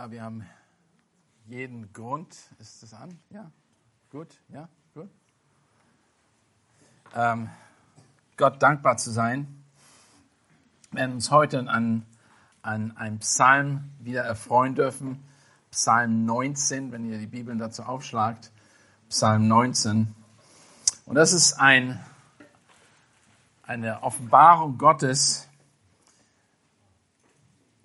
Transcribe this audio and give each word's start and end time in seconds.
Ja, 0.00 0.10
wir 0.10 0.22
haben 0.22 0.46
jeden 1.46 1.92
Grund. 1.92 2.34
Ist 2.58 2.82
das 2.82 2.94
an? 2.94 3.18
Ja? 3.28 3.50
Gut? 4.10 4.28
Ja? 4.48 4.66
Gut? 4.94 5.10
Ähm, 7.14 7.50
Gott 8.38 8.62
dankbar 8.62 8.96
zu 8.96 9.10
sein. 9.10 9.62
Wir 10.90 11.00
werden 11.00 11.16
uns 11.16 11.30
heute 11.30 11.68
an, 11.68 12.06
an 12.62 12.96
einem 12.96 13.18
Psalm 13.18 13.90
wieder 13.98 14.22
erfreuen 14.22 14.74
dürfen. 14.74 15.22
Psalm 15.70 16.24
19, 16.24 16.92
wenn 16.92 17.04
ihr 17.04 17.18
die 17.18 17.26
Bibeln 17.26 17.58
dazu 17.58 17.82
aufschlagt. 17.82 18.52
Psalm 19.10 19.48
19. 19.48 20.14
Und 21.04 21.14
das 21.14 21.34
ist 21.34 21.60
ein, 21.60 22.02
eine 23.64 24.02
Offenbarung 24.02 24.78
Gottes 24.78 25.46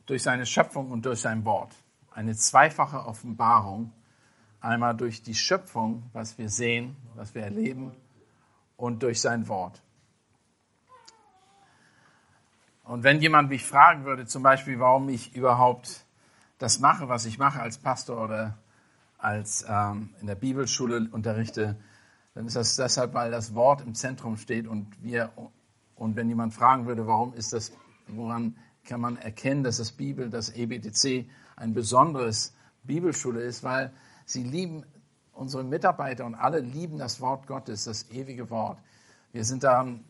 durch 0.05 0.23
seine 0.23 0.45
Schöpfung 0.45 0.91
und 0.91 1.05
durch 1.05 1.19
sein 1.19 1.43
Wort 1.43 1.75
eine 2.15 2.35
zweifache 2.35 3.05
Offenbarung. 3.05 3.91
Einmal 4.61 4.95
durch 4.95 5.21
die 5.21 5.35
Schöpfung, 5.35 6.09
was 6.13 6.37
wir 6.37 6.49
sehen, 6.49 6.95
was 7.15 7.35
wir 7.35 7.43
erleben, 7.43 7.91
und 8.77 9.03
durch 9.03 9.21
sein 9.21 9.47
Wort. 9.47 9.81
Und 12.83 13.03
wenn 13.03 13.21
jemand 13.21 13.49
mich 13.49 13.63
fragen 13.63 14.05
würde, 14.05 14.25
zum 14.25 14.43
Beispiel, 14.43 14.79
warum 14.79 15.09
ich 15.09 15.35
überhaupt 15.35 16.05
das 16.57 16.79
mache, 16.79 17.09
was 17.09 17.25
ich 17.25 17.37
mache 17.37 17.61
als 17.61 17.77
Pastor 17.77 18.23
oder 18.23 18.57
als 19.17 19.65
ähm, 19.67 20.09
in 20.21 20.27
der 20.27 20.35
Bibelschule 20.35 21.09
unterrichte, 21.11 21.77
dann 22.33 22.47
ist 22.47 22.55
das 22.55 22.75
deshalb, 22.75 23.13
weil 23.13 23.31
das 23.31 23.55
Wort 23.55 23.81
im 23.81 23.95
Zentrum 23.95 24.37
steht 24.37 24.67
und 24.67 24.87
wir 25.01 25.31
und 25.95 26.15
wenn 26.17 26.27
jemand 26.27 26.53
fragen 26.53 26.85
würde, 26.85 27.07
warum 27.07 27.33
ist 27.33 27.53
das, 27.53 27.71
woran 28.07 28.57
kann 28.83 28.99
man 28.99 29.17
erkennen, 29.17 29.63
dass 29.63 29.77
das 29.77 29.93
Bibel, 29.93 30.29
das 30.29 30.49
EBTC 30.49 31.29
ein 31.55 31.73
besonderes 31.73 32.53
Bibelschule 32.83 33.41
ist, 33.41 33.63
weil 33.63 33.91
sie 34.25 34.43
lieben, 34.43 34.83
unsere 35.33 35.63
Mitarbeiter 35.63 36.25
und 36.25 36.35
alle 36.35 36.59
lieben 36.59 36.97
das 36.97 37.19
Wort 37.19 37.47
Gottes, 37.47 37.85
das 37.85 38.09
ewige 38.11 38.49
Wort. 38.49 38.77
Wir 39.31 39.43
sind 39.43 39.63
daran, 39.63 40.05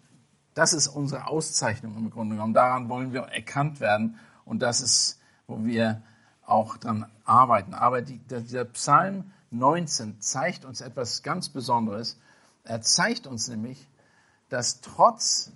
das 0.54 0.74
ist 0.74 0.88
unsere 0.88 1.28
Auszeichnung 1.28 1.96
im 1.98 2.10
Grunde 2.12 2.36
genommen. 2.36 2.54
Daran 2.54 2.90
wollen 2.90 3.12
wir 3.12 3.22
erkannt 3.22 3.80
werden 3.80 4.20
und 4.46 4.62
das 4.62 4.82
ist, 4.82 5.20
wo 5.48 5.64
wir 5.66 6.02
auch 6.46 6.78
dran 6.78 7.06
arbeiten. 7.26 7.74
Aber 7.74 8.02
der 8.02 8.66
Psalm 8.66 9.32
19 9.52 10.22
zeigt 10.22 10.66
uns 10.66 10.82
etwas 10.82 11.24
ganz 11.24 11.50
Besonderes. 11.50 12.20
Er 12.64 12.82
zeigt 12.82 13.26
uns 13.26 13.48
nämlich, 13.48 13.88
dass 14.50 14.82
trotz 14.82 15.52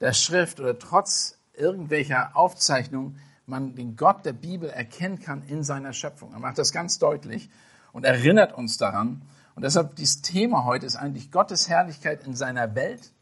der 0.00 0.12
Schrift 0.12 0.60
oder 0.60 0.78
trotz 0.78 1.38
irgendwelcher 1.54 2.36
Aufzeichnungen 2.36 3.20
man 3.52 3.76
den 3.76 3.96
Gott 3.96 4.24
der 4.24 4.32
Bibel 4.32 4.68
erkennen 4.68 5.20
kann 5.20 5.42
in 5.42 5.62
seiner 5.62 5.92
Schöpfung. 5.92 6.32
Er 6.32 6.40
macht 6.40 6.58
das 6.58 6.72
ganz 6.72 6.98
deutlich 6.98 7.50
und 7.92 8.04
erinnert 8.04 8.52
uns 8.54 8.78
daran. 8.78 9.22
Und 9.54 9.62
deshalb 9.62 9.94
dieses 9.96 10.22
Thema 10.22 10.64
heute 10.64 10.86
ist 10.86 10.96
eigentlich 10.96 11.30
Gottes 11.30 11.68
Herrlichkeit 11.68 12.26
in 12.26 12.34
seiner 12.34 12.74
Welt, 12.74 13.12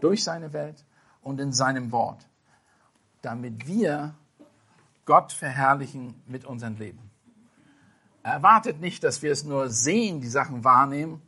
durch 0.00 0.24
seine 0.24 0.52
Welt 0.52 0.84
und 1.20 1.38
in 1.38 1.52
seinem 1.52 1.92
Wort, 1.92 2.26
damit 3.20 3.66
wir 3.66 4.14
Gott 5.04 5.32
verherrlichen 5.32 6.14
mit 6.26 6.46
unserem 6.46 6.76
Leben. 6.76 7.10
Er 8.22 8.32
erwartet 8.32 8.80
nicht, 8.80 9.04
dass 9.04 9.22
wir 9.22 9.30
es 9.30 9.44
nur 9.44 9.68
sehen, 9.68 10.20
die 10.20 10.28
Sachen 10.28 10.64
wahrnehmen. 10.64 11.20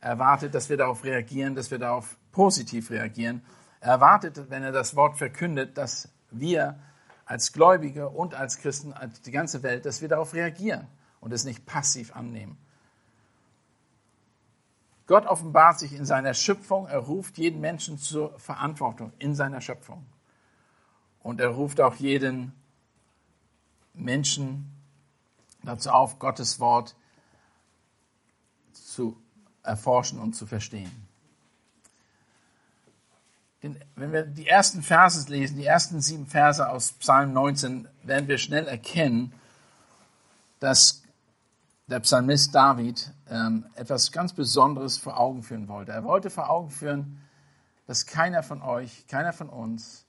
Er 0.00 0.10
erwartet, 0.10 0.54
dass 0.54 0.68
wir 0.68 0.76
darauf 0.76 1.04
reagieren, 1.04 1.54
dass 1.54 1.70
wir 1.70 1.78
darauf 1.78 2.18
positiv 2.32 2.90
reagieren. 2.90 3.42
Er 3.80 3.92
erwartet, 3.92 4.50
wenn 4.50 4.64
er 4.64 4.72
das 4.72 4.96
Wort 4.96 5.16
verkündet, 5.16 5.78
dass 5.78 6.08
wir 6.30 6.78
als 7.28 7.52
Gläubige 7.52 8.08
und 8.08 8.34
als 8.34 8.56
Christen, 8.58 8.94
als 8.94 9.20
die 9.20 9.30
ganze 9.30 9.62
Welt, 9.62 9.84
dass 9.84 10.00
wir 10.00 10.08
darauf 10.08 10.32
reagieren 10.32 10.86
und 11.20 11.30
es 11.32 11.44
nicht 11.44 11.66
passiv 11.66 12.16
annehmen. 12.16 12.56
Gott 15.06 15.26
offenbart 15.26 15.78
sich 15.78 15.92
in 15.92 16.06
seiner 16.06 16.32
Schöpfung, 16.32 16.86
er 16.86 17.00
ruft 17.00 17.36
jeden 17.36 17.60
Menschen 17.60 17.98
zur 17.98 18.38
Verantwortung 18.38 19.12
in 19.18 19.34
seiner 19.34 19.60
Schöpfung. 19.60 20.06
Und 21.20 21.40
er 21.40 21.48
ruft 21.48 21.82
auch 21.82 21.96
jeden 21.96 22.54
Menschen 23.92 24.72
dazu 25.62 25.90
auf, 25.90 26.18
Gottes 26.18 26.60
Wort 26.60 26.96
zu 28.72 29.20
erforschen 29.62 30.18
und 30.18 30.34
zu 30.34 30.46
verstehen 30.46 31.07
wenn 33.60 34.12
wir 34.12 34.22
die 34.22 34.46
ersten 34.46 34.82
Verse 34.82 35.28
lesen, 35.30 35.56
die 35.56 35.66
ersten 35.66 36.00
sieben 36.00 36.26
Verse 36.26 36.68
aus 36.68 36.92
Psalm 36.92 37.32
19, 37.32 37.88
werden 38.04 38.28
wir 38.28 38.38
schnell 38.38 38.68
erkennen, 38.68 39.32
dass 40.60 41.02
der 41.88 42.00
Psalmist 42.00 42.54
David 42.54 43.12
ähm, 43.28 43.66
etwas 43.74 44.12
ganz 44.12 44.32
Besonderes 44.32 44.98
vor 44.98 45.18
Augen 45.18 45.42
führen 45.42 45.68
wollte. 45.68 45.92
Er 45.92 46.04
wollte 46.04 46.30
vor 46.30 46.50
Augen 46.50 46.70
führen, 46.70 47.22
dass 47.86 48.06
keiner 48.06 48.42
von 48.42 48.62
euch, 48.62 49.06
keiner 49.08 49.32
von 49.32 49.48
uns 49.48 50.04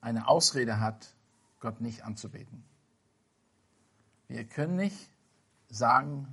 eine 0.00 0.28
Ausrede 0.28 0.78
hat, 0.78 1.14
Gott 1.60 1.80
nicht 1.80 2.04
anzubeten. 2.04 2.64
Wir 4.28 4.44
können 4.44 4.76
nicht 4.76 5.10
sagen, 5.70 6.28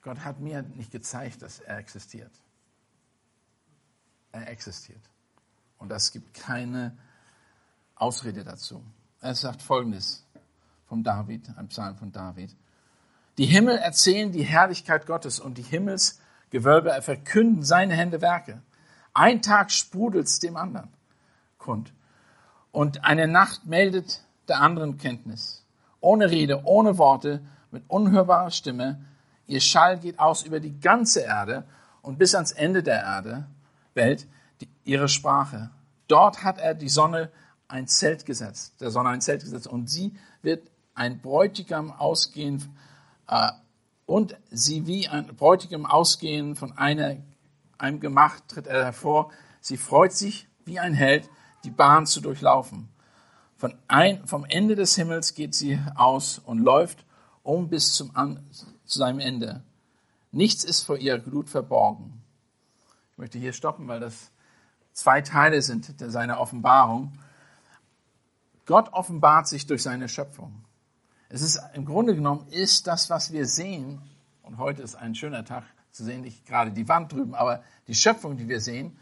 Gott 0.00 0.24
hat 0.24 0.40
mir 0.40 0.62
nicht 0.62 0.90
gezeigt, 0.90 1.42
dass 1.42 1.60
er 1.60 1.78
existiert 1.78 2.32
er 4.32 4.48
existiert. 4.48 5.02
Und 5.78 5.90
es 5.92 6.12
gibt 6.12 6.34
keine 6.34 6.96
Ausrede 7.94 8.44
dazu. 8.44 8.82
Er 9.20 9.34
sagt 9.34 9.62
folgendes 9.62 10.26
vom 10.86 11.02
David, 11.02 11.48
ein 11.56 11.68
Psalm 11.68 11.96
von 11.96 12.12
David. 12.12 12.54
Die 13.38 13.46
Himmel 13.46 13.78
erzählen 13.78 14.32
die 14.32 14.42
Herrlichkeit 14.42 15.06
Gottes 15.06 15.40
und 15.40 15.56
die 15.58 15.62
Himmelsgewölbe 15.62 17.00
verkünden 17.02 17.62
seine 17.62 17.94
Hände 17.94 18.20
Werke. 18.20 18.60
Ein 19.14 19.42
Tag 19.42 19.70
sprudelt's 19.70 20.38
dem 20.38 20.56
anderen 20.56 20.90
kund. 21.58 21.92
Und 22.72 23.04
eine 23.04 23.28
Nacht 23.28 23.66
meldet 23.66 24.22
der 24.48 24.60
anderen 24.60 24.98
Kenntnis. 24.98 25.64
Ohne 26.00 26.30
Rede, 26.30 26.62
ohne 26.64 26.98
Worte, 26.98 27.40
mit 27.70 27.84
unhörbarer 27.88 28.50
Stimme. 28.50 29.04
Ihr 29.46 29.60
Schall 29.60 29.98
geht 29.98 30.18
aus 30.18 30.42
über 30.42 30.60
die 30.60 30.78
ganze 30.80 31.20
Erde 31.20 31.64
und 32.02 32.18
bis 32.18 32.34
ans 32.34 32.52
Ende 32.52 32.82
der 32.82 33.02
Erde. 33.02 33.46
Welt 33.94 34.26
die, 34.60 34.68
ihre 34.84 35.08
Sprache. 35.08 35.70
Dort 36.08 36.44
hat 36.44 36.58
er 36.58 36.74
die 36.74 36.88
Sonne 36.88 37.30
ein 37.68 37.86
Zelt 37.86 38.26
gesetzt, 38.26 38.80
der 38.80 38.90
Sonne 38.90 39.10
ein 39.10 39.20
Zelt 39.20 39.42
gesetzt 39.42 39.66
und 39.66 39.88
sie 39.88 40.12
wird 40.42 40.70
ein 40.94 41.20
Bräutigam 41.20 41.90
ausgehen 41.90 42.76
äh, 43.28 43.50
und 44.06 44.36
sie 44.50 44.86
wie 44.86 45.08
ein 45.08 45.26
Bräutigam 45.26 45.86
ausgehen 45.86 46.54
von 46.54 46.76
einer, 46.76 47.16
einem 47.78 48.00
Gemach 48.00 48.40
tritt 48.40 48.66
er 48.66 48.84
hervor. 48.84 49.30
Sie 49.60 49.76
freut 49.76 50.12
sich 50.12 50.48
wie 50.64 50.78
ein 50.78 50.92
Held, 50.92 51.28
die 51.64 51.70
Bahn 51.70 52.06
zu 52.06 52.20
durchlaufen. 52.20 52.88
Von 53.56 53.74
ein, 53.88 54.26
vom 54.26 54.44
Ende 54.44 54.74
des 54.74 54.96
Himmels 54.96 55.34
geht 55.34 55.54
sie 55.54 55.78
aus 55.94 56.38
und 56.38 56.58
läuft 56.58 57.04
um 57.42 57.68
bis 57.68 57.92
zum 57.92 58.14
An, 58.14 58.44
zu 58.50 58.98
seinem 58.98 59.20
Ende. 59.20 59.62
Nichts 60.30 60.64
ist 60.64 60.82
vor 60.82 60.98
ihr 60.98 61.18
Glut 61.18 61.48
verborgen. 61.48 62.21
Möchte 63.22 63.38
hier 63.38 63.52
stoppen, 63.52 63.86
weil 63.86 64.00
das 64.00 64.32
zwei 64.92 65.20
Teile 65.20 65.62
sind 65.62 65.94
seiner 65.96 66.40
Offenbarung. 66.40 67.12
Gott 68.66 68.92
offenbart 68.92 69.46
sich 69.46 69.64
durch 69.68 69.84
seine 69.84 70.08
Schöpfung. 70.08 70.64
Es 71.28 71.40
ist 71.40 71.62
im 71.74 71.84
Grunde 71.84 72.16
genommen 72.16 72.48
ist 72.48 72.88
das, 72.88 73.10
was 73.10 73.32
wir 73.32 73.46
sehen, 73.46 74.02
und 74.42 74.58
heute 74.58 74.82
ist 74.82 74.96
ein 74.96 75.14
schöner 75.14 75.44
Tag 75.44 75.62
zu 75.92 76.02
sehen, 76.02 76.22
nicht 76.22 76.44
gerade 76.46 76.72
die 76.72 76.88
Wand 76.88 77.12
drüben, 77.12 77.36
aber 77.36 77.62
die 77.86 77.94
Schöpfung, 77.94 78.36
die 78.36 78.48
wir 78.48 78.60
sehen, 78.60 78.98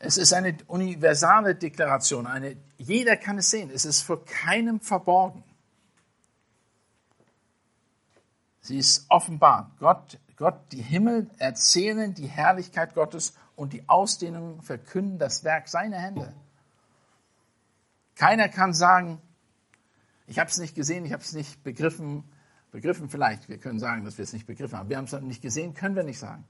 es 0.00 0.18
ist 0.18 0.32
eine 0.32 0.56
universale 0.66 1.54
Deklaration. 1.54 2.26
Eine, 2.26 2.56
jeder 2.78 3.16
kann 3.16 3.38
es 3.38 3.48
sehen. 3.48 3.70
Es 3.72 3.84
ist 3.84 4.02
vor 4.02 4.24
keinem 4.24 4.80
verborgen. 4.80 5.44
Sie 8.60 8.76
ist 8.76 9.06
offenbar. 9.08 9.70
Gott 9.78 10.18
Gott, 10.36 10.72
die 10.72 10.82
Himmel 10.82 11.30
erzählen 11.38 12.14
die 12.14 12.26
Herrlichkeit 12.26 12.94
Gottes 12.94 13.34
und 13.56 13.72
die 13.72 13.88
Ausdehnungen 13.88 14.62
verkünden 14.62 15.18
das 15.18 15.44
Werk 15.44 15.68
seiner 15.68 15.98
Hände. 15.98 16.34
Keiner 18.16 18.48
kann 18.48 18.72
sagen, 18.72 19.20
ich 20.26 20.38
habe 20.38 20.50
es 20.50 20.58
nicht 20.58 20.74
gesehen, 20.74 21.04
ich 21.04 21.12
habe 21.12 21.22
es 21.22 21.32
nicht 21.32 21.62
begriffen. 21.62 22.24
Begriffen 22.70 23.08
vielleicht, 23.08 23.48
wir 23.48 23.58
können 23.58 23.78
sagen, 23.78 24.04
dass 24.04 24.18
wir 24.18 24.24
es 24.24 24.32
nicht 24.32 24.46
begriffen 24.46 24.76
haben. 24.76 24.88
Wir 24.88 24.96
haben 24.96 25.04
es 25.04 25.12
nicht 25.12 25.42
gesehen, 25.42 25.74
können 25.74 25.94
wir 25.94 26.02
nicht 26.02 26.18
sagen. 26.18 26.44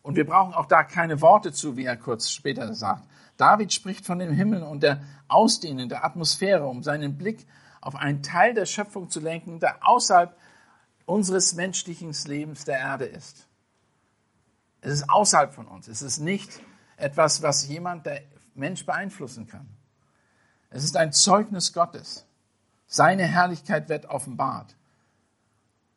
Und 0.00 0.16
wir 0.16 0.26
brauchen 0.26 0.54
auch 0.54 0.66
da 0.66 0.82
keine 0.82 1.20
Worte 1.20 1.52
zu, 1.52 1.76
wie 1.76 1.84
er 1.84 1.96
kurz 1.96 2.30
später 2.30 2.74
sagt. 2.74 3.06
David 3.36 3.72
spricht 3.72 4.06
von 4.06 4.18
dem 4.18 4.32
Himmel 4.32 4.62
und 4.62 4.82
der 4.82 5.02
Ausdehnung 5.28 5.88
der 5.88 6.04
Atmosphäre, 6.04 6.66
um 6.66 6.82
seinen 6.82 7.18
Blick 7.18 7.46
auf 7.80 7.96
einen 7.96 8.22
Teil 8.22 8.54
der 8.54 8.66
Schöpfung 8.66 9.10
zu 9.10 9.20
lenken, 9.20 9.60
der 9.60 9.86
außerhalb 9.86 10.36
unseres 11.06 11.54
menschlichen 11.54 12.14
Lebens 12.26 12.64
der 12.64 12.78
Erde 12.78 13.04
ist. 13.04 13.46
Es 14.80 14.92
ist 14.92 15.10
außerhalb 15.10 15.54
von 15.54 15.66
uns. 15.66 15.88
Es 15.88 16.02
ist 16.02 16.18
nicht 16.18 16.60
etwas, 16.96 17.42
was 17.42 17.66
jemand, 17.68 18.06
der 18.06 18.22
Mensch 18.54 18.84
beeinflussen 18.84 19.46
kann. 19.46 19.68
Es 20.70 20.84
ist 20.84 20.96
ein 20.96 21.12
Zeugnis 21.12 21.72
Gottes. 21.72 22.24
Seine 22.86 23.24
Herrlichkeit 23.24 23.88
wird 23.88 24.06
offenbart. 24.06 24.74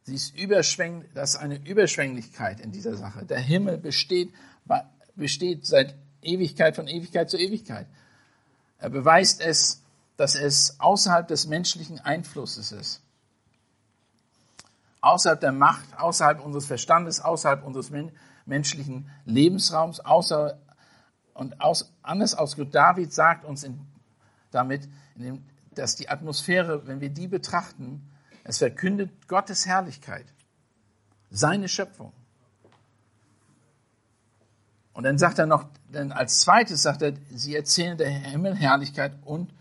Sie 0.03 0.15
ist 0.15 0.35
überschwänglich, 0.37 1.09
das 1.13 1.31
ist 1.31 1.35
eine 1.37 1.57
Überschwänglichkeit 1.65 2.59
in 2.59 2.71
dieser 2.71 2.95
Sache. 2.95 3.25
Der 3.25 3.39
Himmel 3.39 3.77
besteht, 3.77 4.31
besteht 5.15 5.65
seit 5.65 5.95
Ewigkeit 6.21 6.75
von 6.75 6.87
Ewigkeit 6.87 7.29
zu 7.29 7.37
Ewigkeit. 7.37 7.87
Er 8.77 8.89
beweist 8.89 9.41
es, 9.41 9.81
dass 10.17 10.35
es 10.35 10.79
außerhalb 10.79 11.27
des 11.27 11.47
menschlichen 11.47 11.99
Einflusses 11.99 12.71
ist. 12.71 13.01
Außerhalb 15.05 15.39
der 15.39 15.51
Macht, 15.51 15.99
außerhalb 15.99 16.43
unseres 16.43 16.65
Verstandes, 16.65 17.21
außerhalb 17.21 17.63
unseres 17.63 17.91
menschlichen 18.47 19.07
Lebensraums, 19.25 19.99
außer, 19.99 20.57
und 21.35 21.61
aus, 21.61 21.93
anders 22.01 22.33
ausgedrückt, 22.33 22.73
David 22.73 23.13
sagt 23.13 23.45
uns 23.45 23.63
in, 23.63 23.85
damit, 24.49 24.89
in 25.15 25.21
dem, 25.21 25.45
dass 25.75 25.95
die 25.95 26.09
Atmosphäre, 26.09 26.87
wenn 26.87 27.01
wir 27.01 27.11
die 27.11 27.27
betrachten, 27.27 28.09
es 28.43 28.57
verkündet 28.57 29.27
Gottes 29.27 29.67
Herrlichkeit, 29.67 30.25
seine 31.29 31.67
Schöpfung. 31.67 32.11
Und 34.93 35.03
dann 35.03 35.19
sagt 35.19 35.37
er 35.37 35.45
noch, 35.45 35.67
denn 35.89 36.11
als 36.11 36.39
zweites 36.39 36.81
sagt 36.81 37.03
er, 37.03 37.13
sie 37.29 37.55
erzählen 37.55 37.95
der 37.95 38.09
Himmelherrlichkeit 38.09 39.19
und 39.23 39.53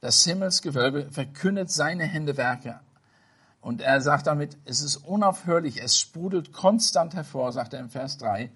das 0.00 0.22
Himmelsgewölbe 0.22 1.10
verkündet 1.10 1.72
seine 1.72 2.04
Händewerke. 2.04 2.78
Und 3.60 3.82
er 3.82 4.00
sagt 4.00 4.26
damit, 4.26 4.56
es 4.64 4.80
ist 4.80 4.96
unaufhörlich, 4.96 5.82
es 5.82 5.98
sprudelt 5.98 6.52
konstant 6.52 7.14
hervor, 7.14 7.52
sagt 7.52 7.74
er 7.74 7.80
im 7.80 7.90
Vers 7.90 8.16
3. 8.18 8.50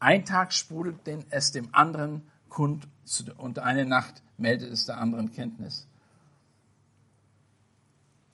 Ein 0.00 0.24
Tag 0.24 0.52
sprudelt 0.52 1.06
den 1.06 1.24
es 1.30 1.52
dem 1.52 1.68
anderen 1.72 2.28
kund 2.48 2.88
und 3.36 3.58
eine 3.58 3.84
Nacht 3.84 4.22
meldet 4.36 4.72
es 4.72 4.86
der 4.86 4.98
anderen 4.98 5.32
Kenntnis. 5.32 5.86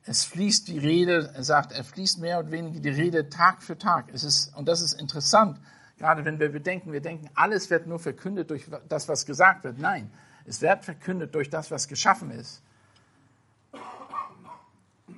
Es 0.07 0.25
fließt 0.25 0.69
die 0.69 0.79
Rede, 0.79 1.33
er 1.35 1.45
sagt, 1.45 1.73
er 1.73 1.85
fließt 1.85 2.19
mehr 2.19 2.39
oder 2.39 2.51
weniger 2.51 2.81
die 2.81 2.91
Rede 2.91 3.31
Tag 3.31 3.63
für 3.63 3.79
Tag. 3.79 4.11
Es 4.13 4.23
ist, 4.23 4.55
und 4.55 4.69
das 4.69 4.83
ist 4.83 4.93
interessant, 5.01 5.59
gerade 5.99 6.27
wenn 6.27 6.39
wir 6.39 6.53
bedenken, 6.53 6.93
wir 6.93 7.01
denken, 7.01 7.31
alles 7.35 7.71
wird 7.71 7.87
nur 7.87 7.99
verkündet 7.99 8.51
durch 8.51 8.67
das, 8.89 9.09
was 9.09 9.25
gesagt 9.25 9.65
wird. 9.65 9.79
Nein, 9.79 10.11
es 10.45 10.61
wird 10.61 10.85
verkündet 10.85 11.35
durch 11.35 11.49
das, 11.49 11.71
was 11.71 11.89
geschaffen 11.89 12.31
ist. 12.31 12.63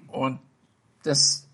Und 0.07 0.41
das 1.06 1.49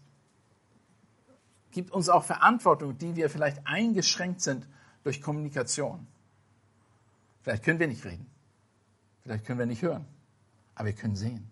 gibt 1.71 1.91
uns 1.91 2.09
auch 2.09 2.25
Verantwortung, 2.25 2.97
die 2.99 3.17
wir 3.17 3.31
vielleicht 3.31 3.67
eingeschränkt 3.67 4.41
sind 4.41 4.67
durch 5.05 5.21
Kommunikation. 5.21 6.07
Vielleicht 7.43 7.65
können 7.65 7.81
wir 7.81 7.89
nicht 7.89 8.05
reden. 8.05 8.31
Vielleicht 9.23 9.45
können 9.45 9.59
wir 9.59 9.67
nicht 9.67 9.83
hören. 9.83 10.07
Aber 10.75 10.87
wir 10.87 10.95
können 10.95 11.17
sehen. 11.17 11.51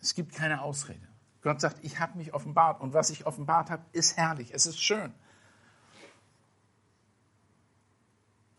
Es 0.00 0.14
gibt 0.14 0.34
keine 0.34 0.62
Ausrede. 0.62 1.06
Gott 1.42 1.60
sagt, 1.60 1.78
ich 1.82 1.98
habe 1.98 2.18
mich 2.18 2.34
offenbart 2.34 2.80
und 2.80 2.92
was 2.92 3.10
ich 3.10 3.26
offenbart 3.26 3.70
habe, 3.70 3.84
ist 3.92 4.16
herrlich, 4.16 4.52
es 4.52 4.66
ist 4.66 4.80
schön. 4.80 5.12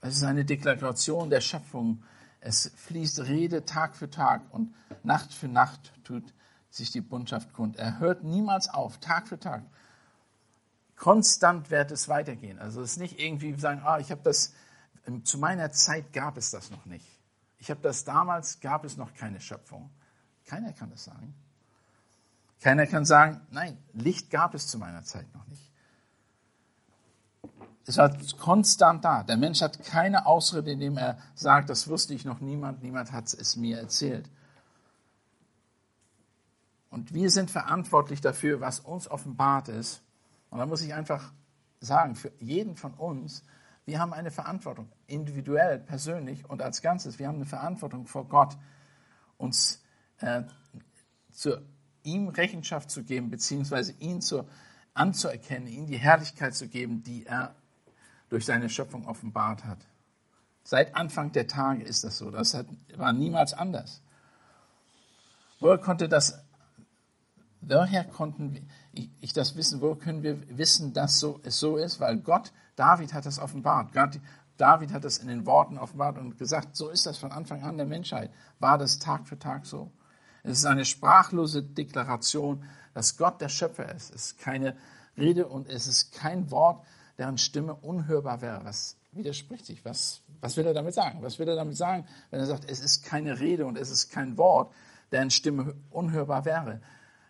Es 0.01 0.17
ist 0.17 0.23
eine 0.23 0.43
Deklaration 0.43 1.29
der 1.29 1.39
Schöpfung. 1.39 2.03
Es 2.41 2.71
fließt 2.75 3.21
Rede 3.21 3.63
Tag 3.63 3.95
für 3.95 4.09
Tag 4.09 4.41
und 4.53 4.73
Nacht 5.03 5.33
für 5.33 5.47
Nacht 5.47 5.93
tut 6.03 6.33
sich 6.73 6.91
die 6.91 7.01
Bundschaft 7.01 7.53
kund. 7.53 7.77
Er 7.77 7.99
hört 7.99 8.23
niemals 8.23 8.67
auf, 8.67 8.97
Tag 8.97 9.27
für 9.27 9.39
Tag. 9.39 9.63
Konstant 10.95 11.69
wird 11.69 11.91
es 11.91 12.07
weitergehen. 12.09 12.59
Also 12.59 12.81
es 12.81 12.93
ist 12.93 12.97
nicht 12.97 13.19
irgendwie 13.19 13.53
sagen, 13.59 13.81
ah, 13.83 13.99
ich 13.99 14.09
habe 14.09 14.21
das, 14.23 14.53
zu 15.23 15.37
meiner 15.37 15.71
Zeit 15.71 16.13
gab 16.13 16.37
es 16.37 16.49
das 16.49 16.71
noch 16.71 16.85
nicht. 16.85 17.05
Ich 17.59 17.69
habe 17.69 17.81
das 17.81 18.03
damals, 18.05 18.59
gab 18.59 18.85
es 18.85 18.97
noch 18.97 19.13
keine 19.13 19.39
Schöpfung. 19.39 19.89
Keiner 20.45 20.73
kann 20.73 20.89
das 20.89 21.03
sagen. 21.03 21.35
Keiner 22.59 22.87
kann 22.87 23.05
sagen, 23.05 23.41
nein, 23.51 23.77
Licht 23.93 24.31
gab 24.31 24.55
es 24.55 24.67
zu 24.67 24.77
meiner 24.77 25.03
Zeit 25.03 25.31
noch 25.33 25.45
nicht. 25.47 25.71
Es 27.85 27.97
war 27.97 28.17
konstant 28.39 29.03
da. 29.03 29.23
Der 29.23 29.37
Mensch 29.37 29.61
hat 29.61 29.83
keine 29.83 30.25
Ausrede, 30.25 30.71
indem 30.71 30.97
er 30.97 31.19
sagt, 31.35 31.69
das 31.69 31.87
wusste 31.87 32.13
ich 32.13 32.25
noch 32.25 32.39
niemand, 32.39 32.81
niemand 32.81 33.11
hat 33.11 33.31
es 33.33 33.55
mir 33.57 33.77
erzählt. 33.77 34.29
Und 36.93 37.11
wir 37.11 37.31
sind 37.31 37.49
verantwortlich 37.49 38.21
dafür, 38.21 38.61
was 38.61 38.79
uns 38.79 39.09
offenbart 39.09 39.67
ist. 39.67 40.03
Und 40.51 40.59
da 40.59 40.67
muss 40.67 40.83
ich 40.83 40.93
einfach 40.93 41.33
sagen, 41.79 42.15
für 42.15 42.31
jeden 42.37 42.75
von 42.75 42.93
uns, 42.93 43.43
wir 43.83 43.99
haben 43.99 44.13
eine 44.13 44.29
Verantwortung, 44.29 44.87
individuell, 45.07 45.79
persönlich 45.79 46.47
und 46.47 46.61
als 46.61 46.83
Ganzes. 46.83 47.17
Wir 47.17 47.27
haben 47.27 47.37
eine 47.37 47.47
Verantwortung 47.47 48.05
vor 48.05 48.29
Gott, 48.29 48.55
uns 49.39 49.81
äh, 50.19 50.43
zu 51.31 51.57
ihm 52.03 52.27
Rechenschaft 52.27 52.91
zu 52.91 53.03
geben, 53.03 53.31
beziehungsweise 53.31 53.93
ihn 53.93 54.21
zu, 54.21 54.47
anzuerkennen, 54.93 55.67
ihm 55.67 55.87
die 55.87 55.97
Herrlichkeit 55.97 56.53
zu 56.53 56.67
geben, 56.67 57.01
die 57.01 57.25
er 57.25 57.55
durch 58.29 58.45
seine 58.45 58.69
Schöpfung 58.69 59.07
offenbart 59.07 59.65
hat. 59.65 59.79
Seit 60.63 60.95
Anfang 60.95 61.31
der 61.31 61.47
Tage 61.47 61.81
ist 61.81 62.03
das 62.03 62.19
so. 62.19 62.29
Das 62.29 62.53
hat, 62.53 62.67
war 62.97 63.13
niemals 63.13 63.55
anders. 63.55 64.03
Woher 65.59 65.79
konnte 65.79 66.07
das, 66.07 66.42
woher 67.67 68.03
konnten 68.03 68.67
ich, 68.91 69.33
das 69.33 69.55
wissen? 69.55 69.81
Wo 69.81 69.95
können 69.95 70.23
wir 70.23 70.37
wissen, 70.57 70.93
dass 70.93 71.19
so, 71.19 71.39
es 71.43 71.59
so 71.59 71.77
ist? 71.77 71.99
Weil 71.99 72.17
Gott, 72.17 72.51
David 72.75 73.13
hat 73.13 73.25
das 73.25 73.39
offenbart. 73.39 73.93
Gott, 73.93 74.19
David 74.57 74.93
hat 74.93 75.03
das 75.03 75.17
in 75.17 75.27
den 75.27 75.45
Worten 75.45 75.77
offenbart 75.77 76.17
und 76.17 76.37
gesagt, 76.37 76.75
so 76.75 76.89
ist 76.89 77.05
das 77.05 77.17
von 77.17 77.31
Anfang 77.31 77.63
an 77.63 77.77
der 77.77 77.85
Menschheit. 77.85 78.31
War 78.59 78.77
das 78.77 78.99
Tag 78.99 79.27
für 79.27 79.39
Tag 79.39 79.65
so? 79.65 79.91
Es 80.43 80.59
ist 80.59 80.65
eine 80.65 80.85
sprachlose 80.85 81.63
Deklaration, 81.63 82.63
dass 82.93 83.17
Gott 83.17 83.41
der 83.41 83.49
Schöpfer 83.49 83.93
ist. 83.93 84.13
Es 84.13 84.27
ist 84.27 84.39
keine 84.39 84.75
Rede 85.17 85.47
und 85.47 85.67
es 85.69 85.87
ist 85.87 86.13
kein 86.13 86.51
Wort, 86.51 86.85
deren 87.17 87.37
Stimme 87.37 87.75
unhörbar 87.75 88.41
wäre. 88.41 88.63
Was 88.63 88.97
widerspricht 89.11 89.65
sich? 89.65 89.85
Was, 89.85 90.21
was 90.41 90.57
will 90.57 90.65
er 90.65 90.73
damit 90.73 90.93
sagen? 90.93 91.19
Was 91.21 91.39
will 91.39 91.47
er 91.47 91.55
damit 91.55 91.77
sagen, 91.77 92.05
wenn 92.29 92.39
er 92.39 92.45
sagt, 92.45 92.69
es 92.69 92.79
ist 92.79 93.05
keine 93.05 93.39
Rede 93.39 93.65
und 93.65 93.77
es 93.77 93.89
ist 93.89 94.11
kein 94.11 94.37
Wort, 94.37 94.73
deren 95.11 95.31
Stimme 95.31 95.75
unhörbar 95.91 96.45
wäre? 96.45 96.81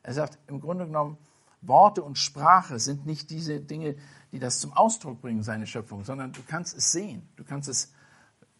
Er 0.03 0.13
sagt, 0.13 0.37
im 0.47 0.59
Grunde 0.61 0.85
genommen, 0.85 1.17
Worte 1.61 2.03
und 2.03 2.17
Sprache 2.17 2.77
sind 2.79 3.05
nicht 3.05 3.29
diese 3.29 3.59
Dinge, 3.59 3.95
die 4.31 4.39
das 4.39 4.59
zum 4.59 4.73
Ausdruck 4.73 5.21
bringen, 5.21 5.43
seine 5.43 5.65
Schöpfung, 5.65 6.03
sondern 6.03 6.33
du 6.33 6.41
kannst 6.45 6.77
es 6.77 6.91
sehen, 6.91 7.27
du 7.37 7.43
kannst 7.43 7.69
es 7.69 7.93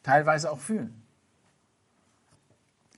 teilweise 0.03 0.51
auch 0.51 0.59
fühlen. 0.59 1.03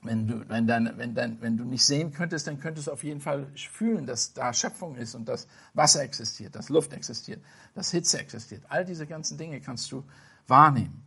Wenn 0.02 0.28
du, 0.28 0.48
wenn, 0.48 0.68
dann, 0.68 0.96
wenn, 0.98 1.14
dann, 1.14 1.40
wenn 1.40 1.56
du 1.56 1.64
nicht 1.64 1.84
sehen 1.84 2.12
könntest, 2.12 2.46
dann 2.46 2.60
könntest 2.60 2.86
du 2.86 2.92
auf 2.92 3.02
jeden 3.02 3.20
Fall 3.20 3.46
fühlen, 3.56 4.06
dass 4.06 4.34
da 4.34 4.52
Schöpfung 4.52 4.94
ist 4.94 5.16
und 5.16 5.28
dass 5.28 5.48
Wasser 5.74 6.02
existiert, 6.02 6.54
dass 6.54 6.68
Luft 6.68 6.92
existiert, 6.92 7.42
dass 7.74 7.90
Hitze 7.90 8.20
existiert. 8.20 8.62
All 8.68 8.84
diese 8.84 9.06
ganzen 9.06 9.36
Dinge 9.36 9.60
kannst 9.60 9.90
du 9.90 10.04
wahrnehmen. 10.46 11.02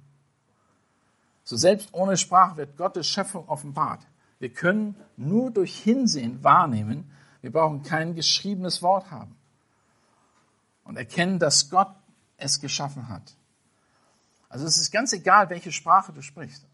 So 1.45 1.55
selbst 1.55 1.89
ohne 1.93 2.17
Sprache 2.17 2.57
wird 2.57 2.77
Gottes 2.77 3.07
Schöpfung 3.07 3.47
offenbart. 3.47 4.05
Wir 4.39 4.49
können 4.49 4.95
nur 5.15 5.51
durch 5.51 5.79
Hinsehen 5.79 6.43
wahrnehmen. 6.43 7.09
Wir 7.41 7.51
brauchen 7.51 7.83
kein 7.83 8.15
geschriebenes 8.15 8.81
Wort 8.81 9.11
haben. 9.11 9.35
Und 10.83 10.97
erkennen, 10.97 11.39
dass 11.39 11.69
Gott 11.69 11.93
es 12.37 12.59
geschaffen 12.59 13.09
hat. 13.09 13.35
Also 14.49 14.65
es 14.65 14.77
ist 14.77 14.91
ganz 14.91 15.13
egal, 15.13 15.49
welche 15.49 15.71
Sprache 15.71 16.11
du 16.11 16.21
sprichst, 16.21 16.65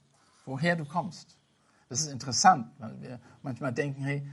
woher 0.45 0.75
du 0.75 0.85
kommst. 0.85 1.35
Das 1.89 2.01
ist 2.01 2.07
interessant, 2.07 2.71
weil 2.79 3.01
wir 3.01 3.19
manchmal 3.43 3.73
denken, 3.73 4.03
hey, 4.03 4.25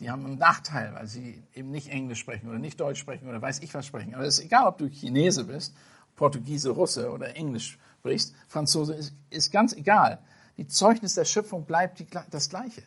die 0.00 0.10
haben 0.10 0.26
einen 0.26 0.38
Nachteil, 0.38 0.92
weil 0.94 1.06
sie 1.06 1.42
eben 1.54 1.70
nicht 1.70 1.88
Englisch 1.88 2.18
sprechen 2.18 2.48
oder 2.48 2.58
nicht 2.58 2.80
Deutsch 2.80 2.98
sprechen 2.98 3.28
oder 3.28 3.40
weiß 3.40 3.60
ich 3.60 3.72
was 3.72 3.86
sprechen. 3.86 4.14
Aber 4.14 4.24
es 4.24 4.38
ist 4.38 4.44
egal, 4.44 4.66
ob 4.66 4.78
du 4.78 4.88
Chinese 4.88 5.44
bist, 5.44 5.74
Portugiese, 6.16 6.70
Russe 6.70 7.10
oder 7.10 7.36
Englisch 7.36 7.78
sprichst, 8.00 8.34
Franzose, 8.48 8.94
ist, 8.94 9.14
ist 9.30 9.52
ganz 9.52 9.72
egal. 9.72 10.18
Die 10.56 10.66
Zeugnis 10.66 11.14
der 11.14 11.24
Schöpfung 11.24 11.64
bleibt 11.64 12.00
die, 12.00 12.06
das 12.30 12.48
Gleiche. 12.48 12.82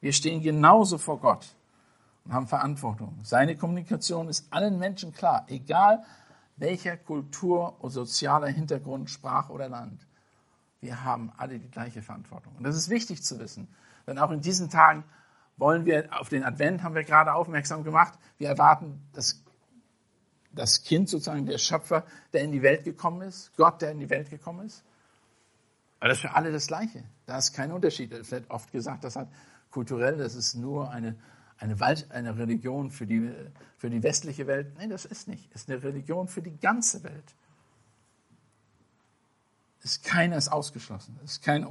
Wir 0.00 0.12
stehen 0.12 0.42
genauso 0.42 0.98
vor 0.98 1.18
Gott 1.18 1.54
und 2.24 2.32
haben 2.32 2.46
Verantwortung. 2.46 3.18
Seine 3.22 3.56
Kommunikation 3.56 4.28
ist 4.28 4.52
allen 4.52 4.78
Menschen 4.78 5.12
klar, 5.12 5.46
egal 5.48 6.04
welcher 6.56 6.96
Kultur 6.96 7.76
oder 7.80 7.90
sozialer 7.90 8.48
Hintergrund, 8.48 9.10
Sprache 9.10 9.52
oder 9.52 9.68
Land. 9.68 10.06
Wir 10.80 11.04
haben 11.04 11.32
alle 11.36 11.58
die 11.58 11.70
gleiche 11.70 12.02
Verantwortung. 12.02 12.54
Und 12.56 12.64
das 12.64 12.76
ist 12.76 12.88
wichtig 12.88 13.22
zu 13.22 13.38
wissen. 13.38 13.68
Denn 14.06 14.18
auch 14.18 14.30
in 14.30 14.40
diesen 14.40 14.70
Tagen 14.70 15.04
wollen 15.56 15.84
wir, 15.84 16.08
auf 16.18 16.28
den 16.28 16.44
Advent 16.44 16.82
haben 16.82 16.94
wir 16.94 17.04
gerade 17.04 17.34
aufmerksam 17.34 17.82
gemacht, 17.82 18.18
wir 18.38 18.48
erwarten 18.48 19.02
das, 19.12 19.42
das 20.52 20.82
Kind 20.82 21.08
sozusagen, 21.08 21.46
der 21.46 21.58
Schöpfer, 21.58 22.04
der 22.32 22.42
in 22.42 22.52
die 22.52 22.62
Welt 22.62 22.84
gekommen 22.84 23.22
ist, 23.22 23.56
Gott, 23.56 23.82
der 23.82 23.90
in 23.90 23.98
die 23.98 24.10
Welt 24.10 24.30
gekommen 24.30 24.66
ist. 24.66 24.84
Aber 25.98 26.08
das 26.08 26.18
ist 26.18 26.22
für 26.22 26.34
alle 26.34 26.52
das 26.52 26.66
Gleiche. 26.66 27.04
Da 27.24 27.38
ist 27.38 27.52
kein 27.54 27.72
Unterschied. 27.72 28.12
Es 28.12 28.30
wird 28.30 28.50
oft 28.50 28.70
gesagt, 28.70 29.04
das 29.04 29.16
hat 29.16 29.28
kulturell, 29.76 30.16
das 30.16 30.34
ist 30.34 30.54
nur 30.54 30.90
eine, 30.90 31.16
eine, 31.58 31.76
eine 32.08 32.38
Religion 32.38 32.90
für 32.90 33.06
die, 33.06 33.30
für 33.76 33.90
die 33.90 34.02
westliche 34.02 34.46
Welt. 34.46 34.74
Nein, 34.78 34.88
das 34.88 35.04
ist 35.04 35.28
nicht. 35.28 35.50
Es 35.52 35.62
ist 35.62 35.70
eine 35.70 35.82
Religion 35.82 36.28
für 36.28 36.40
die 36.40 36.56
ganze 36.58 37.04
Welt. 37.04 37.34
ist 39.82 40.02
keiner 40.02 40.38
ist 40.38 40.48
ausgeschlossen. 40.48 41.20
Ist, 41.22 41.42
kein, 41.42 41.66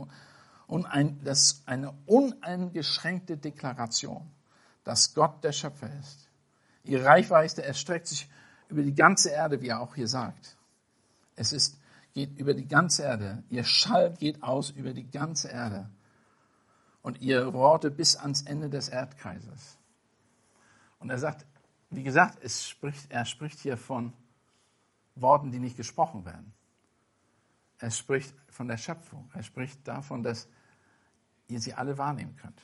unein, 0.68 1.20
das 1.24 1.40
ist 1.40 1.68
eine 1.68 1.96
uneingeschränkte 2.06 3.38
Deklaration, 3.38 4.30
dass 4.84 5.16
Gott 5.16 5.44
der 5.44 5.52
Schöpfer 5.52 5.90
ist. 6.00 6.30
Ihre 6.84 7.06
Reichweite 7.06 7.64
erstreckt 7.64 8.06
sich 8.06 8.30
über 8.70 8.84
die 8.84 8.94
ganze 8.94 9.32
Erde, 9.32 9.62
wie 9.62 9.70
er 9.70 9.82
auch 9.82 9.96
hier 9.96 10.08
sagt. 10.08 10.58
Es 11.36 11.52
ist, 11.52 11.80
geht 12.14 12.38
über 12.38 12.54
die 12.54 12.68
ganze 12.68 13.02
Erde. 13.02 13.42
Ihr 13.50 13.64
Schall 13.64 14.14
geht 14.14 14.44
aus 14.44 14.70
über 14.70 14.94
die 14.94 15.10
ganze 15.10 15.48
Erde. 15.48 15.90
Und 17.06 17.22
ihr 17.22 17.54
Worte 17.54 17.92
bis 17.92 18.16
ans 18.16 18.42
Ende 18.42 18.68
des 18.68 18.90
Erdkreises. 18.90 19.78
Und 20.98 21.12
er 21.12 21.20
sagt, 21.20 21.46
wie 21.92 22.02
gesagt, 22.02 22.40
es 22.42 22.68
spricht, 22.68 23.12
er 23.12 23.26
spricht 23.26 23.60
hier 23.60 23.78
von 23.78 24.12
Worten, 25.14 25.52
die 25.52 25.60
nicht 25.60 25.78
gesprochen 25.78 26.26
werden. 26.26 26.52
Er 27.78 27.92
spricht 27.92 28.34
von 28.50 28.68
der 28.68 28.78
Schöpfung. 28.78 29.30
Er 29.36 29.44
spricht 29.44 29.88
davon, 29.88 30.24
dass 30.24 30.48
ihr 31.48 31.60
sie 31.60 31.76
alle 31.76 32.00
wahrnehmen 32.00 32.36
könnt. 32.38 32.60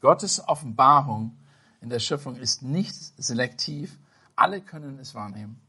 Gottes 0.00 0.48
Offenbarung 0.48 1.36
in 1.82 1.90
der 1.90 1.98
Schöpfung 1.98 2.36
ist 2.36 2.62
nicht 2.62 2.94
selektiv. 3.22 3.98
Alle 4.36 4.62
können 4.62 4.98
es 5.00 5.14
wahrnehmen. 5.14 5.60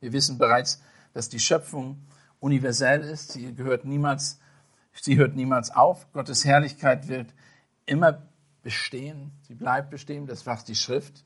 Wir 0.00 0.12
wissen 0.12 0.36
bereits, 0.36 0.82
dass 1.14 1.30
die 1.30 1.40
Schöpfung 1.40 2.06
universell 2.38 3.00
ist. 3.00 3.32
Sie 3.32 3.54
gehört 3.54 3.86
niemals, 3.86 4.40
sie 5.00 5.16
hört 5.16 5.36
niemals 5.36 5.70
auf. 5.70 6.10
Gottes 6.12 6.44
Herrlichkeit 6.44 7.08
wird 7.08 7.32
immer 7.86 8.22
bestehen. 8.62 9.32
Sie 9.42 9.54
bleibt 9.54 9.90
bestehen. 9.90 10.26
Das 10.26 10.40
sagt 10.40 10.68
die 10.68 10.74
Schrift. 10.74 11.24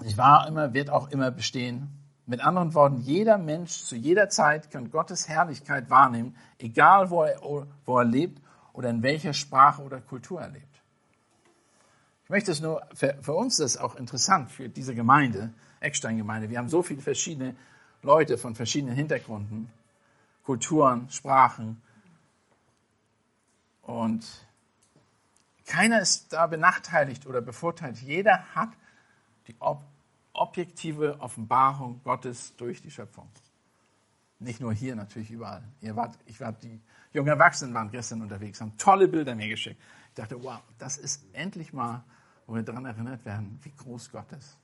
Sie 0.00 0.16
war 0.16 0.46
immer, 0.46 0.74
wird 0.74 0.90
auch 0.90 1.10
immer 1.10 1.30
bestehen. 1.30 1.88
Mit 2.26 2.40
anderen 2.40 2.74
Worten, 2.74 2.98
jeder 2.98 3.38
Mensch 3.38 3.84
zu 3.84 3.96
jeder 3.96 4.28
Zeit 4.28 4.70
kann 4.70 4.90
Gottes 4.90 5.28
Herrlichkeit 5.28 5.88
wahrnehmen, 5.88 6.36
egal 6.58 7.10
wo 7.10 7.22
er, 7.22 7.40
wo 7.86 7.98
er 7.98 8.04
lebt 8.04 8.42
oder 8.74 8.90
in 8.90 9.02
welcher 9.02 9.32
Sprache 9.32 9.82
oder 9.82 10.00
Kultur 10.00 10.40
er 10.40 10.50
lebt. 10.50 10.68
Ich 12.24 12.30
möchte 12.30 12.52
es 12.52 12.60
nur, 12.60 12.82
für, 12.92 13.16
für 13.22 13.32
uns 13.32 13.56
das 13.56 13.76
ist 13.76 13.80
auch 13.80 13.96
interessant, 13.96 14.50
für 14.50 14.68
diese 14.68 14.94
Gemeinde, 14.94 15.54
Eckstein-Gemeinde. 15.80 16.50
Wir 16.50 16.58
haben 16.58 16.68
so 16.68 16.82
viele 16.82 17.00
verschiedene 17.00 17.56
Leute 18.02 18.36
von 18.36 18.54
verschiedenen 18.54 18.94
Hintergründen, 18.94 19.70
Kulturen, 20.44 21.08
Sprachen. 21.10 21.80
Und 23.88 24.26
keiner 25.64 26.02
ist 26.02 26.34
da 26.34 26.46
benachteiligt 26.46 27.24
oder 27.26 27.40
bevorteiligt. 27.40 28.02
Jeder 28.02 28.54
hat 28.54 28.68
die 29.46 29.56
ob 29.60 29.82
objektive 30.34 31.18
Offenbarung 31.20 32.02
Gottes 32.04 32.54
durch 32.56 32.82
die 32.82 32.90
Schöpfung. 32.90 33.30
Nicht 34.40 34.60
nur 34.60 34.74
hier, 34.74 34.94
natürlich 34.94 35.30
überall. 35.30 35.64
Ihr 35.80 35.96
wart, 35.96 36.18
ich 36.26 36.38
war, 36.38 36.52
die 36.52 36.78
jungen 37.14 37.30
Erwachsenen 37.30 37.72
waren 37.72 37.90
gestern 37.90 38.20
unterwegs, 38.20 38.60
haben 38.60 38.76
tolle 38.76 39.08
Bilder 39.08 39.34
mir 39.34 39.48
geschickt. 39.48 39.80
Ich 40.10 40.14
dachte, 40.16 40.42
wow, 40.42 40.60
das 40.76 40.98
ist 40.98 41.24
endlich 41.32 41.72
mal, 41.72 42.04
wo 42.46 42.56
wir 42.56 42.62
daran 42.62 42.84
erinnert 42.84 43.24
werden, 43.24 43.58
wie 43.62 43.72
groß 43.72 44.10
Gott 44.12 44.30
ist. 44.32 44.58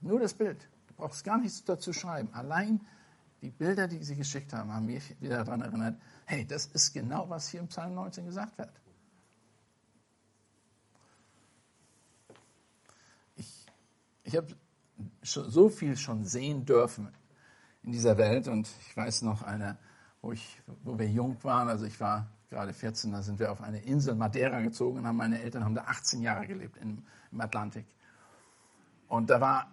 Nur 0.00 0.18
das 0.18 0.32
Bild. 0.32 0.66
Du 0.88 0.94
brauchst 0.94 1.22
gar 1.24 1.36
nichts 1.36 1.62
dazu 1.62 1.92
schreiben. 1.92 2.32
Allein 2.32 2.80
die 3.42 3.50
Bilder, 3.50 3.88
die 3.88 4.02
sie 4.02 4.16
geschickt 4.16 4.52
haben, 4.52 4.72
haben 4.72 4.86
mich 4.86 5.20
wieder 5.20 5.44
daran 5.44 5.60
erinnert, 5.60 6.00
hey, 6.26 6.46
das 6.46 6.66
ist 6.66 6.92
genau, 6.92 7.28
was 7.28 7.48
hier 7.48 7.60
im 7.60 7.68
Psalm 7.68 7.94
19 7.94 8.24
gesagt 8.24 8.56
wird. 8.56 8.72
Ich 14.24 14.36
habe 14.36 14.46
so 15.22 15.68
viel 15.68 15.96
schon 15.96 16.24
sehen 16.24 16.64
dürfen 16.64 17.12
in 17.82 17.92
dieser 17.92 18.16
Welt 18.16 18.48
und 18.48 18.70
ich 18.86 18.96
weiß 18.96 19.22
noch 19.22 19.42
eine, 19.42 19.76
wo, 20.20 20.32
ich, 20.32 20.62
wo 20.84 20.98
wir 20.98 21.08
jung 21.08 21.42
waren, 21.42 21.68
also 21.68 21.84
ich 21.84 21.98
war 22.00 22.30
gerade 22.48 22.72
14, 22.72 23.12
da 23.12 23.22
sind 23.22 23.40
wir 23.40 23.50
auf 23.50 23.60
eine 23.60 23.82
Insel 23.82 24.14
Madeira 24.14 24.60
gezogen 24.60 24.98
und 24.98 25.06
haben 25.06 25.16
meine 25.16 25.42
Eltern 25.42 25.64
haben 25.64 25.74
da 25.74 25.84
18 25.84 26.22
Jahre 26.22 26.46
gelebt 26.46 26.76
im, 26.76 27.04
im 27.32 27.40
Atlantik. 27.40 27.86
Und 29.08 29.28
da 29.30 29.40
war, 29.40 29.72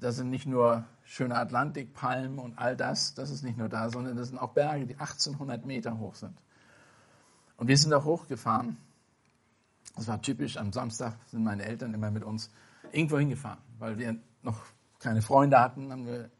da 0.00 0.12
sind 0.12 0.30
nicht 0.30 0.46
nur 0.46 0.84
schöne 1.04 1.36
Atlantikpalmen 1.36 2.38
und 2.38 2.58
all 2.58 2.76
das, 2.76 3.14
das 3.14 3.30
ist 3.30 3.42
nicht 3.42 3.58
nur 3.58 3.68
da, 3.68 3.90
sondern 3.90 4.16
das 4.16 4.28
sind 4.28 4.38
auch 4.38 4.52
Berge, 4.52 4.86
die 4.86 4.94
1800 4.94 5.64
Meter 5.64 5.98
hoch 5.98 6.14
sind. 6.14 6.36
Und 7.56 7.66
wir 7.66 7.76
sind 7.76 7.90
da 7.90 8.04
hochgefahren. 8.04 8.76
Das 9.96 10.06
war 10.06 10.22
typisch, 10.22 10.56
am 10.56 10.72
Samstag 10.72 11.16
sind 11.26 11.42
meine 11.42 11.64
Eltern 11.64 11.92
immer 11.92 12.10
mit 12.10 12.22
uns 12.22 12.50
irgendwo 12.92 13.18
hingefahren, 13.18 13.58
weil 13.78 13.98
wir 13.98 14.16
noch 14.42 14.60
keine 15.00 15.22
Freunde 15.22 15.58
hatten, 15.58 15.90
haben 15.90 16.06
wir 16.06 16.30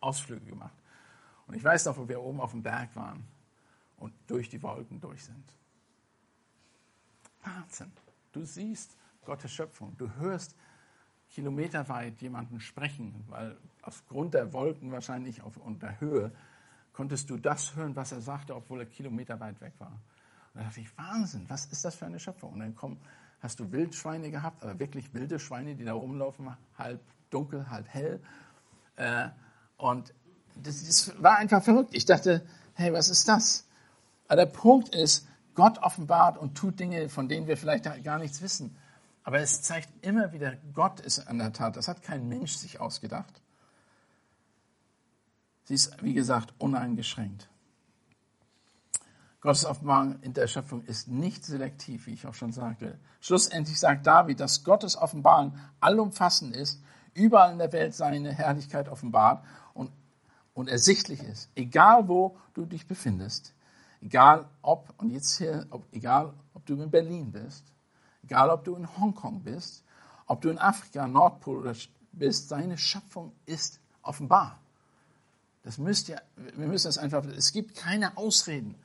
Ausflüge 0.00 0.46
gemacht. 0.46 0.74
Und 1.46 1.54
ich 1.54 1.64
weiß 1.64 1.86
noch, 1.86 1.96
wo 1.96 2.08
wir 2.08 2.20
oben 2.20 2.40
auf 2.40 2.52
dem 2.52 2.62
Berg 2.62 2.94
waren 2.94 3.24
und 3.96 4.12
durch 4.28 4.48
die 4.48 4.62
Wolken 4.62 5.00
durch 5.00 5.24
sind. 5.24 5.44
Wahnsinn. 7.42 7.90
Du 8.32 8.44
siehst 8.44 8.96
Gottes 9.24 9.50
Schöpfung. 9.50 9.96
Du 9.98 10.10
hörst 10.16 10.54
kilometerweit 11.30 12.20
jemanden 12.20 12.60
sprechen, 12.60 13.24
weil 13.28 13.56
aufgrund 13.82 14.34
der 14.34 14.52
Wolken 14.52 14.92
wahrscheinlich 14.92 15.42
auf, 15.42 15.56
und 15.56 15.82
der 15.82 16.00
Höhe 16.00 16.32
konntest 16.92 17.30
du 17.30 17.36
das 17.36 17.74
hören, 17.76 17.94
was 17.96 18.12
er 18.12 18.20
sagte, 18.20 18.54
obwohl 18.54 18.80
er 18.80 18.86
kilometerweit 18.86 19.60
weg 19.60 19.72
war. 19.78 19.92
Und 20.52 20.60
da 20.60 20.62
dachte 20.64 20.80
ich, 20.80 20.98
Wahnsinn, 20.98 21.44
was 21.48 21.66
ist 21.66 21.84
das 21.84 21.94
für 21.94 22.06
eine 22.06 22.18
Schöpfung? 22.18 22.52
Und 22.52 22.60
dann 22.60 22.74
kommen 22.74 22.98
hast 23.40 23.58
du 23.58 23.72
Wildschweine 23.72 24.30
gehabt, 24.30 24.62
aber 24.62 24.78
wirklich 24.78 25.12
wilde 25.14 25.38
Schweine, 25.38 25.74
die 25.74 25.84
da 25.84 25.94
rumlaufen, 25.94 26.54
halb 26.78 27.00
dunkel, 27.30 27.70
halb 27.70 27.88
hell. 27.88 28.20
Äh, 28.96 29.28
und 29.76 30.12
das, 30.56 30.84
das 30.86 31.22
war 31.22 31.38
einfach 31.38 31.62
verrückt. 31.62 31.94
Ich 31.94 32.04
dachte, 32.04 32.46
hey, 32.74 32.92
was 32.92 33.08
ist 33.08 33.28
das? 33.28 33.66
Aber 34.28 34.36
der 34.36 34.46
Punkt 34.46 34.94
ist, 34.94 35.26
Gott 35.54 35.78
offenbart 35.78 36.38
und 36.38 36.56
tut 36.56 36.78
Dinge, 36.78 37.08
von 37.08 37.28
denen 37.28 37.46
wir 37.46 37.56
vielleicht 37.56 37.84
gar 38.04 38.18
nichts 38.18 38.40
wissen. 38.42 38.76
Aber 39.22 39.40
es 39.40 39.62
zeigt 39.62 39.88
immer 40.04 40.32
wieder, 40.32 40.56
Gott 40.72 41.00
ist 41.00 41.26
an 41.28 41.38
der 41.38 41.52
Tat. 41.52 41.76
Das 41.76 41.88
hat 41.88 42.02
kein 42.02 42.28
Mensch 42.28 42.54
sich 42.54 42.80
ausgedacht. 42.80 43.42
Sie 45.64 45.74
ist, 45.74 46.02
wie 46.02 46.14
gesagt, 46.14 46.54
uneingeschränkt. 46.58 47.48
Gottes 49.40 49.64
Offenbarung 49.64 50.20
in 50.20 50.34
der 50.34 50.48
Schöpfung 50.48 50.82
ist 50.84 51.08
nicht 51.08 51.44
selektiv, 51.44 52.06
wie 52.06 52.12
ich 52.12 52.26
auch 52.26 52.34
schon 52.34 52.52
sagte. 52.52 52.98
Schlussendlich 53.20 53.78
sagt 53.78 54.06
David, 54.06 54.40
dass 54.40 54.64
Gottes 54.64 54.96
Offenbarung 54.96 55.56
allumfassend 55.80 56.54
ist, 56.54 56.82
überall 57.14 57.52
in 57.52 57.58
der 57.58 57.72
Welt 57.72 57.94
seine 57.94 58.32
Herrlichkeit 58.32 58.88
offenbart 58.88 59.44
und, 59.72 59.90
und 60.52 60.68
ersichtlich 60.68 61.22
ist. 61.22 61.48
Egal 61.54 62.08
wo 62.08 62.36
du 62.52 62.66
dich 62.66 62.86
befindest, 62.86 63.54
egal 64.02 64.46
ob, 64.60 64.92
und 64.98 65.10
jetzt 65.10 65.38
hier, 65.38 65.66
ob, 65.70 65.84
egal 65.92 66.34
ob 66.52 66.66
du 66.66 66.74
in 66.74 66.90
Berlin 66.90 67.32
bist, 67.32 67.64
egal 68.30 68.50
ob 68.50 68.64
du 68.64 68.76
in 68.76 68.96
Hongkong 68.96 69.42
bist, 69.42 69.82
ob 70.26 70.40
du 70.40 70.50
in 70.50 70.58
Afrika, 70.58 71.06
Nordpol 71.08 71.74
bist, 72.12 72.48
seine 72.48 72.78
Schöpfung 72.78 73.32
ist 73.44 73.80
offenbar. 74.02 74.60
Das 75.64 75.76
müsst 75.76 76.08
ihr, 76.08 76.22
wir 76.36 76.66
müssen 76.66 76.86
das 76.86 76.96
einfach, 76.96 77.24
es 77.26 77.52
gibt 77.52 77.74
keine 77.74 78.16
Ausreden 78.16 78.76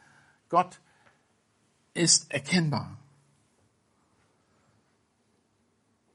Gott 0.49 0.79
ist 1.93 2.31
erkennbar. 2.31 2.97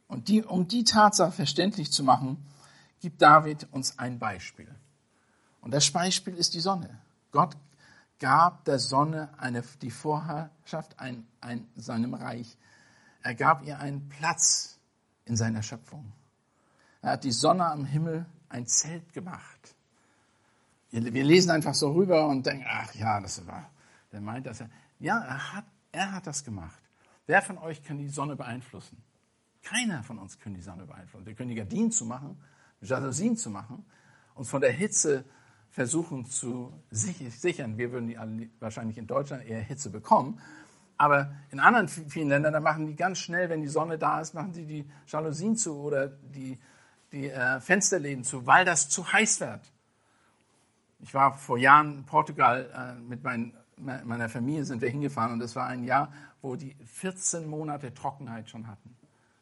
Und 0.08 0.28
die, 0.28 0.42
um 0.42 0.66
die 0.66 0.84
Tatsache 0.84 1.32
verständlich 1.32 1.92
zu 1.92 2.02
machen, 2.02 2.44
gibt 3.00 3.22
David 3.22 3.68
uns 3.72 3.98
ein 3.98 4.18
Beispiel. 4.18 4.68
Und 5.60 5.72
das 5.72 5.90
Beispiel 5.90 6.34
ist 6.34 6.54
die 6.54 6.60
Sonne. 6.60 7.00
Gott 7.32 7.56
gab 8.18 8.64
der 8.64 8.78
Sonne 8.78 9.30
eine, 9.38 9.62
die 9.82 9.90
Vorherrschaft 9.90 10.98
ein, 10.98 11.26
ein, 11.40 11.68
seinem 11.76 12.14
Reich. 12.14 12.56
Er 13.22 13.34
gab 13.34 13.64
ihr 13.64 13.78
einen 13.78 14.08
Platz 14.08 14.78
in 15.24 15.36
seiner 15.36 15.62
Schöpfung. 15.62 16.12
Er 17.02 17.12
hat 17.12 17.24
die 17.24 17.32
Sonne 17.32 17.66
am 17.66 17.84
Himmel 17.84 18.26
ein 18.48 18.66
Zelt 18.66 19.12
gemacht. 19.12 19.74
Wir 20.90 21.24
lesen 21.24 21.50
einfach 21.50 21.74
so 21.74 21.92
rüber 21.92 22.26
und 22.28 22.46
denken, 22.46 22.66
ach 22.68 22.94
ja, 22.94 23.20
das 23.20 23.46
war 23.46 23.70
der 24.12 24.20
meint, 24.20 24.46
dass 24.46 24.60
er, 24.60 24.70
ja, 24.98 25.18
er 25.18 25.52
hat, 25.54 25.64
er 25.92 26.12
hat 26.12 26.26
das 26.26 26.44
gemacht. 26.44 26.80
Wer 27.26 27.42
von 27.42 27.58
euch 27.58 27.82
kann 27.82 27.98
die 27.98 28.08
Sonne 28.08 28.36
beeinflussen? 28.36 29.02
Keiner 29.62 30.02
von 30.02 30.18
uns 30.18 30.38
kann 30.38 30.54
die 30.54 30.62
Sonne 30.62 30.86
beeinflussen. 30.86 31.26
Wir 31.26 31.34
können 31.34 31.50
die 31.50 31.54
Gardinen 31.54 31.92
zu 31.92 32.04
machen, 32.04 32.40
Jalousien 32.80 33.36
zu 33.36 33.50
machen, 33.50 33.84
uns 34.34 34.48
von 34.48 34.60
der 34.60 34.72
Hitze 34.72 35.24
versuchen 35.70 36.26
zu 36.26 36.72
sichern. 36.90 37.78
Wir 37.78 37.92
würden 37.92 38.08
die 38.08 38.18
alle 38.18 38.48
wahrscheinlich 38.58 38.98
in 38.98 39.06
Deutschland 39.06 39.44
eher 39.44 39.60
Hitze 39.60 39.90
bekommen. 39.90 40.40
Aber 41.00 41.32
in 41.50 41.60
anderen 41.60 41.88
vielen 41.88 42.28
Ländern, 42.28 42.52
da 42.52 42.60
machen 42.60 42.86
die 42.86 42.94
ganz 42.94 43.20
schnell, 43.20 43.48
wenn 43.48 43.62
die 43.62 43.68
Sonne 43.68 43.96
da 43.96 44.20
ist, 44.20 44.34
machen 44.34 44.52
sie 44.52 44.66
die 44.66 44.84
Jalousien 45.06 45.56
zu 45.56 45.80
oder 45.80 46.08
die, 46.08 46.58
die 47.10 47.30
äh, 47.30 47.58
Fensterläden 47.58 48.22
zu, 48.22 48.46
weil 48.46 48.66
das 48.66 48.90
zu 48.90 49.10
heiß 49.10 49.40
wird. 49.40 49.72
Ich 50.98 51.14
war 51.14 51.32
vor 51.38 51.56
Jahren 51.56 52.00
in 52.00 52.04
Portugal 52.04 52.68
äh, 52.74 53.00
mit 53.00 53.24
meinen 53.24 53.54
meiner 53.78 54.28
Familie 54.28 54.66
sind 54.66 54.82
wir 54.82 54.90
hingefahren 54.90 55.32
und 55.32 55.40
es 55.40 55.56
war 55.56 55.66
ein 55.66 55.84
Jahr, 55.84 56.12
wo 56.42 56.54
die 56.54 56.76
14 56.84 57.48
Monate 57.48 57.94
Trockenheit 57.94 58.50
schon 58.50 58.66
hatten. 58.66 58.94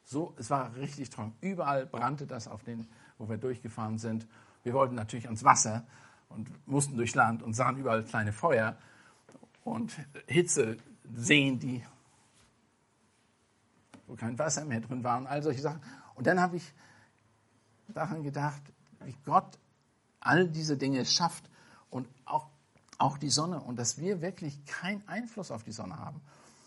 So, 0.05 0.37
es 0.39 0.51
war 0.51 0.77
richtig 0.77 1.11
trocken. 1.11 1.35
Überall 1.41 1.87
brannte 1.87 2.29
das 2.29 2.47
auf 2.47 2.63
den, 2.63 2.87
wo 3.19 3.29
wir 3.29 3.37
durchgefahren 3.37 3.99
sind. 3.99 4.29
Wir 4.63 4.75
wollten 4.75 4.95
natürlich 4.95 5.27
ans 5.27 5.43
Wasser 5.43 5.85
und 6.29 6.49
mussten 6.69 6.97
durchs 6.97 7.17
Land 7.17 7.43
und 7.43 7.55
sahen 7.55 7.79
überall 7.79 8.05
kleine 8.05 8.33
Feuer 8.33 8.77
und 9.65 9.93
Hitze 10.29 10.77
sehen, 11.15 11.59
die 11.59 11.83
wo 14.09 14.17
kein 14.17 14.39
Wasser 14.39 14.65
mehr 14.65 14.81
drin 14.81 15.05
war 15.05 15.19
und 15.19 15.27
all 15.27 15.43
solche 15.43 15.61
Sachen. 15.61 15.81
Und 16.15 16.27
dann 16.27 16.41
habe 16.41 16.57
ich 16.57 16.73
daran 17.89 18.23
gedacht, 18.23 18.63
wie 19.05 19.15
Gott 19.25 19.59
all 20.21 20.49
diese 20.49 20.77
Dinge 20.77 21.05
schafft 21.05 21.49
und 21.91 22.09
auch, 22.25 22.49
auch 22.99 23.19
die 23.19 23.31
Sonne 23.31 23.61
und 23.61 23.77
dass 23.77 23.99
wir 23.99 24.21
wirklich 24.21 24.65
keinen 24.65 25.07
Einfluss 25.07 25.51
auf 25.51 25.63
die 25.63 25.73
Sonne 25.73 25.99
haben. 25.99 26.21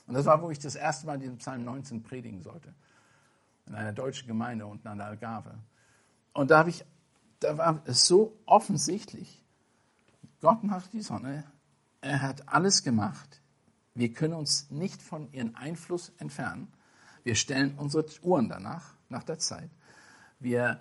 Und 0.07 0.13
das 0.13 0.25
war, 0.25 0.41
wo 0.41 0.51
ich 0.51 0.59
das 0.59 0.75
erste 0.75 1.07
Mal 1.07 1.19
diesen 1.19 1.37
Psalm 1.37 1.63
19 1.65 2.03
predigen 2.03 2.41
sollte. 2.41 2.73
In 3.65 3.75
einer 3.75 3.93
deutschen 3.93 4.27
Gemeinde 4.27 4.65
unten 4.65 4.87
an 4.87 4.97
der 4.97 5.07
Algarve. 5.07 5.53
Und 6.33 6.51
da, 6.51 6.65
ich, 6.67 6.85
da 7.39 7.57
war 7.57 7.81
es 7.85 8.05
so 8.05 8.37
offensichtlich, 8.45 9.43
Gott 10.41 10.63
macht 10.63 10.93
die 10.93 11.01
Sonne, 11.01 11.43
er 12.01 12.21
hat 12.21 12.47
alles 12.49 12.83
gemacht. 12.83 13.40
Wir 13.93 14.13
können 14.13 14.33
uns 14.33 14.69
nicht 14.71 15.01
von 15.01 15.31
ihrem 15.33 15.55
Einfluss 15.55 16.11
entfernen. 16.17 16.71
Wir 17.23 17.35
stellen 17.35 17.75
unsere 17.77 18.05
Uhren 18.23 18.49
danach, 18.49 18.95
nach 19.09 19.23
der 19.23 19.39
Zeit. 19.39 19.69
Wir 20.39 20.79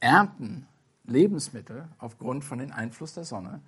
ernten 0.00 0.66
Lebensmittel 1.04 1.88
aufgrund 1.98 2.44
von 2.44 2.58
dem 2.58 2.72
Einfluss 2.72 3.14
der 3.14 3.24
Sonne. 3.24 3.60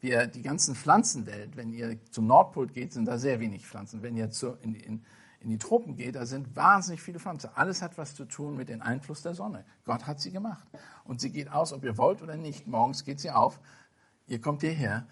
Wir, 0.00 0.26
die 0.26 0.42
ganzen 0.42 0.74
Pflanzenwelt, 0.74 1.56
wenn 1.56 1.72
ihr 1.72 1.98
zum 2.10 2.26
Nordpol 2.26 2.68
geht, 2.68 2.92
sind 2.92 3.06
da 3.06 3.18
sehr 3.18 3.40
wenig 3.40 3.66
Pflanzen. 3.66 4.02
Wenn 4.02 4.16
ihr 4.16 4.30
zu, 4.30 4.52
in, 4.62 4.74
in, 4.74 5.04
in 5.40 5.50
die 5.50 5.58
Tropen 5.58 5.96
geht, 5.96 6.14
da 6.14 6.26
sind 6.26 6.54
wahnsinnig 6.56 7.02
viele 7.02 7.18
Pflanzen. 7.18 7.50
Alles 7.54 7.82
hat 7.82 7.98
was 7.98 8.14
zu 8.14 8.24
tun 8.24 8.56
mit 8.56 8.68
dem 8.68 8.82
Einfluss 8.82 9.22
der 9.22 9.34
Sonne. 9.34 9.64
Gott 9.84 10.06
hat 10.06 10.20
sie 10.20 10.30
gemacht. 10.30 10.66
Und 11.04 11.20
sie 11.20 11.30
geht 11.30 11.50
aus, 11.50 11.72
ob 11.72 11.84
ihr 11.84 11.96
wollt 11.96 12.22
oder 12.22 12.36
nicht. 12.36 12.66
Morgens 12.66 13.04
geht 13.04 13.20
sie 13.20 13.30
auf. 13.30 13.60
Ihr 14.26 14.40
kommt 14.40 14.60
hierher. 14.60 15.06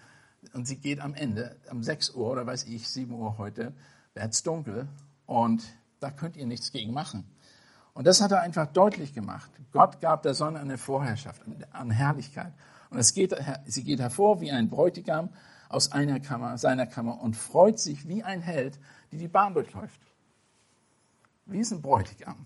Und 0.53 0.67
sie 0.67 0.77
geht 0.77 0.99
am 0.99 1.13
Ende, 1.13 1.55
um 1.71 1.83
6 1.83 2.11
Uhr 2.11 2.29
oder 2.31 2.45
weiß 2.45 2.65
ich, 2.65 2.87
7 2.87 3.13
Uhr 3.13 3.37
heute, 3.37 3.73
wird 4.13 4.33
es 4.33 4.43
dunkel. 4.43 4.87
Und 5.25 5.63
da 5.99 6.11
könnt 6.11 6.35
ihr 6.35 6.45
nichts 6.45 6.71
gegen 6.71 6.93
machen. 6.93 7.25
Und 7.93 8.07
das 8.07 8.21
hat 8.21 8.31
er 8.31 8.41
einfach 8.41 8.67
deutlich 8.67 9.13
gemacht. 9.13 9.49
Gott 9.71 10.01
gab 10.01 10.23
der 10.23 10.33
Sonne 10.33 10.59
eine 10.59 10.77
Vorherrschaft 10.77 11.41
an 11.71 11.91
Herrlichkeit. 11.91 12.53
Und 12.89 12.99
es 12.99 13.13
geht, 13.13 13.35
sie 13.65 13.83
geht 13.83 13.99
hervor 13.99 14.41
wie 14.41 14.51
ein 14.51 14.69
Bräutigam 14.69 15.29
aus 15.69 15.91
einer 15.91 16.19
Kammer, 16.19 16.57
seiner 16.57 16.85
Kammer 16.85 17.21
und 17.21 17.35
freut 17.35 17.79
sich 17.79 18.07
wie 18.07 18.23
ein 18.23 18.41
Held, 18.41 18.79
die 19.11 19.17
die 19.17 19.27
Bahn 19.27 19.53
durchläuft. 19.53 19.99
Wie 21.45 21.59
ist 21.59 21.71
ein 21.71 21.81
Bräutigam, 21.81 22.45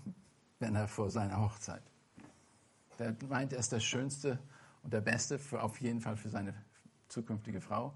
wenn 0.60 0.76
er 0.76 0.88
vor 0.88 1.10
seiner 1.10 1.42
Hochzeit? 1.42 1.84
Der 3.00 3.16
meint, 3.30 3.54
er 3.54 3.60
ist 3.60 3.72
der 3.72 3.80
Schönste 3.80 4.40
und 4.84 4.94
der 4.94 5.02
Beste, 5.02 5.38
für, 5.38 5.62
auf 5.62 5.80
jeden 5.82 6.02
Fall 6.02 6.18
für 6.18 6.30
seine 6.30 6.54
zukünftige 7.08 7.62
Frau. 7.62 7.94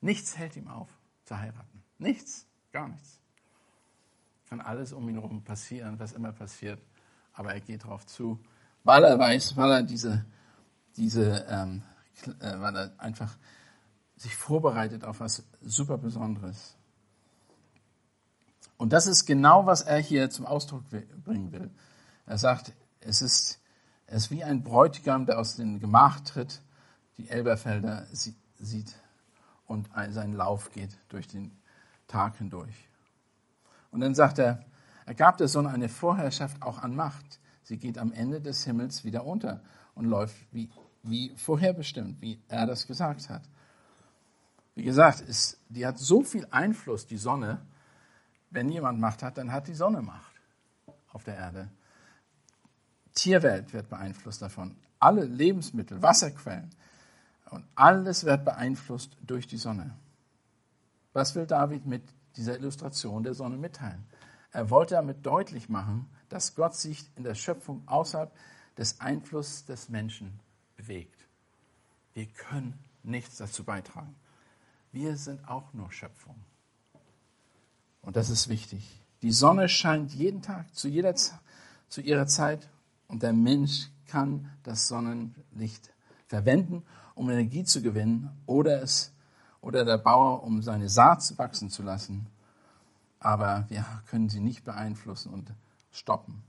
Nichts 0.00 0.36
hält 0.36 0.56
ihm 0.56 0.68
auf, 0.68 0.88
zu 1.24 1.38
heiraten. 1.38 1.82
Nichts, 1.98 2.46
gar 2.72 2.88
nichts. 2.88 3.20
Kann 4.48 4.60
alles 4.60 4.92
um 4.92 5.08
ihn 5.08 5.16
herum 5.16 5.42
passieren, 5.42 5.98
was 5.98 6.12
immer 6.12 6.32
passiert 6.32 6.80
aber 7.32 7.54
er 7.54 7.60
geht 7.60 7.84
darauf 7.84 8.06
zu, 8.06 8.38
weil 8.84 9.04
er 9.04 9.18
weiß, 9.18 9.56
weil 9.56 9.70
er 9.70 9.82
diese, 9.82 10.24
diese 10.96 11.46
ähm, 11.48 11.82
äh, 12.40 12.60
weil 12.60 12.76
er 12.76 12.92
einfach 12.98 13.36
sich 14.16 14.36
vorbereitet 14.36 15.04
auf 15.04 15.20
was 15.20 15.42
super 15.62 15.96
Besonderes. 15.96 16.76
Und 18.76 18.92
das 18.92 19.06
ist 19.06 19.24
genau, 19.24 19.66
was 19.66 19.82
er 19.82 19.98
hier 19.98 20.28
zum 20.28 20.46
Ausdruck 20.46 20.84
bringen 21.24 21.52
will. 21.52 21.70
Er 22.26 22.36
sagt, 22.36 22.72
es 23.00 23.22
ist, 23.22 23.60
er 24.06 24.16
ist 24.16 24.30
wie 24.30 24.44
ein 24.44 24.62
Bräutigam, 24.62 25.24
der 25.24 25.38
aus 25.38 25.56
dem 25.56 25.80
Gemach 25.80 26.20
tritt, 26.20 26.60
die 27.16 27.28
Elberfelder 27.28 28.06
sieht 28.60 28.94
und 29.66 29.88
seinen 30.10 30.34
Lauf 30.34 30.70
geht 30.70 30.98
durch 31.08 31.28
den 31.28 31.52
Tag 32.06 32.36
hindurch. 32.36 32.88
Und 33.90 34.00
dann 34.00 34.14
sagt 34.14 34.38
er, 34.38 34.64
er 35.06 35.14
gab 35.14 35.38
der 35.38 35.48
Sonne 35.48 35.70
eine 35.70 35.88
Vorherrschaft 35.88 36.62
auch 36.62 36.78
an 36.78 36.94
Macht. 36.94 37.40
Sie 37.62 37.78
geht 37.78 37.98
am 37.98 38.12
Ende 38.12 38.40
des 38.40 38.64
Himmels 38.64 39.04
wieder 39.04 39.24
unter 39.24 39.60
und 39.94 40.04
läuft 40.04 40.36
wie, 40.52 40.70
wie 41.02 41.30
vorherbestimmt, 41.36 42.20
wie 42.20 42.40
er 42.48 42.66
das 42.66 42.86
gesagt 42.86 43.28
hat. 43.28 43.42
Wie 44.74 44.82
gesagt, 44.82 45.20
ist, 45.20 45.58
die 45.68 45.86
hat 45.86 45.98
so 45.98 46.22
viel 46.22 46.46
Einfluss, 46.50 47.06
die 47.06 47.16
Sonne. 47.16 47.60
Wenn 48.50 48.68
jemand 48.70 49.00
Macht 49.00 49.22
hat, 49.22 49.38
dann 49.38 49.52
hat 49.52 49.68
die 49.68 49.74
Sonne 49.74 50.02
Macht 50.02 50.32
auf 51.12 51.24
der 51.24 51.36
Erde. 51.36 51.68
Tierwelt 53.14 53.72
wird 53.72 53.88
beeinflusst 53.88 54.42
davon. 54.42 54.76
Alle 54.98 55.24
Lebensmittel, 55.24 56.02
Wasserquellen 56.02 56.70
und 57.50 57.64
alles 57.74 58.24
wird 58.24 58.44
beeinflusst 58.44 59.16
durch 59.22 59.46
die 59.46 59.56
Sonne. 59.56 59.96
Was 61.12 61.34
will 61.34 61.46
David 61.46 61.86
mit 61.86 62.02
dieser 62.36 62.56
Illustration 62.56 63.22
der 63.22 63.34
Sonne 63.34 63.56
mitteilen? 63.56 64.06
Er 64.52 64.70
wollte 64.70 64.94
damit 64.94 65.24
deutlich 65.26 65.68
machen, 65.68 66.08
dass 66.28 66.54
Gott 66.54 66.74
sich 66.74 67.04
in 67.16 67.24
der 67.24 67.34
Schöpfung 67.34 67.82
außerhalb 67.86 68.32
des 68.76 69.00
Einflusses 69.00 69.64
des 69.64 69.88
Menschen 69.88 70.40
bewegt. 70.76 71.26
Wir 72.14 72.26
können 72.26 72.78
nichts 73.02 73.36
dazu 73.36 73.64
beitragen. 73.64 74.14
Wir 74.92 75.16
sind 75.16 75.48
auch 75.48 75.72
nur 75.72 75.92
Schöpfung. 75.92 76.36
Und 78.02 78.16
das 78.16 78.30
ist 78.30 78.48
wichtig. 78.48 79.00
Die 79.22 79.32
Sonne 79.32 79.68
scheint 79.68 80.12
jeden 80.14 80.42
Tag 80.42 80.74
zu, 80.74 80.88
jeder, 80.88 81.14
zu 81.14 82.00
ihrer 82.00 82.26
Zeit 82.26 82.68
und 83.08 83.22
der 83.22 83.32
Mensch 83.32 83.90
kann 84.06 84.50
das 84.62 84.88
Sonnenlicht 84.88 85.92
verwenden, 86.26 86.84
um 87.20 87.30
Energie 87.30 87.64
zu 87.64 87.82
gewinnen 87.82 88.30
oder 88.46 88.82
es 88.82 89.12
oder 89.60 89.84
der 89.84 89.98
Bauer, 89.98 90.42
um 90.42 90.62
seine 90.62 90.88
Saat 90.88 91.36
wachsen 91.38 91.70
zu 91.70 91.82
lassen 91.82 92.26
aber 93.20 93.66
wir 93.68 93.84
können 94.06 94.30
sie 94.30 94.40
nicht 94.40 94.64
beeinflussen 94.64 95.32
und 95.32 95.52
stoppen. 95.92 96.42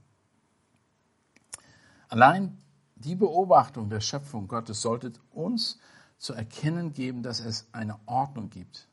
Allein 2.08 2.58
die 2.96 3.14
Beobachtung 3.14 3.90
der 3.90 4.00
Schöpfung 4.00 4.48
Gottes 4.48 4.80
sollte 4.80 5.12
uns 5.30 5.78
zu 6.18 6.32
erkennen 6.32 6.92
geben, 6.92 7.22
dass 7.22 7.40
es 7.40 7.66
eine 7.72 7.98
Ordnung 8.06 8.48
gibt 8.48 8.88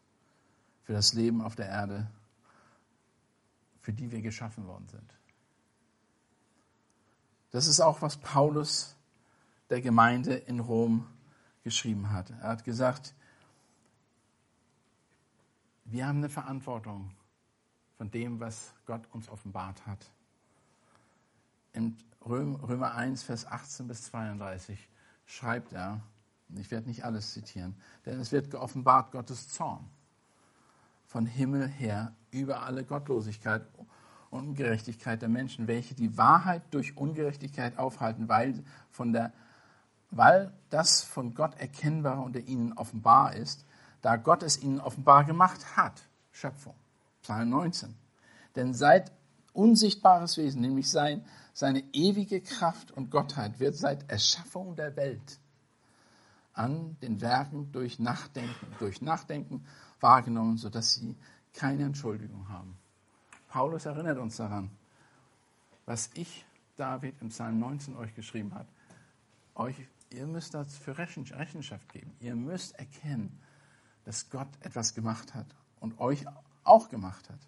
für 0.84 0.94
das 0.94 1.14
Leben 1.14 1.42
auf 1.42 1.56
der 1.56 1.70
Erde, 1.70 2.08
für 3.82 3.94
die 3.94 4.12
wir 4.12 4.22
geschaffen 4.22 4.68
worden 4.68 4.88
sind. 4.90 5.14
Das 7.52 7.66
ist 7.66 7.80
auch, 7.80 8.02
was 8.02 8.18
Paulus 8.18 8.96
der 9.70 9.82
Gemeinde 9.82 10.36
in 10.36 10.60
Rom 10.60 11.08
geschrieben 11.70 12.10
hat. 12.10 12.32
Er 12.32 12.50
hat 12.50 12.64
gesagt, 12.64 13.14
wir 15.86 16.08
haben 16.08 16.18
eine 16.18 16.30
Verantwortung 16.30 17.12
von 17.96 18.10
dem, 18.10 18.40
was 18.40 18.74
Gott 18.88 19.08
uns 19.12 19.30
offenbart 19.30 19.86
hat. 19.86 20.10
In 21.74 21.96
Römer 22.26 22.96
1, 22.96 23.22
Vers 23.22 23.46
18 23.46 23.88
bis 23.88 24.02
32 24.06 24.90
schreibt 25.28 25.72
er, 25.72 26.02
ich 26.56 26.72
werde 26.72 26.88
nicht 26.88 27.06
alles 27.06 27.34
zitieren, 27.34 27.76
denn 28.08 28.20
es 28.20 28.32
wird 28.32 28.50
geoffenbart 28.50 29.12
Gottes 29.12 29.50
Zorn 29.50 29.88
von 31.06 31.28
Himmel 31.28 31.68
her 31.68 32.16
über 32.32 32.64
alle 32.64 32.84
Gottlosigkeit 32.84 33.64
und 33.78 33.88
Ungerechtigkeit 34.32 35.22
der 35.22 35.30
Menschen, 35.30 35.68
welche 35.68 35.94
die 35.94 36.18
Wahrheit 36.18 36.64
durch 36.72 36.98
Ungerechtigkeit 36.98 37.78
aufhalten, 37.78 38.28
weil, 38.28 38.64
von 38.90 39.14
der, 39.14 39.32
weil 40.12 40.54
das 40.70 41.02
von 41.02 41.34
Gott 41.34 41.60
erkennbare 41.60 42.22
unter 42.22 42.40
ihnen 42.40 42.74
offenbar 42.74 43.36
ist, 43.36 43.66
da 44.02 44.16
Gott 44.16 44.44
es 44.44 44.62
ihnen 44.62 44.80
offenbar 44.80 45.24
gemacht 45.26 45.78
hat. 45.78 46.02
Schöpfung. 46.32 46.76
Psalm 47.22 47.50
19. 47.50 47.96
Denn 48.56 48.74
seit 48.74 49.12
unsichtbares 49.54 50.38
Wesen, 50.38 50.62
nämlich 50.62 50.90
sein, 50.90 51.26
seine 51.54 51.84
ewige 51.94 52.42
Kraft 52.42 52.92
und 52.92 53.12
Gottheit, 53.12 53.60
wird 53.60 53.76
seit 53.76 54.10
Erschaffung 54.10 54.76
der 54.76 54.96
Welt 54.96 55.40
an 56.54 56.98
den 57.02 57.22
Werken 57.22 57.72
durch 57.72 58.00
Nachdenken, 58.00 58.68
durch 58.80 59.02
Nachdenken 59.02 59.66
wahrgenommen, 60.00 60.58
sodass 60.58 60.94
sie 60.94 61.16
keine 61.54 61.84
Entschuldigung 61.84 62.50
haben. 62.50 62.78
Paulus 63.50 63.86
erinnert 63.86 64.18
uns 64.18 64.38
daran, 64.38 64.70
was 65.86 66.10
ich, 66.14 66.46
David, 66.78 67.16
im 67.22 67.30
Psalm 67.30 67.60
19 67.60 67.96
euch 67.96 68.14
geschrieben 68.16 68.54
hat. 68.54 68.68
Euch, 69.56 69.76
ihr 70.12 70.28
müsst 70.28 70.54
das 70.54 70.78
für 70.78 70.98
Rechenschaft 70.98 71.92
geben. 71.92 72.16
Ihr 72.20 72.36
müsst 72.36 72.78
erkennen, 72.78 73.40
dass 74.06 74.30
Gott 74.30 74.48
etwas 74.62 74.94
gemacht 74.94 75.34
hat 75.34 75.48
und 75.80 76.00
euch 76.00 76.26
auch 76.64 76.90
gemacht 76.90 77.30
hat. 77.30 77.40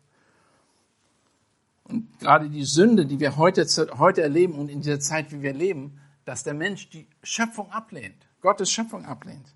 Und 1.84 2.20
gerade 2.20 2.50
die 2.50 2.64
Sünde, 2.64 3.06
die 3.06 3.20
wir 3.20 3.38
heute, 3.38 3.66
heute 3.98 4.22
erleben 4.22 4.54
und 4.54 4.70
in 4.70 4.82
dieser 4.82 5.00
Zeit, 5.00 5.32
wie 5.32 5.42
wir 5.42 5.54
leben, 5.54 6.00
dass 6.26 6.44
der 6.44 6.54
Mensch 6.54 6.90
die 6.90 7.08
Schöpfung 7.24 7.72
ablehnt, 7.72 8.28
Gottes 8.42 8.72
Schöpfung 8.72 9.06
ablehnt. 9.06 9.54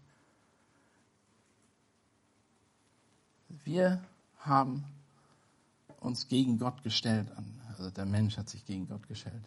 Wir 3.64 4.04
haben 4.40 4.86
uns 6.00 6.28
gegen 6.28 6.58
Gott 6.60 6.84
gestellt, 6.84 7.28
also 7.70 7.90
der 7.90 8.06
Mensch 8.06 8.38
hat 8.38 8.50
sich 8.50 8.66
gegen 8.66 8.88
Gott 8.88 9.08
gestellt. 9.08 9.44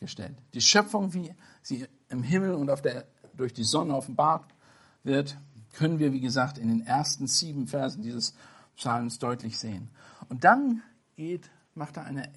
gestellt. 0.00 0.36
Die 0.52 0.60
Schöpfung, 0.60 1.14
wie 1.14 1.34
sie 1.62 1.86
im 2.12 2.22
Himmel 2.22 2.54
und 2.54 2.70
auf 2.70 2.82
der, 2.82 3.04
durch 3.34 3.52
die 3.52 3.64
Sonne 3.64 3.96
offenbart 3.96 4.44
wird, 5.02 5.36
können 5.72 5.98
wir, 5.98 6.12
wie 6.12 6.20
gesagt, 6.20 6.58
in 6.58 6.68
den 6.68 6.86
ersten 6.86 7.26
sieben 7.26 7.66
Versen 7.66 8.02
dieses 8.02 8.34
Psalms 8.76 9.18
deutlich 9.18 9.58
sehen. 9.58 9.90
Und 10.28 10.44
dann 10.44 10.82
geht, 11.16 11.50
macht 11.74 11.96
er 11.96 12.04
eine, 12.04 12.30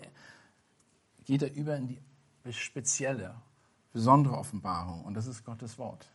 geht 1.25 1.41
er 1.41 1.53
über 1.53 1.75
in 1.75 1.87
die 1.87 2.53
spezielle, 2.53 3.35
besondere 3.91 4.37
Offenbarung. 4.37 5.03
Und 5.03 5.15
das 5.15 5.27
ist 5.27 5.43
Gottes 5.43 5.77
Wort. 5.77 6.07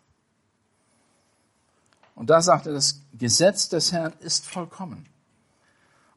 Und 2.14 2.30
da 2.30 2.42
sagt 2.42 2.66
er, 2.66 2.72
das 2.72 3.02
Gesetz 3.12 3.68
des 3.68 3.92
Herrn 3.92 4.12
ist 4.20 4.46
vollkommen 4.46 5.06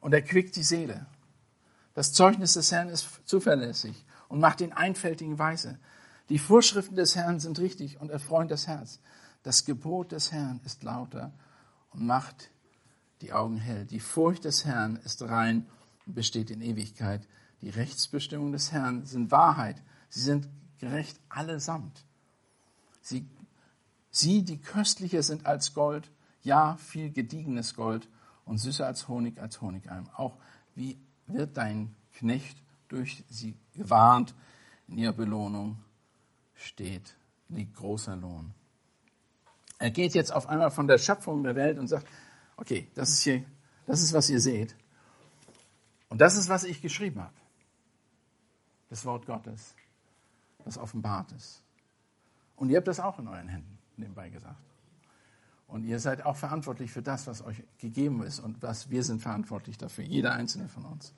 und 0.00 0.12
erquickt 0.12 0.56
die 0.56 0.62
Seele. 0.62 1.06
Das 1.94 2.12
Zeugnis 2.12 2.54
des 2.54 2.72
Herrn 2.72 2.88
ist 2.88 3.08
zuverlässig 3.24 4.04
und 4.28 4.40
macht 4.40 4.60
den 4.60 4.72
Einfältigen 4.72 5.38
weise. 5.38 5.78
Die 6.28 6.38
Vorschriften 6.38 6.96
des 6.96 7.16
Herrn 7.16 7.40
sind 7.40 7.58
richtig 7.58 8.00
und 8.00 8.10
erfreuen 8.10 8.48
das 8.48 8.66
Herz. 8.66 9.00
Das 9.42 9.64
Gebot 9.64 10.12
des 10.12 10.32
Herrn 10.32 10.60
ist 10.64 10.82
lauter 10.82 11.32
und 11.90 12.06
macht 12.06 12.50
die 13.20 13.32
Augen 13.32 13.58
hell. 13.58 13.84
Die 13.84 14.00
Furcht 14.00 14.44
des 14.44 14.64
Herrn 14.64 14.96
ist 14.96 15.22
rein 15.22 15.66
und 16.06 16.14
besteht 16.14 16.50
in 16.50 16.62
Ewigkeit. 16.62 17.26
Die 17.60 17.68
Rechtsbestimmungen 17.68 18.52
des 18.52 18.72
Herrn 18.72 19.04
sind 19.04 19.30
Wahrheit. 19.30 19.82
Sie 20.08 20.20
sind 20.20 20.48
gerecht 20.78 21.20
allesamt. 21.28 22.04
Sie, 23.02 23.28
sie, 24.10 24.42
die 24.44 24.58
köstlicher 24.58 25.22
sind 25.22 25.44
als 25.44 25.74
Gold, 25.74 26.10
ja, 26.42 26.76
viel 26.76 27.10
gediegenes 27.10 27.74
Gold 27.74 28.08
und 28.46 28.58
süßer 28.58 28.86
als 28.86 29.08
Honig, 29.08 29.38
als 29.38 29.60
Honigalm. 29.60 30.08
Auch 30.14 30.36
wie 30.74 30.98
wird 31.26 31.56
dein 31.56 31.94
Knecht 32.14 32.58
durch 32.88 33.24
sie 33.28 33.56
gewarnt, 33.74 34.34
in 34.88 34.98
ihrer 34.98 35.12
Belohnung 35.12 35.78
steht, 36.54 37.16
liegt 37.48 37.74
großer 37.74 38.16
Lohn. 38.16 38.52
Er 39.78 39.90
geht 39.90 40.14
jetzt 40.14 40.32
auf 40.32 40.48
einmal 40.48 40.70
von 40.70 40.86
der 40.86 40.98
Schöpfung 40.98 41.42
der 41.42 41.56
Welt 41.56 41.78
und 41.78 41.88
sagt, 41.88 42.06
okay, 42.56 42.88
das 42.94 43.10
ist 43.10 43.22
hier, 43.22 43.44
das 43.86 44.02
ist, 44.02 44.12
was 44.12 44.30
ihr 44.30 44.40
seht. 44.40 44.76
Und 46.08 46.20
das 46.20 46.36
ist, 46.36 46.48
was 46.48 46.64
ich 46.64 46.80
geschrieben 46.80 47.20
habe. 47.20 47.34
Das 48.88 49.04
Wort 49.04 49.26
Gottes, 49.26 49.74
das 50.64 50.78
offenbart 50.78 51.32
ist. 51.32 51.62
Und 52.56 52.70
ihr 52.70 52.76
habt 52.76 52.86
das 52.86 53.00
auch 53.00 53.18
in 53.18 53.26
euren 53.26 53.48
Händen, 53.48 53.78
nebenbei 53.96 54.28
gesagt. 54.28 54.62
Und 55.66 55.84
ihr 55.84 55.98
seid 55.98 56.24
auch 56.24 56.36
verantwortlich 56.36 56.92
für 56.92 57.02
das, 57.02 57.26
was 57.26 57.42
euch 57.42 57.62
gegeben 57.78 58.22
ist 58.22 58.38
und 58.38 58.62
was 58.62 58.90
wir 58.90 59.02
sind 59.02 59.22
verantwortlich 59.22 59.76
dafür, 59.76 60.04
jeder 60.04 60.32
einzelne 60.32 60.68
von 60.68 60.84
uns. 60.84 61.12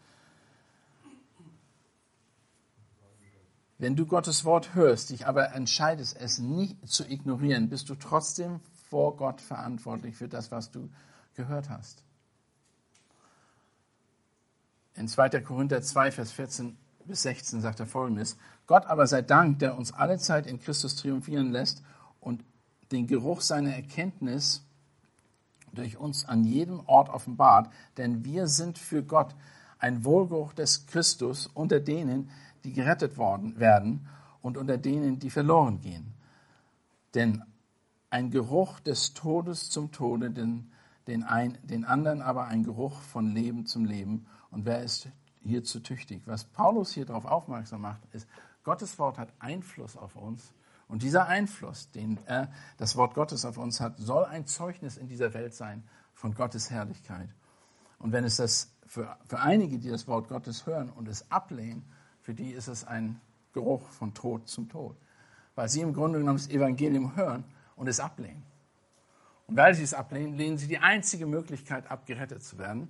Wenn 3.78 3.94
du 3.96 4.06
Gottes 4.06 4.44
Wort 4.44 4.74
hörst, 4.74 5.10
dich 5.10 5.26
aber 5.26 5.52
entscheidest, 5.52 6.16
es 6.18 6.38
nicht 6.38 6.88
zu 6.88 7.04
ignorieren, 7.04 7.68
bist 7.68 7.90
du 7.90 7.94
trotzdem 7.94 8.60
vor 8.88 9.16
Gott 9.16 9.40
verantwortlich 9.40 10.16
für 10.16 10.28
das, 10.28 10.50
was 10.50 10.70
du 10.70 10.88
gehört 11.34 11.68
hast. 11.68 12.02
In 14.94 15.08
2. 15.08 15.28
Korinther 15.40 15.82
2, 15.82 16.10
Vers 16.10 16.32
14 16.32 16.76
bis 17.04 17.22
16 17.22 17.60
sagt 17.60 17.80
er 17.80 17.86
folgendes: 17.86 18.38
Gott 18.66 18.86
aber 18.86 19.06
sei 19.06 19.20
Dank, 19.20 19.58
der 19.58 19.76
uns 19.76 19.92
alle 19.92 20.18
Zeit 20.18 20.46
in 20.46 20.58
Christus 20.58 20.96
triumphieren 20.96 21.52
lässt 21.52 21.82
und 22.20 22.42
den 22.92 23.06
Geruch 23.06 23.42
seiner 23.42 23.74
Erkenntnis 23.74 24.62
durch 25.72 25.98
uns 25.98 26.24
an 26.24 26.44
jedem 26.44 26.80
Ort 26.86 27.10
offenbart, 27.10 27.70
denn 27.98 28.24
wir 28.24 28.46
sind 28.46 28.78
für 28.78 29.02
Gott 29.02 29.34
ein 29.78 30.04
Wohlgeruch 30.04 30.54
des 30.54 30.86
Christus 30.86 31.48
unter 31.52 31.80
denen, 31.80 32.30
die 32.66 32.72
gerettet 32.72 33.16
worden 33.16 33.58
werden 33.58 34.08
und 34.42 34.56
unter 34.56 34.76
denen, 34.76 35.18
die 35.20 35.30
verloren 35.30 35.80
gehen. 35.80 36.14
Denn 37.14 37.42
ein 38.10 38.30
Geruch 38.30 38.80
des 38.80 39.14
Todes 39.14 39.70
zum 39.70 39.92
Tode, 39.92 40.30
den, 40.30 40.72
den, 41.06 41.22
ein, 41.22 41.58
den 41.62 41.84
anderen 41.84 42.22
aber 42.22 42.46
ein 42.46 42.64
Geruch 42.64 43.00
von 43.00 43.32
Leben 43.32 43.66
zum 43.66 43.84
Leben. 43.84 44.26
Und 44.50 44.64
wer 44.64 44.82
ist 44.82 45.08
hierzu 45.44 45.80
tüchtig? 45.80 46.22
Was 46.26 46.44
Paulus 46.44 46.90
hier 46.90 47.06
darauf 47.06 47.24
aufmerksam 47.24 47.82
macht, 47.82 48.02
ist, 48.12 48.28
Gottes 48.64 48.98
Wort 48.98 49.16
hat 49.16 49.32
Einfluss 49.38 49.96
auf 49.96 50.16
uns. 50.16 50.52
Und 50.88 51.02
dieser 51.02 51.26
Einfluss, 51.26 51.90
den 51.92 52.18
äh, 52.26 52.48
das 52.78 52.96
Wort 52.96 53.14
Gottes 53.14 53.44
auf 53.44 53.58
uns 53.58 53.80
hat, 53.80 53.98
soll 53.98 54.24
ein 54.24 54.46
Zeugnis 54.46 54.96
in 54.96 55.06
dieser 55.06 55.34
Welt 55.34 55.54
sein 55.54 55.84
von 56.14 56.34
Gottes 56.34 56.70
Herrlichkeit. 56.70 57.28
Und 57.98 58.12
wenn 58.12 58.24
es 58.24 58.36
das 58.36 58.72
für, 58.86 59.16
für 59.26 59.38
einige, 59.38 59.78
die 59.78 59.88
das 59.88 60.08
Wort 60.08 60.28
Gottes 60.28 60.66
hören 60.66 60.90
und 60.90 61.08
es 61.08 61.30
ablehnen, 61.30 61.84
für 62.26 62.34
die 62.34 62.50
ist 62.50 62.66
es 62.66 62.82
ein 62.82 63.20
Geruch 63.52 63.88
von 63.90 64.12
Tod 64.12 64.48
zum 64.48 64.68
Tod. 64.68 64.96
Weil 65.54 65.68
sie 65.68 65.80
im 65.80 65.94
Grunde 65.94 66.18
genommen 66.18 66.38
das 66.38 66.48
Evangelium 66.48 67.14
hören 67.14 67.44
und 67.76 67.86
es 67.86 68.00
ablehnen. 68.00 68.42
Und 69.46 69.56
weil 69.56 69.76
sie 69.76 69.84
es 69.84 69.94
ablehnen, 69.94 70.36
lehnen 70.36 70.58
sie 70.58 70.66
die 70.66 70.78
einzige 70.78 71.24
Möglichkeit 71.24 71.88
ab, 71.88 72.04
gerettet 72.04 72.42
zu 72.42 72.58
werden. 72.58 72.88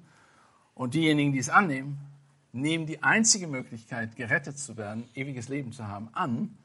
Und 0.75 0.95
diejenigen, 0.95 1.33
die 1.33 1.39
es 1.39 1.51
annehmen, 1.51 1.99
nehmen 2.53 2.87
die 2.87 3.03
einzige 3.03 3.47
Möglichkeit, 3.47 4.17
gerettet 4.17 4.59
zu 4.59 4.79
werden, 4.79 5.07
ewiges 5.15 5.51
Leben 5.51 5.71
zu 5.71 5.87
haben, 5.87 6.09
an 6.15 6.57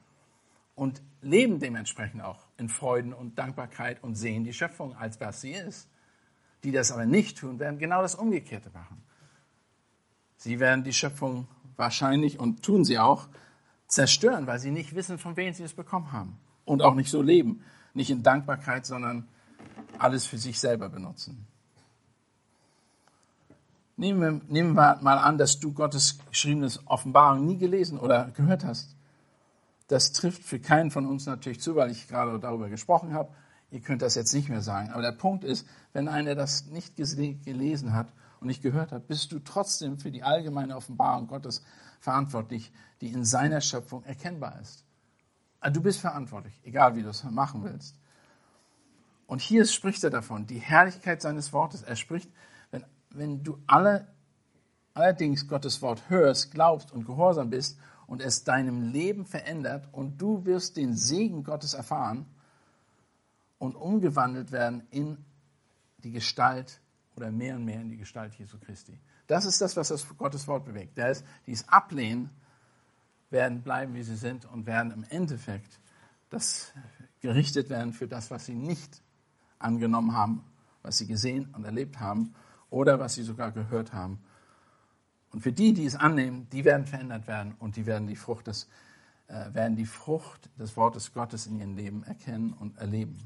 und 0.74 1.02
leben 1.22 1.60
dementsprechend 1.60 2.22
auch 2.22 2.40
in 2.56 2.70
Freuden 2.70 3.12
und 3.12 3.38
Dankbarkeit 3.38 4.02
und 4.02 4.16
sehen 4.16 4.46
die 4.46 4.54
Schöpfung 4.54 4.96
als 4.96 5.20
was 5.20 5.42
sie 5.42 5.52
ist. 5.52 5.90
Die 6.64 6.72
das 6.72 6.94
aber 6.94 7.06
nicht 7.06 7.38
tun, 7.38 7.60
werden 7.60 7.80
genau 7.80 8.02
das 8.02 8.16
Umgekehrte 8.16 8.70
machen. 8.70 9.04
Sie 10.38 10.62
werden 10.62 10.86
die 10.86 10.94
Schöpfung 10.94 11.50
wahrscheinlich 11.82 12.40
und 12.40 12.64
tun 12.64 12.86
sie 12.86 12.98
auch, 12.98 13.28
zerstören, 13.88 14.48
weil 14.48 14.60
sie 14.60 14.72
nicht 14.72 14.96
wissen, 14.96 15.18
von 15.18 15.36
wem 15.36 15.54
sie 15.54 15.64
es 15.64 15.74
bekommen 15.74 16.14
haben. 16.14 16.38
Und 16.64 16.82
auch 16.82 16.96
nicht 16.96 17.10
so 17.10 17.22
leben. 17.22 17.62
Nicht 17.94 18.10
in 18.10 18.24
Dankbarkeit, 18.24 18.86
sondern 18.86 19.28
alles 19.98 20.26
für 20.26 20.38
sich 20.38 20.62
selber 20.62 20.88
benutzen. 20.88 21.46
Nehmen 23.98 24.22
wir, 24.22 24.42
nehmen 24.48 24.74
wir 24.74 25.00
mal 25.02 25.18
an, 25.18 25.38
dass 25.38 25.60
du 25.60 25.74
Gottes 25.74 26.20
geschriebenes 26.30 26.80
Offenbarung 26.88 27.46
nie 27.46 27.58
gelesen 27.58 28.00
oder 28.00 28.32
gehört 28.32 28.64
hast. 28.64 28.96
Das 29.90 30.14
trifft 30.14 30.44
für 30.44 30.60
keinen 30.60 30.90
von 30.90 31.06
uns 31.06 31.26
natürlich 31.26 31.60
zu, 31.60 31.76
weil 31.76 31.92
ich 31.92 32.08
gerade 32.08 32.40
darüber 32.40 32.70
gesprochen 32.70 33.14
habe. 33.14 33.30
Ihr 33.72 33.82
könnt 33.82 34.02
das 34.02 34.16
jetzt 34.16 34.34
nicht 34.34 34.48
mehr 34.48 34.62
sagen. 34.62 34.90
Aber 34.92 35.02
der 35.02 35.12
Punkt 35.12 35.44
ist, 35.44 35.68
wenn 35.92 36.08
einer 36.08 36.36
das 36.36 36.68
nicht 36.68 36.96
gelesen 36.96 37.94
hat 37.94 38.08
und 38.42 38.48
nicht 38.48 38.64
gehört 38.64 38.92
hat, 38.92 39.08
bist 39.08 39.32
du 39.32 39.40
trotzdem 39.40 40.00
für 40.00 40.12
die 40.12 40.24
allgemeine 40.24 40.76
Offenbarung 40.76 41.28
Gottes 41.28 41.64
verantwortlich, 42.00 42.74
die 43.00 43.12
in 43.12 43.24
seiner 43.24 43.62
Schöpfung 43.62 44.04
erkennbar 44.04 44.60
ist. 44.60 44.84
Also 45.60 45.76
du 45.76 45.84
bist 45.84 46.00
verantwortlich, 46.00 46.60
egal 46.64 46.96
wie 46.96 47.04
du 47.04 47.10
es 47.10 47.24
machen 47.24 47.64
willst. 47.64 47.96
Und 49.28 49.42
hier 49.42 49.66
spricht 49.66 50.04
er 50.04 50.10
davon, 50.10 50.48
die 50.48 50.58
Herrlichkeit 50.58 51.22
seines 51.22 51.54
Wortes. 51.54 51.84
Er 51.84 51.96
spricht, 51.96 52.30
wenn, 52.72 52.84
wenn 53.12 53.44
du 53.44 53.60
alle, 53.68 54.08
allerdings 54.96 55.48
Gottes 55.48 55.84
Wort 55.84 56.10
hörst, 56.10 56.52
glaubst 56.52 56.92
und 56.92 57.06
gehorsam 57.06 57.52
bist 57.52 57.78
und 58.08 58.22
es 58.22 58.44
deinem 58.44 58.92
Leben 58.92 59.26
verändert 59.26 59.88
und 59.92 60.20
du 60.20 60.46
wirst 60.46 60.78
den 60.78 60.96
Segen 60.96 61.44
Gottes 61.44 61.76
erfahren 61.76 62.26
und 63.60 63.76
umgewandelt 63.76 64.52
werden 64.52 64.82
in 64.90 65.24
die 66.00 66.12
Gestalt 66.12 66.82
oder 67.16 67.32
mehr 67.32 67.56
und 67.56 67.66
mehr 67.66 67.82
in 67.82 67.90
die 67.90 67.98
Gestalt 67.98 68.34
Jesu 68.36 68.58
Christi. 68.58 68.98
Das 69.28 69.46
ist 69.46 69.62
das, 69.62 69.76
was 69.76 69.90
das 69.90 70.08
Gottes 70.18 70.48
Wort 70.48 70.66
bewegt. 70.66 70.98
Das 70.98 71.20
ist, 71.20 71.28
die 71.46 71.52
es 71.52 71.68
ablehnen, 71.70 72.30
werden 73.30 73.62
bleiben, 73.62 73.94
wie 73.94 74.04
sie 74.04 74.16
sind 74.16 74.46
und 74.46 74.66
werden 74.66 74.92
im 74.92 75.06
Endeffekt 75.10 75.80
das 76.30 76.74
gerichtet 77.22 77.70
werden 77.70 77.94
für 77.94 78.08
das, 78.08 78.32
was 78.32 78.46
sie 78.46 78.56
nicht 78.56 79.02
angenommen 79.60 80.14
haben, 80.14 80.44
was 80.82 80.98
sie 80.98 81.08
gesehen 81.08 81.54
und 81.54 81.64
erlebt 81.64 82.00
haben 82.00 82.34
oder 82.70 83.00
was 83.00 83.16
sie 83.16 83.24
sogar 83.24 83.52
gehört 83.52 83.94
haben. 83.94 84.20
Und 85.32 85.42
für 85.42 85.52
die, 85.52 85.74
die 85.74 85.86
es 85.86 85.96
annehmen, 85.96 86.48
die 86.52 86.66
werden 86.66 86.86
verändert 86.86 87.28
werden 87.28 87.56
und 87.60 87.76
die 87.76 87.86
werden 87.86 88.08
die 88.08 88.16
Frucht 88.16 88.48
des, 88.48 88.68
äh, 89.28 89.54
werden 89.54 89.76
die 89.76 89.86
Frucht 89.86 90.50
des 90.60 90.76
Wortes 90.76 91.14
Gottes 91.14 91.48
in 91.48 91.60
ihrem 91.60 91.76
Leben 91.76 92.04
erkennen 92.04 92.54
und 92.54 92.78
erleben. 92.78 93.18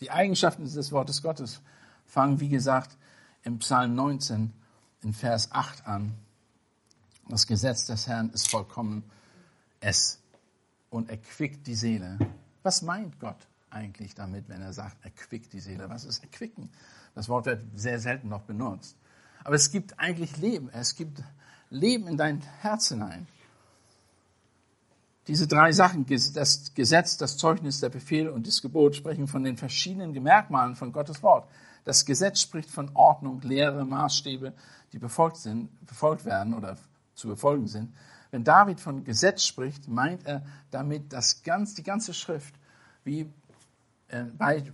Die 0.00 0.10
Eigenschaften 0.10 0.64
des 0.64 0.92
Wortes 0.92 1.22
Gottes 1.22 1.60
fangen, 2.06 2.40
wie 2.40 2.48
gesagt, 2.48 2.96
im 3.44 3.58
Psalm 3.58 3.94
19 3.94 4.52
in 5.02 5.12
Vers 5.12 5.52
8 5.52 5.86
an. 5.86 6.14
Das 7.28 7.46
Gesetz 7.46 7.86
des 7.86 8.06
Herrn 8.06 8.30
ist 8.30 8.50
vollkommen 8.50 9.04
es 9.80 10.18
und 10.90 11.10
erquickt 11.10 11.66
die 11.66 11.74
Seele. 11.74 12.18
Was 12.62 12.82
meint 12.82 13.20
Gott 13.20 13.36
eigentlich 13.70 14.14
damit, 14.14 14.48
wenn 14.48 14.62
er 14.62 14.72
sagt, 14.72 15.04
erquickt 15.04 15.52
die 15.52 15.60
Seele? 15.60 15.88
Was 15.88 16.04
ist 16.04 16.22
erquicken? 16.22 16.70
Das 17.14 17.28
Wort 17.28 17.46
wird 17.46 17.62
sehr 17.74 17.98
selten 17.98 18.28
noch 18.28 18.42
benutzt. 18.42 18.96
Aber 19.42 19.54
es 19.54 19.70
gibt 19.70 19.98
eigentlich 19.98 20.36
Leben. 20.38 20.70
Es 20.72 20.96
gibt 20.96 21.22
Leben 21.70 22.06
in 22.06 22.16
dein 22.16 22.40
Herz 22.60 22.88
hinein. 22.88 23.26
Diese 25.26 25.46
drei 25.46 25.72
Sachen, 25.72 26.06
das 26.06 26.74
Gesetz, 26.74 27.16
das 27.16 27.36
Zeugnis, 27.38 27.80
der 27.80 27.88
Befehl 27.88 28.28
und 28.28 28.46
das 28.46 28.60
Gebot, 28.60 28.94
sprechen 28.96 29.26
von 29.26 29.42
den 29.42 29.56
verschiedenen 29.56 30.12
Merkmalen 30.22 30.76
von 30.76 30.92
Gottes 30.92 31.22
Wort. 31.22 31.48
Das 31.84 32.04
Gesetz 32.04 32.40
spricht 32.40 32.70
von 32.70 32.90
Ordnung, 32.94 33.40
Lehre, 33.42 33.84
Maßstäbe, 33.84 34.54
die 34.92 34.98
befolgt, 34.98 35.36
sind, 35.36 35.68
befolgt 35.86 36.24
werden 36.24 36.54
oder 36.54 36.76
zu 37.14 37.28
befolgen 37.28 37.66
sind. 37.66 37.94
Wenn 38.30 38.42
David 38.42 38.80
von 38.80 39.04
Gesetz 39.04 39.44
spricht, 39.44 39.86
meint 39.88 40.26
er 40.26 40.44
damit 40.70 41.12
das 41.12 41.42
ganz, 41.42 41.74
die 41.74 41.82
ganze 41.82 42.14
Schrift, 42.14 42.54
wie 43.04 43.30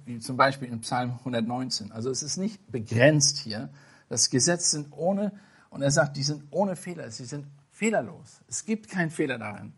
wie 0.04 0.18
zum 0.18 0.36
Beispiel 0.36 0.68
in 0.68 0.80
Psalm 0.80 1.12
119. 1.20 1.92
Also 1.92 2.10
es 2.10 2.22
ist 2.22 2.36
nicht 2.36 2.70
begrenzt 2.70 3.38
hier. 3.38 3.70
Das 4.08 4.28
Gesetz 4.30 4.70
sind 4.70 4.88
ohne, 4.92 5.32
und 5.70 5.82
er 5.82 5.90
sagt, 5.90 6.16
die 6.16 6.22
sind 6.22 6.44
ohne 6.50 6.76
Fehler, 6.76 7.10
sie 7.10 7.24
sind 7.24 7.46
fehlerlos. 7.70 8.40
Es 8.48 8.64
gibt 8.64 8.88
keinen 8.88 9.10
Fehler 9.10 9.38
darin. 9.38 9.72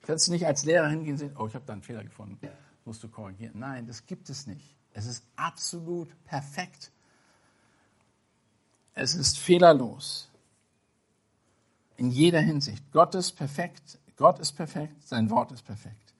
Du 0.00 0.06
kannst 0.06 0.30
nicht 0.30 0.46
als 0.46 0.64
Lehrer 0.64 0.88
hingehen 0.88 1.14
und 1.14 1.18
sagen, 1.18 1.34
oh, 1.38 1.46
ich 1.46 1.54
habe 1.54 1.64
da 1.66 1.72
einen 1.72 1.82
Fehler 1.82 2.04
gefunden, 2.04 2.38
musst 2.84 3.02
du 3.02 3.08
korrigieren. 3.08 3.58
Nein, 3.58 3.86
das 3.86 4.06
gibt 4.06 4.30
es 4.30 4.46
nicht. 4.46 4.77
Es 4.98 5.06
ist 5.06 5.24
absolut 5.36 6.08
perfekt. 6.24 6.90
Es 8.94 9.14
ist 9.14 9.38
fehlerlos. 9.38 10.28
In 11.96 12.10
jeder 12.10 12.40
Hinsicht. 12.40 12.82
Gott 12.90 13.14
ist 13.14 13.36
perfekt. 13.36 14.00
Gott 14.16 14.40
ist 14.40 14.52
perfekt. 14.54 15.06
Sein 15.06 15.30
Wort 15.30 15.52
ist 15.52 15.64
perfekt. 15.64 16.14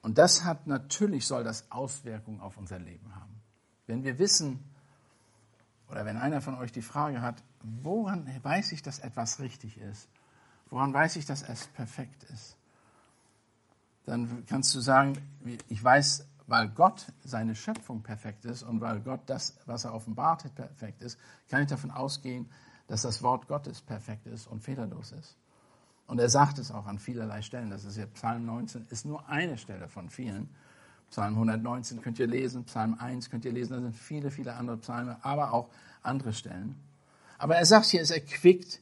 Und 0.00 0.16
das 0.16 0.44
hat 0.44 0.66
natürlich, 0.66 1.26
soll 1.26 1.44
das 1.44 1.70
Auswirkungen 1.70 2.40
auf 2.40 2.56
unser 2.56 2.78
Leben 2.78 3.14
haben. 3.14 3.42
Wenn 3.86 4.02
wir 4.02 4.18
wissen, 4.18 4.64
oder 5.90 6.06
wenn 6.06 6.16
einer 6.16 6.40
von 6.40 6.54
euch 6.54 6.72
die 6.72 6.80
Frage 6.80 7.20
hat, 7.20 7.42
woran 7.60 8.26
weiß 8.42 8.72
ich, 8.72 8.80
dass 8.80 8.98
etwas 8.98 9.40
richtig 9.40 9.76
ist? 9.76 10.08
Woran 10.70 10.94
weiß 10.94 11.16
ich, 11.16 11.26
dass 11.26 11.42
es 11.42 11.66
perfekt 11.66 12.22
ist? 12.32 12.56
Dann 14.06 14.44
kannst 14.46 14.74
du 14.74 14.80
sagen, 14.80 15.16
ich 15.68 15.82
weiß, 15.82 16.26
weil 16.46 16.68
Gott 16.68 17.06
seine 17.24 17.54
Schöpfung 17.54 18.02
perfekt 18.02 18.44
ist 18.44 18.62
und 18.62 18.80
weil 18.80 19.00
Gott 19.00 19.20
das, 19.26 19.56
was 19.66 19.84
er 19.84 19.94
offenbart 19.94 20.44
hat, 20.44 20.54
perfekt 20.54 21.02
ist, 21.02 21.18
kann 21.48 21.62
ich 21.62 21.68
davon 21.68 21.90
ausgehen, 21.90 22.50
dass 22.88 23.02
das 23.02 23.22
Wort 23.22 23.46
Gottes 23.46 23.80
perfekt 23.80 24.26
ist 24.26 24.48
und 24.48 24.62
fehlerlos 24.62 25.12
ist. 25.12 25.36
Und 26.08 26.18
er 26.18 26.28
sagt 26.28 26.58
es 26.58 26.72
auch 26.72 26.86
an 26.86 26.98
vielerlei 26.98 27.40
Stellen. 27.40 27.70
Das 27.70 27.84
ist 27.84 27.96
ja 27.96 28.06
Psalm 28.06 28.44
19, 28.46 28.86
ist 28.90 29.06
nur 29.06 29.28
eine 29.28 29.56
Stelle 29.58 29.88
von 29.88 30.10
vielen. 30.10 30.48
Psalm 31.08 31.34
119 31.34 32.02
könnt 32.02 32.18
ihr 32.18 32.26
lesen, 32.26 32.64
Psalm 32.64 32.96
1 32.98 33.30
könnt 33.30 33.44
ihr 33.44 33.52
lesen, 33.52 33.74
da 33.74 33.80
sind 33.80 33.96
viele, 33.96 34.32
viele 34.32 34.54
andere 34.54 34.76
Psalme, 34.78 35.18
aber 35.22 35.52
auch 35.52 35.68
andere 36.02 36.32
Stellen. 36.32 36.74
Aber 37.38 37.56
er 37.56 37.64
sagt 37.64 37.86
hier, 37.86 38.02
es 38.02 38.10
erquickt 38.10 38.80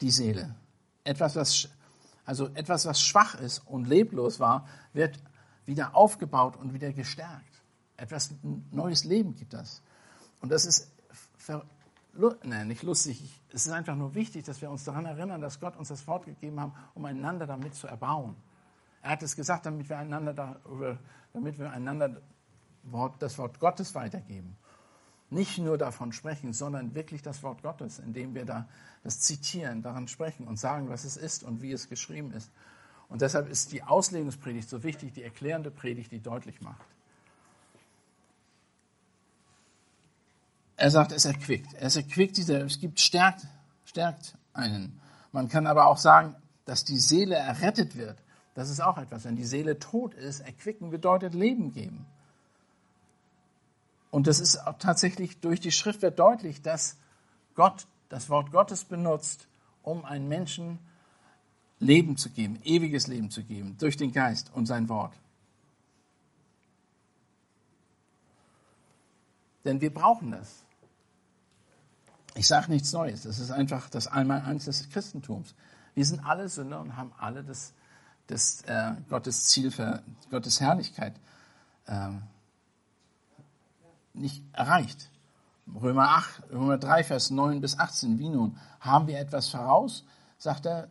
die 0.00 0.10
Seele. 0.10 0.54
Etwas, 1.02 1.34
was, 1.34 1.68
also 2.30 2.46
etwas, 2.54 2.86
was 2.86 3.02
schwach 3.02 3.34
ist 3.34 3.58
und 3.66 3.88
leblos 3.88 4.38
war, 4.38 4.64
wird 4.92 5.18
wieder 5.66 5.96
aufgebaut 5.96 6.54
und 6.54 6.72
wieder 6.72 6.92
gestärkt. 6.92 7.60
Etwas, 7.96 8.30
ein 8.44 8.68
neues 8.70 9.02
Leben 9.02 9.34
gibt 9.34 9.52
das. 9.52 9.82
Und 10.40 10.52
das 10.52 10.64
ist 10.64 10.92
nein, 12.44 12.68
nicht 12.68 12.84
lustig, 12.84 13.20
es 13.52 13.66
ist 13.66 13.72
einfach 13.72 13.96
nur 13.96 14.14
wichtig, 14.14 14.44
dass 14.44 14.62
wir 14.62 14.70
uns 14.70 14.84
daran 14.84 15.06
erinnern, 15.06 15.40
dass 15.40 15.58
Gott 15.58 15.76
uns 15.76 15.88
das 15.88 16.06
Wort 16.06 16.24
gegeben 16.24 16.60
hat, 16.60 16.70
um 16.94 17.04
einander 17.04 17.48
damit 17.48 17.74
zu 17.74 17.88
erbauen. 17.88 18.36
Er 19.02 19.10
hat 19.10 19.24
es 19.24 19.34
gesagt, 19.34 19.66
damit 19.66 19.88
wir 19.88 19.98
einander 19.98 20.32
darüber, 20.32 20.98
damit 21.32 21.58
wir 21.58 21.72
einander 21.72 22.22
das 23.18 23.38
Wort 23.38 23.58
Gottes 23.58 23.92
weitergeben. 23.96 24.56
Nicht 25.30 25.58
nur 25.58 25.78
davon 25.78 26.12
sprechen, 26.12 26.52
sondern 26.52 26.94
wirklich 26.94 27.22
das 27.22 27.42
Wort 27.42 27.62
Gottes, 27.62 28.00
indem 28.00 28.34
wir 28.34 28.44
da 28.44 28.68
das 29.04 29.20
zitieren, 29.20 29.80
daran 29.80 30.08
sprechen 30.08 30.46
und 30.46 30.58
sagen, 30.58 30.88
was 30.88 31.04
es 31.04 31.16
ist 31.16 31.44
und 31.44 31.62
wie 31.62 31.72
es 31.72 31.88
geschrieben 31.88 32.32
ist. 32.32 32.50
Und 33.08 33.22
deshalb 33.22 33.48
ist 33.48 33.72
die 33.72 33.82
Auslegungspredigt 33.82 34.68
so 34.68 34.82
wichtig, 34.82 35.12
die 35.12 35.22
erklärende 35.22 35.70
Predigt, 35.70 36.12
die 36.12 36.20
deutlich 36.20 36.60
macht. 36.60 36.84
Er 40.76 40.90
sagt, 40.90 41.12
es 41.12 41.26
erquickt. 41.26 41.74
Es 41.74 41.96
erquickt 41.96 42.36
diese, 42.36 42.56
es 42.58 42.80
gibt, 42.80 43.00
stärkt, 43.00 43.46
stärkt 43.84 44.36
einen. 44.54 45.00
Man 45.30 45.48
kann 45.48 45.66
aber 45.66 45.86
auch 45.86 45.98
sagen, 45.98 46.34
dass 46.64 46.84
die 46.84 46.98
Seele 46.98 47.36
errettet 47.36 47.96
wird. 47.96 48.16
Das 48.54 48.70
ist 48.70 48.80
auch 48.80 48.98
etwas. 48.98 49.24
Wenn 49.24 49.36
die 49.36 49.44
Seele 49.44 49.78
tot 49.78 50.14
ist, 50.14 50.40
erquicken 50.40 50.90
bedeutet 50.90 51.34
Leben 51.34 51.72
geben. 51.72 52.06
Und 54.10 54.26
das 54.26 54.40
ist 54.40 54.66
auch 54.66 54.78
tatsächlich 54.78 55.40
durch 55.40 55.60
die 55.60 55.70
Schrift 55.70 56.02
wird 56.02 56.18
deutlich, 56.18 56.62
dass 56.62 56.96
Gott 57.54 57.86
das 58.08 58.28
Wort 58.28 58.50
Gottes 58.50 58.84
benutzt, 58.84 59.46
um 59.82 60.04
einen 60.04 60.28
Menschen 60.28 60.78
Leben 61.78 62.16
zu 62.16 62.30
geben, 62.30 62.58
ewiges 62.62 63.06
Leben 63.06 63.30
zu 63.30 63.42
geben, 63.42 63.76
durch 63.78 63.96
den 63.96 64.12
Geist 64.12 64.52
und 64.52 64.66
sein 64.66 64.88
Wort. 64.88 65.14
Denn 69.64 69.80
wir 69.80 69.92
brauchen 69.92 70.32
das. 70.32 70.62
Ich 72.34 72.46
sage 72.46 72.70
nichts 72.70 72.92
Neues. 72.92 73.22
Das 73.22 73.38
ist 73.38 73.50
einfach 73.50 73.88
das 73.88 74.06
Einmaleins 74.06 74.66
des 74.66 74.88
Christentums. 74.90 75.54
Wir 75.94 76.04
sind 76.04 76.24
alle 76.24 76.48
Sünder 76.48 76.80
und 76.80 76.96
haben 76.96 77.12
alle 77.18 77.42
das, 77.42 77.72
das 78.26 78.62
äh, 78.62 78.92
Gottes 79.08 79.46
Ziel 79.46 79.70
für 79.70 80.02
Gottes 80.30 80.60
Herrlichkeit 80.60 81.14
äh, 81.86 82.10
nicht 84.12 84.44
erreicht. 84.52 85.10
Römer 85.80 86.08
8, 86.10 86.50
Römer 86.52 86.78
3, 86.78 87.04
Vers 87.04 87.30
9 87.30 87.60
bis 87.60 87.78
18. 87.78 88.18
Wie 88.18 88.28
nun? 88.28 88.56
Haben 88.80 89.06
wir 89.06 89.18
etwas 89.18 89.48
voraus? 89.48 90.04
Sagt 90.38 90.66
er, 90.66 90.88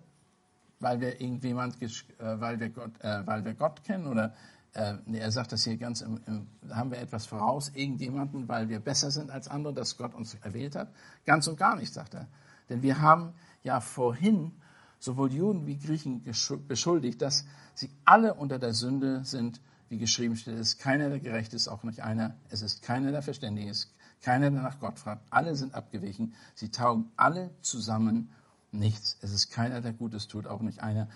weil 0.80 1.02
wir 1.02 1.20
irgendjemand, 1.20 1.82
äh, 1.82 1.90
weil 2.20 2.60
wir 2.60 2.70
Gott, 2.70 2.92
äh, 3.02 3.26
weil 3.26 3.44
wir 3.44 3.54
Gott 3.54 3.84
kennen 3.84 4.08
oder 4.08 4.34
äh, 4.74 4.96
er 5.12 5.32
sagt 5.32 5.52
das 5.52 5.64
hier 5.64 5.78
ganz, 5.78 6.02
im, 6.02 6.22
im, 6.26 6.48
haben 6.70 6.92
wir 6.92 7.00
etwas 7.00 7.26
voraus, 7.26 7.72
irgendjemanden, 7.74 8.48
weil 8.48 8.70
wir 8.70 8.80
besser 8.80 9.12
sind 9.12 9.32
als 9.32 9.48
andere, 9.48 9.74
dass 9.74 9.98
Gott 9.98 10.14
uns 10.14 10.36
erwählt 10.36 10.76
hat? 10.76 10.94
Ganz 11.26 11.48
und 11.48 11.58
gar 11.58 11.76
nicht, 11.76 11.94
sagt 11.94 12.14
er. 12.14 12.28
Denn 12.70 12.82
wir 12.82 13.02
haben 13.02 13.34
ja 13.64 13.82
vorhin 13.82 14.54
sowohl 15.00 15.32
Juden 15.34 15.66
wie 15.66 15.78
Griechen 15.78 16.24
beschuldigt, 16.68 17.22
dass 17.22 17.46
sie 17.74 17.90
alle 18.06 18.36
unter 18.36 18.60
der 18.60 18.74
Sünde 18.74 19.24
sind, 19.24 19.60
wie 19.90 19.98
geschrieben 19.98 20.36
steht, 20.36 20.56
es 20.56 20.74
ist 20.74 20.80
keiner, 20.80 21.10
der 21.10 21.20
gerecht 21.20 21.54
ist, 21.54 21.68
auch 21.68 21.84
nicht 21.84 22.02
einer, 22.02 22.36
es 22.50 22.62
ist 22.62 22.82
keiner, 22.82 23.12
der 23.12 23.22
verständig 23.22 23.68
ist, 23.68 23.94
keiner, 24.22 24.52
der 24.52 24.62
nach 24.62 24.80
Gott 24.80 25.00
fragt. 25.00 25.26
Alle 25.32 25.56
sind 25.56 25.74
abgewichen, 25.74 26.34
sie 26.56 26.70
taugen 26.70 27.12
alle 27.16 27.50
zusammen 27.62 28.30
nichts. 28.72 29.18
Es 29.22 29.34
ist 29.34 29.50
keiner, 29.52 29.82
der 29.82 29.94
Gutes 29.94 30.28
tut, 30.28 30.48
auch 30.48 30.62
nicht 30.62 30.82
einer. 30.82 31.10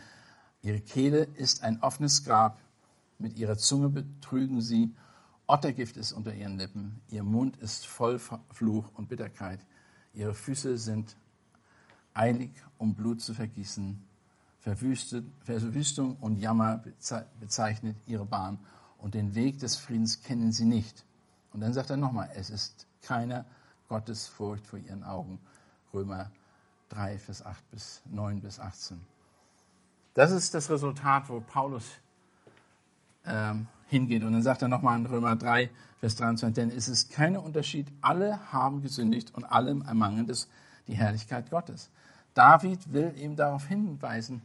Ihre 0.62 0.80
Kehle 0.80 1.28
ist 1.36 1.64
ein 1.64 1.82
offenes 1.82 2.24
Grab, 2.24 2.60
mit 3.20 3.38
ihrer 3.38 3.58
Zunge 3.58 3.90
betrügen 3.90 4.62
sie. 4.62 4.94
Ottergift 5.46 5.98
ist 5.98 6.14
unter 6.14 6.34
ihren 6.34 6.58
Lippen. 6.58 7.02
Ihr 7.10 7.24
Mund 7.24 7.58
ist 7.58 7.86
voll 7.86 8.20
Fluch 8.20 8.90
und 8.96 9.10
Bitterkeit. 9.10 9.60
Ihre 10.14 10.34
Füße 10.34 10.78
sind 10.78 11.16
eilig, 12.14 12.52
um 12.78 12.96
Blut 12.96 13.22
zu 13.22 13.34
vergießen. 13.34 14.02
Verwüstung 14.64 16.16
und 16.22 16.38
Jammer 16.38 16.82
bezeichnet 17.40 17.98
ihre 18.08 18.26
Bahn. 18.26 18.60
Und 18.98 19.14
den 19.14 19.36
Weg 19.36 19.60
des 19.60 19.76
Friedens 19.76 20.22
kennen 20.22 20.54
sie 20.54 20.64
nicht. 20.64 21.04
Und 21.52 21.60
dann 21.60 21.74
sagt 21.74 21.90
er 21.90 21.98
nochmal, 21.98 22.30
es 22.36 22.50
ist 22.50 22.88
keiner 23.02 23.46
Gottesfurcht 23.90 24.66
vor 24.66 24.80
ihren 24.80 25.04
Augen. 25.04 25.40
Römer 25.94 26.32
3, 26.90 27.20
Vers 27.20 27.46
8 27.46 27.72
bis 27.72 28.02
9 28.06 28.40
bis 28.40 28.60
18. 28.60 29.02
Das 30.14 30.32
ist 30.32 30.54
das 30.54 30.70
Resultat, 30.70 31.28
wo 31.28 31.42
Paulus 31.42 31.84
ähm, 33.26 33.68
hingeht. 33.88 34.24
Und 34.24 34.32
dann 34.32 34.44
sagt 34.44 34.62
er 34.62 34.70
nochmal 34.70 34.98
in 34.98 35.06
Römer 35.06 35.36
3, 35.36 35.70
Vers 36.00 36.16
23, 36.16 36.56
denn 36.56 36.76
es 36.76 36.88
ist 36.88 37.12
kein 37.12 37.36
Unterschied, 37.36 37.88
alle 38.02 38.52
haben 38.52 38.82
gesündigt 38.82 39.34
und 39.36 39.44
allem 39.44 39.82
ermangeln 39.82 40.30
es 40.30 40.48
die 40.88 40.96
Herrlichkeit 40.96 41.50
Gottes. 41.50 41.90
David 42.34 42.92
will 42.92 43.14
eben 43.18 43.36
darauf 43.36 43.68
hinweisen, 43.68 44.42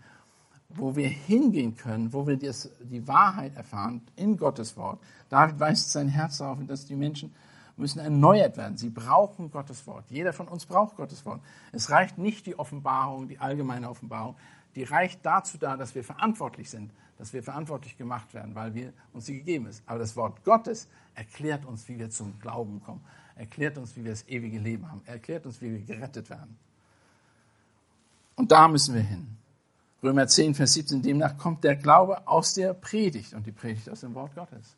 wo 0.69 0.95
wir 0.97 1.09
hingehen 1.09 1.77
können, 1.77 2.13
wo 2.13 2.27
wir 2.27 2.37
das, 2.37 2.71
die 2.81 3.07
Wahrheit 3.09 3.57
erfahren 3.57 4.03
in 4.17 4.37
Gottes 4.37 4.77
Wort. 4.77 5.01
David 5.31 5.59
weist 5.59 5.93
sein 5.93 6.09
Herz 6.09 6.39
darauf, 6.39 6.59
dass 6.67 6.85
die 6.85 6.97
Menschen 6.97 7.35
müssen 7.77 8.01
erneuert 8.01 8.57
werden. 8.57 8.77
Sie 8.77 8.91
brauchen 8.91 9.51
Gottes 9.51 9.87
Wort. 9.87 10.05
Jeder 10.11 10.33
von 10.33 10.49
uns 10.49 10.67
braucht 10.67 10.97
Gottes 10.97 11.25
Wort. 11.25 11.41
Es 11.73 11.91
reicht 11.91 12.19
nicht 12.19 12.45
die 12.47 12.59
Offenbarung, 12.59 13.29
die 13.29 13.39
allgemeine 13.39 13.89
Offenbarung. 13.89 14.35
Die 14.75 14.83
reicht 14.83 15.25
dazu 15.25 15.57
da, 15.59 15.77
dass 15.77 15.95
wir 15.95 16.05
verantwortlich 16.05 16.69
sind 16.69 16.91
dass 17.19 17.33
wir 17.33 17.43
verantwortlich 17.43 17.99
gemacht 17.99 18.33
werden, 18.33 18.55
weil 18.55 18.75
wir, 18.75 18.93
uns 19.13 19.27
sie 19.27 19.39
gegeben 19.39 19.67
ist. 19.67 19.83
Aber 19.87 19.99
das 19.99 20.17
Wort 20.17 20.45
Gottes 20.45 20.89
erklärt 21.15 21.67
uns, 21.67 21.89
wie 21.89 21.99
wir 21.99 22.11
zum 22.11 22.39
Glauben 22.39 22.81
kommen, 22.83 23.05
erklärt 23.35 23.77
uns, 23.77 23.97
wie 23.97 24.05
wir 24.05 24.13
das 24.13 24.27
ewige 24.29 24.59
Leben 24.59 24.91
haben, 24.91 25.03
erklärt 25.05 25.45
uns, 25.45 25.61
wie 25.61 25.73
wir 25.73 25.81
gerettet 25.81 26.31
werden. 26.31 26.57
Und 28.39 28.53
da 28.53 28.69
müssen 28.69 28.95
wir 28.95 29.03
hin. 29.03 29.37
Römer 30.01 30.29
10, 30.29 30.55
Vers 30.55 30.75
17, 30.75 31.03
demnach 31.03 31.37
kommt 31.37 31.65
der 31.65 31.75
Glaube 31.75 32.27
aus 32.29 32.55
der 32.55 32.73
Predigt 32.73 33.35
und 33.35 33.45
die 33.45 33.51
Predigt 33.51 33.91
aus 33.91 34.01
dem 34.01 34.15
Wort 34.15 34.33
Gottes. 34.37 34.77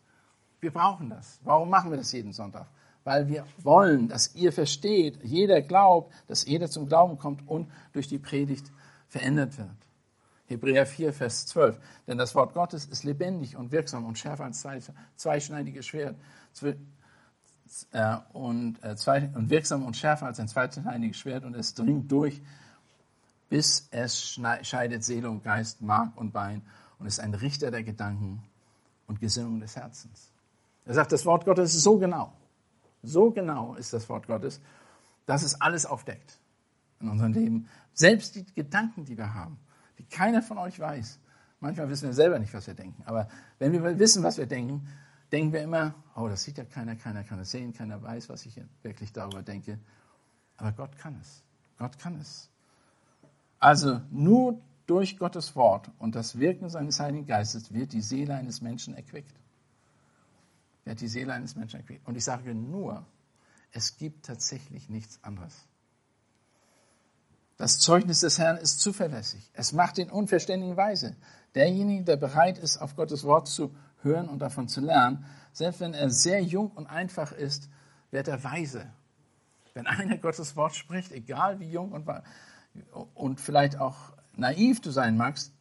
Wir 0.61 0.73
brauchen 0.73 1.11
das. 1.11 1.39
Warum 1.45 1.69
machen 1.69 1.91
wir 1.91 1.99
das 1.99 2.11
jeden 2.13 2.33
Sonntag? 2.33 2.69
Weil 3.05 3.29
wir 3.29 3.45
wollen, 3.59 4.09
dass 4.09 4.35
ihr 4.35 4.51
versteht, 4.51 5.23
jeder 5.23 5.61
glaubt, 5.61 6.11
dass 6.27 6.47
jeder 6.47 6.71
zum 6.71 6.87
Glauben 6.87 7.19
kommt 7.19 7.47
und 7.47 7.71
durch 7.93 8.09
die 8.09 8.19
Predigt 8.19 8.73
verändert 9.09 9.59
wird. 9.59 9.69
Hebräer 10.47 10.87
4, 10.87 11.13
Vers 11.13 11.47
12. 11.49 11.79
Denn 12.07 12.17
das 12.17 12.35
Wort 12.35 12.55
Gottes 12.55 12.87
ist 12.87 13.05
lebendig 13.05 13.59
und 13.59 13.73
wirksam 13.73 14.07
und 14.07 14.19
schärfer 14.19 14.45
als 14.45 14.61
zwei, 14.61 14.81
zweischneidiges 15.17 15.87
Schwert. 15.87 16.17
Äh, 16.63 16.77
äh, 17.93 18.17
und 18.33 18.81
wirksam 19.51 19.85
und 19.85 19.99
schärfer 19.99 20.27
als 20.27 20.41
ein 20.41 20.49
zweischneidiges 20.49 21.19
Schwert 21.19 21.45
und 21.45 21.55
es 21.55 21.75
dringt 21.75 22.11
durch, 22.11 22.41
bis 23.51 23.89
es 23.91 24.41
scheidet 24.63 25.05
Seele 25.05 25.29
und 25.29 25.43
Geist, 25.43 25.83
Mark 25.83 26.17
und 26.17 26.33
Bein 26.33 26.63
und 26.99 27.07
ist 27.07 27.21
ein 27.21 27.35
Richter 27.35 27.71
der 27.71 27.83
Gedanken 27.83 28.43
und 29.07 29.21
Gesinnung 29.21 29.61
des 29.61 29.77
Herzens. 29.77 30.31
Er 30.87 30.95
sagt, 30.95 31.13
das 31.13 31.27
Wort 31.27 31.45
Gottes 31.45 31.75
ist 31.75 31.83
so 31.83 31.99
genau. 31.99 32.33
So 33.03 33.31
genau 33.31 33.75
ist 33.75 33.93
das 33.93 34.09
Wort 34.09 34.27
Gottes, 34.27 34.61
dass 35.27 35.43
es 35.43 35.61
alles 35.61 35.85
aufdeckt 35.85 36.39
in 37.01 37.09
unserem 37.09 37.33
Leben. 37.33 37.69
Selbst 37.93 38.37
die 38.37 38.45
Gedanken, 38.55 39.05
die 39.05 39.19
wir 39.19 39.35
haben, 39.35 39.59
die 39.99 40.05
keiner 40.05 40.43
von 40.43 40.59
euch 40.59 40.79
weiß. 40.79 41.19
Manchmal 41.59 41.89
wissen 41.91 42.07
wir 42.07 42.15
selber 42.15 42.39
nicht, 42.39 42.55
was 42.55 42.67
wir 42.67 42.75
denken. 42.75 43.03
Aber 43.05 43.29
wenn 43.59 43.73
wir 43.73 43.99
wissen, 43.99 44.23
was 44.23 44.39
wir 44.39 44.47
denken, 44.47 44.87
denken 45.33 45.53
wir 45.53 45.63
immer, 45.63 45.95
oh, 46.15 46.29
das 46.29 46.45
sieht 46.45 46.59
ja 46.59 46.65
keiner, 46.65 46.97
keiner 46.97 47.25
kann 47.25 47.41
es 47.41 47.51
sehen, 47.51 47.73
keiner 47.73 48.01
weiß, 48.01 48.29
was 48.29 48.47
ich 48.47 48.61
wirklich 48.83 49.13
darüber 49.13 49.43
denke. 49.43 49.79
Aber 50.57 50.73
Gott 50.73 50.97
kann 50.97 51.19
es. 51.21 51.43
Gott 51.79 51.99
kann 51.99 52.17
es. 52.21 52.50
Also 53.61 54.01
nur 54.11 54.59
durch 54.87 55.19
Gottes 55.19 55.55
Wort 55.55 55.91
und 55.99 56.17
das 56.17 56.39
Wirken 56.39 56.69
seines 56.69 56.99
Heiligen 56.99 57.27
Geistes 57.27 57.73
wird 57.73 57.93
die 57.93 58.01
Seele 58.01 58.35
eines 58.35 58.63
Menschen 58.63 58.95
erquickt. 58.95 59.35
Wird 60.85 61.01
die 61.01 61.09
Seele 61.09 61.35
eines 61.35 61.55
Menschen 61.55 61.79
erquickt. 61.79 62.07
Und 62.09 62.17
ich 62.17 62.25
sage 62.25 62.55
nur, 62.55 63.07
es 63.71 63.99
gibt 63.99 64.27
tatsächlich 64.27 64.89
nichts 64.89 65.23
anderes. 65.23 65.55
Das 67.59 67.79
Zeugnis 67.79 68.21
des 68.21 68.39
Herrn 68.39 68.57
ist 68.57 68.81
zuverlässig. 68.81 69.51
Es 69.53 69.73
macht 69.73 69.99
den 69.99 70.09
Unverständigen 70.09 70.79
weise. 70.79 71.15
Derjenige, 71.55 72.05
der 72.05 72.17
bereit 72.17 72.57
ist, 72.57 72.79
auf 72.79 72.97
Gottes 72.97 73.25
Wort 73.25 73.49
zu 73.49 73.75
hören 74.03 74.29
und 74.29 74.39
davon 74.39 74.67
zu 74.67 74.81
lernen, 74.81 75.27
selbst 75.53 75.81
wenn 75.81 75.93
er 75.93 76.09
sehr 76.09 76.43
jung 76.43 76.71
und 76.71 76.87
einfach 76.87 77.33
ist, 77.33 77.69
wird 78.11 78.29
er 78.29 78.43
weise. 78.43 78.91
Wenn 79.75 79.87
einer 79.87 80.17
Gottes 80.17 80.57
Wort 80.57 80.75
spricht, 80.75 81.13
egal 81.13 81.61
wie 81.61 81.71
jung 81.71 81.93
und, 81.93 82.09
und 83.15 83.41
vielleicht 83.41 83.79
auch 83.79 83.97
naiv 84.37 84.81
du 84.81 84.91
sein 84.91 85.17
magst, 85.17 85.53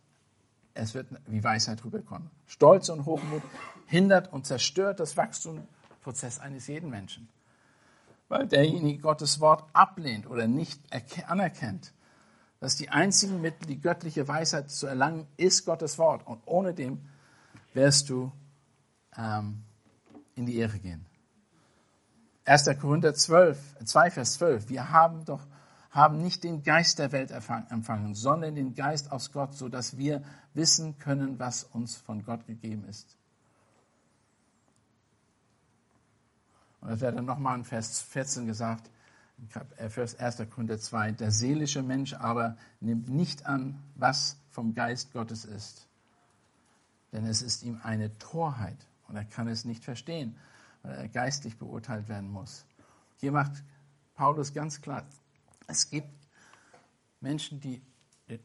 es 0.74 0.94
wird 0.94 1.08
wie 1.28 1.44
Weisheit 1.44 1.84
rüberkommen. 1.84 2.30
Stolz 2.48 2.90
und 2.90 3.06
Hochmut 3.06 3.44
hindert 3.86 4.32
und 4.32 4.46
zerstört 4.46 5.00
das 5.00 5.18
Wachstumsprozess 5.18 6.40
eines 6.40 6.68
jeden 6.68 6.90
Menschen. 6.90 7.28
Weil 8.28 8.48
derjenige 8.48 9.00
Gottes 9.00 9.40
Wort 9.40 9.64
ablehnt 9.74 10.30
oder 10.30 10.48
nicht 10.48 10.82
anerkennt, 11.28 11.94
dass 12.60 12.76
die 12.76 12.90
einzigen 12.90 13.42
Mittel, 13.42 13.66
die 13.66 13.82
göttliche 13.82 14.28
Weisheit 14.28 14.70
zu 14.70 14.86
erlangen, 14.86 15.28
ist 15.38 15.66
Gottes 15.66 15.98
Wort. 15.98 16.26
Und 16.28 16.42
ohne 16.46 16.74
dem 16.74 17.02
wirst 17.74 18.10
du 18.10 18.32
ähm, 19.18 19.64
in 20.36 20.46
die 20.46 20.58
Ehre 20.58 20.78
gehen. 20.80 21.06
1. 22.46 22.70
Korinther 22.80 23.14
12, 23.14 23.78
2, 23.86 24.12
Vers 24.12 24.34
12. 24.34 24.70
Wir 24.70 24.92
haben 24.92 25.26
doch 25.26 25.46
haben 25.92 26.22
nicht 26.22 26.44
den 26.44 26.64
Geist 26.64 27.00
der 27.00 27.12
Welt 27.12 27.32
empfangen, 27.32 28.14
sondern 28.14 28.56
den 28.56 28.76
Geist 28.76 29.12
aus 29.12 29.32
Gott, 29.32 29.56
so 29.56 29.70
dass 29.70 29.98
wir 29.98 30.24
wissen 30.54 31.00
können, 31.00 31.40
was 31.40 31.64
uns 31.64 31.96
von 31.96 32.24
Gott 32.24 32.46
gegeben 32.46 32.86
ist. 32.88 33.18
Und 36.82 36.92
das 36.92 37.02
wird 37.02 37.18
dann 37.18 37.26
nochmal 37.26 37.58
in 37.58 37.66
Vers 37.66 38.02
14 38.02 38.46
gesagt, 38.46 38.90
1. 39.78 40.14
Äh, 40.16 40.46
Korinther 40.46 40.80
2, 40.80 41.14
der 41.14 41.32
seelische 41.32 41.82
Mensch 41.82 42.14
aber 42.14 42.58
nimmt 42.80 43.10
nicht 43.10 43.46
an, 43.46 43.82
was 43.96 44.38
vom 44.52 44.74
Geist 44.74 45.14
Gottes 45.14 45.46
ist. 45.46 45.88
Denn 47.12 47.26
es 47.26 47.42
ist 47.42 47.64
ihm 47.64 47.80
eine 47.84 48.18
Torheit 48.20 48.78
und 49.08 49.16
er 49.16 49.26
kann 49.26 49.48
es 49.48 49.66
nicht 49.66 49.84
verstehen, 49.84 50.36
weil 50.84 50.96
er 50.96 51.08
geistlich 51.08 51.58
beurteilt 51.58 52.08
werden 52.08 52.30
muss. 52.30 52.66
Hier 53.18 53.32
macht 53.32 53.64
Paulus 54.16 54.54
ganz 54.54 54.82
klar, 54.82 55.06
es 55.70 55.90
gibt 55.90 56.10
Menschen, 57.22 57.60
die 57.60 57.82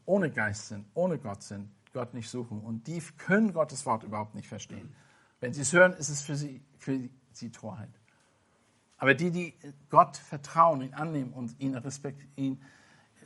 ohne 0.05 0.31
Geist 0.31 0.67
sind, 0.69 0.85
ohne 0.93 1.17
Gott 1.17 1.43
sind, 1.43 1.69
Gott 1.93 2.13
nicht 2.13 2.29
suchen 2.29 2.61
und 2.61 2.87
die 2.87 3.01
können 3.17 3.53
Gottes 3.53 3.85
Wort 3.85 4.03
überhaupt 4.03 4.35
nicht 4.35 4.47
verstehen. 4.47 4.93
Wenn 5.39 5.53
sie 5.53 5.61
es 5.61 5.73
hören, 5.73 5.93
ist 5.93 6.09
es 6.09 6.21
für 6.21 6.35
sie, 6.35 6.61
für 6.77 7.09
sie 7.31 7.51
Torheit. 7.51 7.89
Aber 8.97 9.13
die, 9.13 9.31
die 9.31 9.53
Gott 9.89 10.17
vertrauen, 10.17 10.81
ihn 10.81 10.93
annehmen 10.93 11.33
und 11.33 11.59
ihn 11.59 11.75
respektieren, 11.75 12.61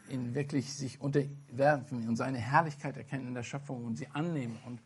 ihn, 0.09 0.33
wirklich 0.33 0.73
sich 0.73 0.99
unterwerfen 0.99 2.07
und 2.07 2.15
seine 2.15 2.39
Herrlichkeit 2.39 2.97
erkennen 2.97 3.27
in 3.27 3.33
der 3.35 3.43
Schöpfung 3.43 3.85
und 3.85 3.95
sie 3.95 4.07
annehmen 4.07 4.57
und 4.65 4.81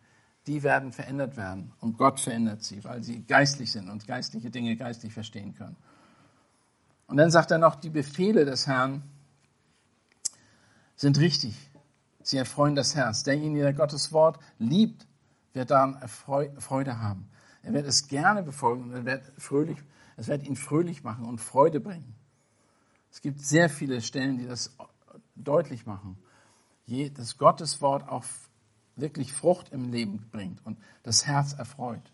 die 0.47 0.63
werden 0.63 0.91
verändert 0.91 1.37
werden. 1.37 1.71
Und 1.79 1.97
Gott 1.97 2.19
verändert 2.19 2.63
sie, 2.63 2.83
weil 2.83 3.03
sie 3.03 3.23
geistlich 3.23 3.71
sind 3.71 3.89
und 3.89 4.05
geistliche 4.05 4.49
Dinge 4.49 4.75
geistlich 4.75 5.13
verstehen 5.13 5.55
können. 5.55 5.77
Und 7.07 7.17
dann 7.17 7.31
sagt 7.31 7.51
er 7.51 7.57
noch, 7.57 7.75
die 7.75 7.89
Befehle 7.89 8.45
des 8.45 8.67
Herrn 8.67 9.03
sind 10.95 11.19
richtig. 11.19 11.69
Sie 12.21 12.37
erfreuen 12.37 12.75
das 12.75 12.95
Herz. 12.95 13.23
Derjenige, 13.23 13.63
der 13.63 13.73
Gottes 13.73 14.11
Wort 14.13 14.39
liebt, 14.57 15.05
wird 15.53 15.71
daran 15.71 15.99
Freude 16.07 16.99
haben. 16.99 17.29
Er 17.61 17.73
wird 17.73 17.85
es 17.85 18.07
gerne 18.07 18.43
befolgen 18.43 18.83
und 18.83 18.93
er 18.93 19.05
wird 19.05 19.31
fröhlich, 19.37 19.77
es 20.17 20.27
wird 20.27 20.43
ihn 20.43 20.55
fröhlich 20.55 21.03
machen 21.03 21.25
und 21.25 21.39
Freude 21.39 21.79
bringen. 21.79 22.15
Es 23.11 23.21
gibt 23.21 23.41
sehr 23.41 23.69
viele 23.69 24.01
Stellen, 24.01 24.37
die 24.37 24.47
das 24.47 24.75
deutlich 25.35 25.85
machen, 25.85 26.17
dass 27.15 27.37
Gottes 27.37 27.81
Wort 27.81 28.07
auch 28.09 28.25
wirklich 28.95 29.33
Frucht 29.33 29.69
im 29.69 29.91
Leben 29.91 30.27
bringt 30.31 30.65
und 30.65 30.77
das 31.03 31.25
Herz 31.25 31.53
erfreut. 31.53 32.11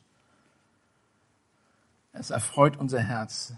Es 2.12 2.30
erfreut 2.30 2.78
unser 2.78 3.00
Herz. 3.00 3.54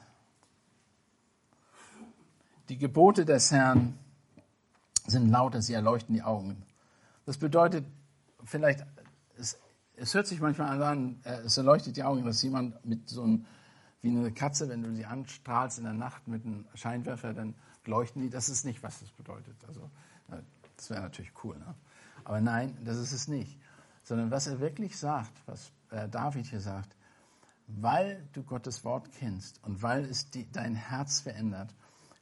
Die 2.72 2.78
Gebote 2.78 3.26
des 3.26 3.52
Herrn 3.52 4.00
sind 5.06 5.28
lauter, 5.28 5.62
sie 5.62 5.74
erleuchten 5.74 6.14
die 6.14 6.22
Augen. 6.22 6.64
Das 7.26 7.38
bedeutet, 7.38 7.86
vielleicht, 8.46 8.86
es, 9.38 9.60
es 9.98 10.14
hört 10.14 10.26
sich 10.26 10.40
manchmal 10.40 10.82
an, 10.82 11.20
äh, 11.26 11.42
es 11.42 11.58
erleuchtet 11.58 11.98
die 11.98 12.04
Augen, 12.04 12.24
dass 12.24 12.42
jemand 12.42 12.86
mit 12.86 13.10
so 13.10 13.24
einem, 13.24 13.46
wie 14.00 14.08
eine 14.12 14.32
Katze, 14.32 14.70
wenn 14.70 14.84
du 14.84 14.96
sie 14.96 15.04
anstrahlst 15.04 15.80
in 15.80 15.84
der 15.84 15.92
Nacht 15.92 16.30
mit 16.30 16.46
einem 16.46 16.66
Scheinwerfer, 16.74 17.34
dann 17.34 17.56
leuchten 17.84 18.22
die. 18.22 18.30
Das 18.30 18.48
ist 18.48 18.64
nicht, 18.64 18.82
was 18.84 19.02
das 19.02 19.12
bedeutet. 19.12 19.58
Also, 19.68 19.92
das 20.78 20.90
wäre 20.90 21.02
natürlich 21.02 21.34
cool. 21.44 21.58
Ne? 21.58 21.76
Aber 22.24 22.40
nein, 22.40 22.78
das 22.86 22.96
ist 22.96 23.12
es 23.12 23.28
nicht. 23.28 23.60
Sondern 24.04 24.32
was 24.32 24.48
er 24.48 24.62
wirklich 24.62 24.98
sagt, 24.98 25.34
was 25.46 25.74
äh, 25.90 26.08
David 26.08 26.46
hier 26.46 26.62
sagt, 26.62 26.96
weil 27.68 28.26
du 28.32 28.44
Gottes 28.44 28.86
Wort 28.86 29.12
kennst 29.12 29.62
und 29.62 29.84
weil 29.84 30.06
es 30.06 30.30
die, 30.30 30.50
dein 30.50 30.76
Herz 30.76 31.20
verändert 31.20 31.76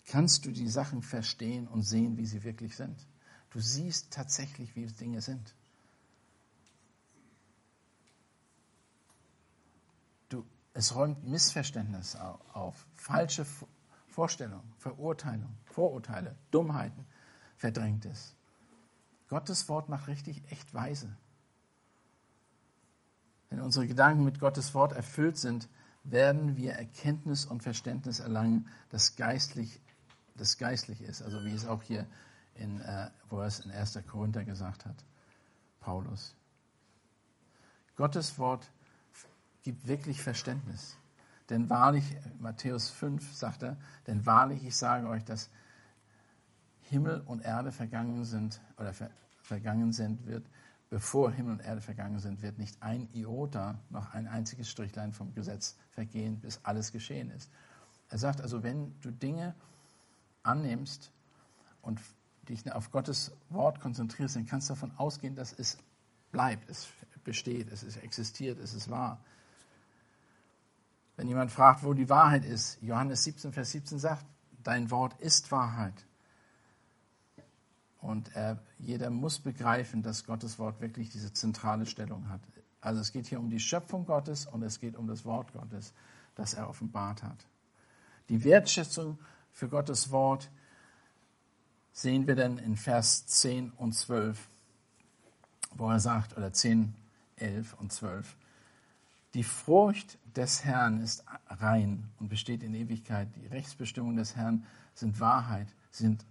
kannst 0.09 0.45
du 0.45 0.51
die 0.51 0.67
Sachen 0.67 1.01
verstehen 1.01 1.67
und 1.67 1.83
sehen, 1.83 2.17
wie 2.17 2.25
sie 2.25 2.43
wirklich 2.43 2.75
sind. 2.75 3.07
Du 3.51 3.59
siehst 3.59 4.11
tatsächlich, 4.11 4.75
wie 4.75 4.85
Dinge 4.87 5.21
sind. 5.21 5.55
Du, 10.29 10.45
es 10.73 10.95
räumt 10.95 11.27
Missverständnis 11.27 12.15
auf, 12.15 12.87
falsche 12.95 13.45
Vorstellungen, 14.07 14.73
Verurteilung, 14.77 15.55
Vorurteile, 15.65 16.35
Dummheiten 16.51 17.05
verdrängt 17.55 18.05
es. 18.05 18.35
Gottes 19.27 19.69
Wort 19.69 19.89
macht 19.89 20.07
richtig 20.07 20.41
echt 20.51 20.73
weise. 20.73 21.15
Wenn 23.49 23.61
unsere 23.61 23.87
Gedanken 23.87 24.23
mit 24.23 24.39
Gottes 24.39 24.73
Wort 24.73 24.93
erfüllt 24.93 25.37
sind, 25.37 25.69
werden 26.03 26.55
wir 26.55 26.73
Erkenntnis 26.73 27.45
und 27.45 27.61
Verständnis 27.61 28.19
erlangen, 28.19 28.67
das 28.89 29.15
geistlich 29.15 29.81
das 30.39 30.57
geistlich 30.57 31.01
ist. 31.01 31.21
Also 31.21 31.43
wie 31.45 31.53
es 31.53 31.65
auch 31.65 31.83
hier 31.83 32.05
in, 32.55 32.81
äh, 32.81 33.09
wo 33.29 33.39
er 33.39 33.47
es 33.47 33.59
in 33.59 33.71
1. 33.71 33.99
Korinther 34.07 34.43
gesagt 34.43 34.85
hat, 34.85 34.95
Paulus. 35.79 36.35
Gottes 37.95 38.37
Wort 38.37 38.69
gibt 39.63 39.87
wirklich 39.87 40.21
Verständnis. 40.21 40.95
Denn 41.49 41.69
wahrlich, 41.69 42.15
Matthäus 42.39 42.89
5 42.89 43.33
sagt 43.33 43.63
er, 43.63 43.77
denn 44.07 44.25
wahrlich, 44.25 44.63
ich 44.63 44.75
sage 44.75 45.07
euch, 45.07 45.25
dass 45.25 45.49
Himmel 46.81 47.21
und 47.25 47.41
Erde 47.41 47.71
vergangen 47.71 48.23
sind, 48.23 48.61
oder 48.77 48.93
ver, 48.93 49.09
vergangen 49.41 49.91
sind, 49.91 50.25
wird, 50.27 50.45
bevor 50.89 51.31
Himmel 51.31 51.53
und 51.53 51.59
Erde 51.61 51.81
vergangen 51.81 52.19
sind, 52.19 52.41
wird 52.41 52.57
nicht 52.59 52.81
ein 52.81 53.09
Iota, 53.13 53.79
noch 53.89 54.13
ein 54.13 54.27
einziges 54.27 54.69
Strichlein 54.69 55.11
vom 55.11 55.33
Gesetz 55.33 55.75
vergehen, 55.91 56.39
bis 56.39 56.59
alles 56.63 56.91
geschehen 56.91 57.31
ist. 57.31 57.51
Er 58.09 58.17
sagt 58.17 58.41
also, 58.41 58.63
wenn 58.63 58.99
du 59.01 59.11
Dinge 59.11 59.55
annimmst 60.49 61.11
und 61.81 62.01
dich 62.47 62.71
auf 62.71 62.91
Gottes 62.91 63.31
Wort 63.49 63.79
konzentrierst, 63.79 64.35
dann 64.35 64.45
kannst 64.45 64.69
du 64.69 64.73
davon 64.73 64.91
ausgehen, 64.97 65.35
dass 65.35 65.53
es 65.53 65.77
bleibt, 66.31 66.69
es 66.69 66.87
besteht, 67.23 67.71
es 67.71 67.83
ist, 67.83 67.97
existiert, 67.97 68.59
es 68.59 68.73
ist 68.73 68.89
wahr. 68.89 69.19
Wenn 71.15 71.27
jemand 71.27 71.51
fragt, 71.51 71.83
wo 71.83 71.93
die 71.93 72.09
Wahrheit 72.09 72.45
ist, 72.45 72.81
Johannes 72.81 73.23
17, 73.23 73.51
Vers 73.51 73.71
17 73.71 73.99
sagt, 73.99 74.25
dein 74.63 74.89
Wort 74.89 75.19
ist 75.19 75.51
Wahrheit. 75.51 76.05
Und 78.01 78.33
er, 78.35 78.59
jeder 78.77 79.09
muss 79.09 79.39
begreifen, 79.39 80.01
dass 80.01 80.25
Gottes 80.25 80.57
Wort 80.57 80.79
wirklich 80.79 81.09
diese 81.09 81.33
zentrale 81.33 81.85
Stellung 81.85 82.29
hat. 82.29 82.41
Also 82.81 83.01
es 83.01 83.11
geht 83.11 83.27
hier 83.27 83.39
um 83.39 83.49
die 83.49 83.59
Schöpfung 83.59 84.05
Gottes 84.05 84.45
und 84.45 84.63
es 84.63 84.79
geht 84.79 84.95
um 84.95 85.07
das 85.07 85.25
Wort 85.25 85.51
Gottes, 85.51 85.93
das 86.35 86.53
er 86.53 86.69
offenbart 86.69 87.23
hat. 87.23 87.45
Die 88.29 88.43
Wertschätzung 88.45 89.19
für 89.51 89.69
Gottes 89.69 90.11
Wort 90.11 90.49
sehen 91.91 92.27
wir 92.27 92.35
dann 92.35 92.57
in 92.57 92.75
Vers 92.77 93.25
10 93.27 93.71
und 93.71 93.93
12. 93.93 94.37
wo 95.71 95.89
er 95.89 95.99
sagt, 95.99 96.35
oder 96.37 96.51
10, 96.51 96.95
11 97.35 97.73
und 97.75 97.91
12, 97.91 98.35
die 99.33 99.43
Furcht 99.43 100.17
des 100.35 100.65
Herrn 100.65 101.01
ist 101.01 101.23
rein 101.47 102.09
und 102.19 102.29
besteht 102.29 102.63
in 102.63 102.73
Ewigkeit. 102.73 103.27
Die 103.35 103.45
Rechtsbestimmungen 103.47 104.17
des 104.17 104.35
Herrn 104.35 104.65
sind 104.95 105.19
Wahrheit, 105.19 105.67
sind 105.91 106.25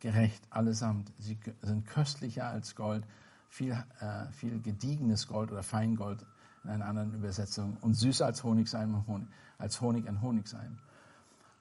gerecht 0.00 0.44
allesamt. 0.50 1.12
Sie 1.18 1.38
sind 1.62 1.86
köstlicher 1.86 2.48
als 2.48 2.74
Gold, 2.74 3.06
viel, 3.48 3.72
äh, 4.00 4.32
viel 4.32 4.60
gediegenes 4.60 5.28
Gold 5.28 5.52
oder 5.52 5.62
Feingold 5.62 6.26
in 6.64 6.70
einer 6.70 6.86
anderen 6.86 7.14
Übersetzung 7.14 7.76
und 7.80 7.94
süßer 7.94 8.26
als 8.26 8.42
Honig 8.42 8.68
sein, 8.68 9.28
als 9.58 9.80
Honig 9.80 10.08
ein 10.08 10.20
Honig 10.20 10.48
sein. 10.48 10.78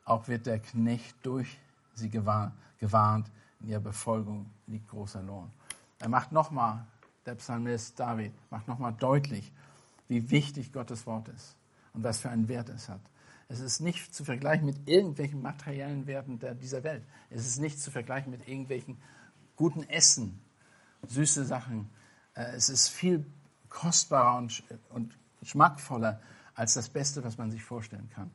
Auch 0.05 0.27
wird 0.27 0.45
der 0.45 0.59
Knecht 0.59 1.15
durch 1.23 1.59
sie 1.95 2.09
gewarnt, 2.09 3.31
in 3.61 3.69
ihrer 3.69 3.79
Befolgung 3.79 4.49
liegt 4.67 4.89
großer 4.89 5.21
Lohn. 5.21 5.49
Er 5.99 6.09
macht 6.09 6.31
nochmal, 6.31 6.85
der 7.25 7.35
Psalmist 7.35 7.97
David 7.99 8.33
macht 8.51 8.67
nochmal 8.67 8.93
deutlich, 8.93 9.51
wie 10.09 10.29
wichtig 10.31 10.73
Gottes 10.73 11.05
Wort 11.05 11.29
ist 11.29 11.55
und 11.93 12.03
was 12.03 12.19
für 12.19 12.29
einen 12.29 12.49
Wert 12.49 12.69
es 12.69 12.89
hat. 12.89 12.99
Es 13.47 13.59
ist 13.59 13.79
nicht 13.79 14.13
zu 14.13 14.25
vergleichen 14.25 14.65
mit 14.65 14.87
irgendwelchen 14.87 15.41
materiellen 15.41 16.07
Werten 16.07 16.39
dieser 16.59 16.83
Welt. 16.83 17.03
Es 17.29 17.45
ist 17.45 17.59
nicht 17.59 17.79
zu 17.79 17.91
vergleichen 17.91 18.31
mit 18.31 18.47
irgendwelchen 18.47 18.97
guten 19.55 19.83
Essen, 19.83 20.41
süße 21.07 21.45
Sachen. 21.45 21.89
Äh, 22.33 22.55
es 22.55 22.69
ist 22.69 22.89
viel 22.89 23.25
kostbarer 23.69 24.37
und, 24.37 24.63
und 24.89 25.17
schmackvoller 25.43 26.19
als 26.55 26.73
das 26.73 26.89
Beste, 26.89 27.23
was 27.23 27.37
man 27.37 27.51
sich 27.51 27.63
vorstellen 27.63 28.09
kann. 28.09 28.31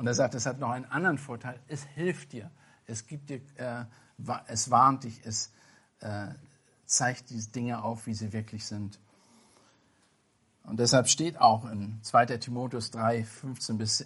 Und 0.00 0.06
er 0.06 0.14
sagt, 0.14 0.34
es 0.34 0.46
hat 0.46 0.58
noch 0.58 0.70
einen 0.70 0.86
anderen 0.86 1.18
Vorteil. 1.18 1.60
Es 1.68 1.82
hilft 1.82 2.32
dir. 2.32 2.50
Es 2.86 3.06
gibt 3.06 3.28
dir, 3.28 3.42
äh, 3.56 3.84
es 4.46 4.70
warnt 4.70 5.04
dich. 5.04 5.20
Es 5.26 5.52
äh, 6.00 6.28
zeigt 6.86 7.28
diese 7.28 7.50
Dinge 7.50 7.84
auf, 7.84 8.06
wie 8.06 8.14
sie 8.14 8.32
wirklich 8.32 8.64
sind. 8.64 8.98
Und 10.62 10.80
deshalb 10.80 11.06
steht 11.06 11.38
auch 11.38 11.70
in 11.70 11.98
2. 12.00 12.38
Timotheus 12.38 12.90
3, 12.92 13.24
15 13.24 13.76
bis, 13.76 14.00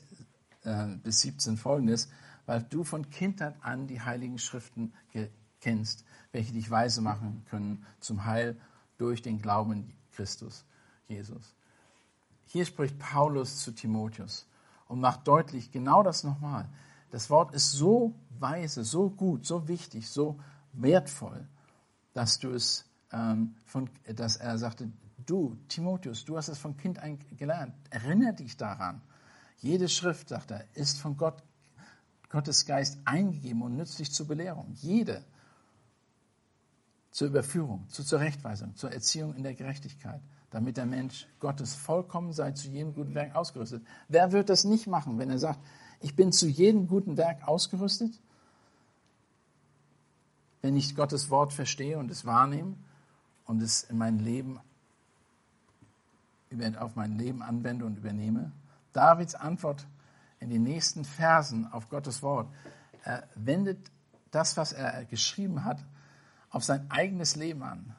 äh, 0.64 0.86
bis 1.04 1.20
17 1.20 1.56
folgendes, 1.56 2.08
weil 2.46 2.64
du 2.64 2.82
von 2.82 3.08
Kindheit 3.10 3.54
an 3.60 3.86
die 3.86 4.00
heiligen 4.00 4.40
Schriften 4.40 4.92
kennst, 5.60 6.04
welche 6.32 6.52
dich 6.52 6.68
weise 6.72 7.02
machen 7.02 7.46
können 7.48 7.86
zum 8.00 8.24
Heil 8.24 8.60
durch 8.98 9.22
den 9.22 9.40
Glauben 9.40 9.72
in 9.74 9.92
Christus, 10.10 10.64
Jesus. 11.06 11.54
Hier 12.46 12.66
spricht 12.66 12.98
Paulus 12.98 13.62
zu 13.62 13.70
Timotheus 13.70 14.48
und 14.88 15.00
macht 15.00 15.26
deutlich 15.26 15.70
genau 15.70 16.02
das 16.02 16.24
nochmal. 16.24 16.68
Das 17.10 17.30
Wort 17.30 17.54
ist 17.54 17.72
so 17.72 18.14
weise, 18.38 18.84
so 18.84 19.10
gut, 19.10 19.46
so 19.46 19.68
wichtig, 19.68 20.08
so 20.08 20.38
wertvoll, 20.72 21.48
dass 22.12 22.38
du 22.38 22.50
es 22.50 22.84
ähm, 23.12 23.54
von, 23.64 23.88
dass 24.14 24.36
er 24.36 24.58
sagte, 24.58 24.90
du, 25.24 25.56
Timotheus, 25.68 26.24
du 26.24 26.36
hast 26.36 26.48
es 26.48 26.58
von 26.58 26.76
Kind 26.76 26.98
an 26.98 27.18
gelernt. 27.36 27.74
Erinnere 27.90 28.34
dich 28.34 28.56
daran. 28.56 29.00
Jede 29.58 29.88
Schrift, 29.88 30.28
sagt 30.28 30.50
er, 30.50 30.64
ist 30.74 30.98
von 30.98 31.16
Gott, 31.16 31.42
Gottes 32.28 32.66
Geist 32.66 32.98
eingegeben 33.04 33.62
und 33.62 33.76
nützlich 33.76 34.12
zur 34.12 34.26
Belehrung. 34.26 34.72
Jede. 34.74 35.24
Zur 37.10 37.28
Überführung, 37.28 37.88
zur 37.88 38.04
Zurechtweisung, 38.04 38.74
zur 38.74 38.92
Erziehung 38.92 39.34
in 39.36 39.44
der 39.44 39.54
Gerechtigkeit, 39.54 40.20
damit 40.54 40.76
der 40.76 40.86
Mensch 40.86 41.26
Gottes 41.40 41.74
vollkommen 41.74 42.32
sei, 42.32 42.52
zu 42.52 42.68
jedem 42.68 42.94
guten 42.94 43.14
Werk 43.14 43.34
ausgerüstet. 43.34 43.84
Wer 44.06 44.30
wird 44.30 44.48
das 44.48 44.62
nicht 44.62 44.86
machen, 44.86 45.18
wenn 45.18 45.28
er 45.28 45.40
sagt, 45.40 45.58
ich 46.00 46.14
bin 46.14 46.30
zu 46.30 46.46
jedem 46.46 46.86
guten 46.86 47.16
Werk 47.16 47.48
ausgerüstet? 47.48 48.20
Wenn 50.62 50.76
ich 50.76 50.94
Gottes 50.94 51.28
Wort 51.28 51.52
verstehe 51.52 51.98
und 51.98 52.08
es 52.08 52.24
wahrnehme 52.24 52.76
und 53.46 53.62
es 53.62 53.82
in 53.82 53.98
mein 53.98 54.20
Leben 54.20 54.60
auf 56.78 56.94
mein 56.94 57.18
Leben 57.18 57.42
anwende 57.42 57.84
und 57.84 57.98
übernehme. 57.98 58.52
Davids 58.92 59.34
Antwort 59.34 59.84
in 60.38 60.50
den 60.50 60.62
nächsten 60.62 61.04
Versen 61.04 61.66
auf 61.66 61.88
Gottes 61.88 62.22
Wort 62.22 62.46
er 63.02 63.28
wendet 63.34 63.90
das, 64.30 64.56
was 64.56 64.72
er 64.72 65.04
geschrieben 65.04 65.64
hat, 65.64 65.84
auf 66.48 66.62
sein 66.62 66.88
eigenes 66.92 67.34
Leben 67.34 67.64
an. 67.64 67.96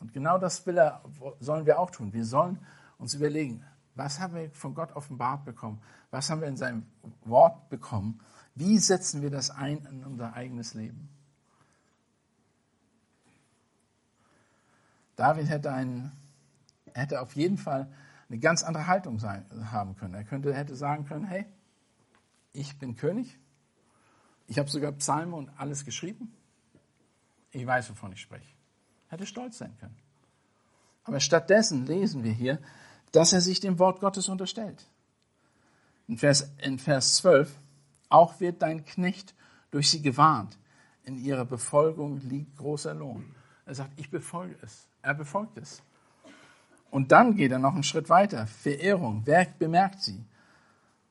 Und 0.00 0.12
genau 0.12 0.38
das 0.38 0.66
will 0.66 0.78
er, 0.78 1.02
sollen 1.40 1.66
wir 1.66 1.78
auch 1.78 1.90
tun. 1.90 2.12
Wir 2.12 2.24
sollen 2.24 2.58
uns 2.98 3.14
überlegen, 3.14 3.64
was 3.94 4.20
haben 4.20 4.34
wir 4.34 4.50
von 4.50 4.74
Gott 4.74 4.92
offenbart 4.94 5.44
bekommen? 5.44 5.80
Was 6.10 6.30
haben 6.30 6.40
wir 6.40 6.48
in 6.48 6.56
seinem 6.56 6.86
Wort 7.24 7.68
bekommen? 7.68 8.20
Wie 8.54 8.78
setzen 8.78 9.22
wir 9.22 9.30
das 9.30 9.50
ein 9.50 9.84
in 9.86 10.04
unser 10.04 10.34
eigenes 10.34 10.74
Leben? 10.74 11.08
David 15.16 15.48
hätte 15.48 15.72
einen 15.72 16.12
hätte 16.98 17.20
auf 17.20 17.34
jeden 17.34 17.58
Fall 17.58 17.90
eine 18.28 18.38
ganz 18.38 18.62
andere 18.62 18.86
Haltung 18.86 19.18
sein, 19.18 19.44
haben 19.70 19.96
können. 19.96 20.14
Er 20.14 20.24
könnte, 20.24 20.54
hätte 20.54 20.76
sagen 20.76 21.06
können, 21.06 21.24
hey, 21.24 21.46
ich 22.52 22.78
bin 22.78 22.96
König, 22.96 23.38
ich 24.46 24.58
habe 24.58 24.68
sogar 24.68 24.92
Psalme 24.92 25.36
und 25.36 25.48
alles 25.58 25.84
geschrieben, 25.84 26.32
ich 27.50 27.66
weiß, 27.66 27.90
wovon 27.90 28.12
ich 28.12 28.20
spreche. 28.20 28.57
Hätte 29.08 29.26
stolz 29.26 29.58
sein 29.58 29.76
können. 29.78 29.96
Aber 31.04 31.20
stattdessen 31.20 31.86
lesen 31.86 32.24
wir 32.24 32.32
hier, 32.32 32.58
dass 33.12 33.32
er 33.32 33.40
sich 33.40 33.60
dem 33.60 33.78
Wort 33.78 34.00
Gottes 34.00 34.28
unterstellt. 34.28 34.84
In 36.06 36.18
Vers, 36.18 36.50
in 36.62 36.78
Vers 36.78 37.16
12, 37.16 37.54
auch 38.08 38.40
wird 38.40 38.62
dein 38.62 38.84
Knecht 38.84 39.34
durch 39.70 39.90
sie 39.90 40.02
gewarnt. 40.02 40.58
In 41.04 41.18
ihrer 41.18 41.44
Befolgung 41.44 42.20
liegt 42.20 42.56
großer 42.58 42.94
Lohn. 42.94 43.34
Er 43.64 43.74
sagt, 43.74 43.98
ich 43.98 44.10
befolge 44.10 44.56
es. 44.62 44.86
Er 45.02 45.14
befolgt 45.14 45.58
es. 45.58 45.82
Und 46.90 47.12
dann 47.12 47.36
geht 47.36 47.52
er 47.52 47.58
noch 47.58 47.74
einen 47.74 47.82
Schritt 47.82 48.08
weiter. 48.08 48.46
Verehrung. 48.46 49.22
Wer 49.24 49.46
bemerkt 49.58 50.02
sie? 50.02 50.24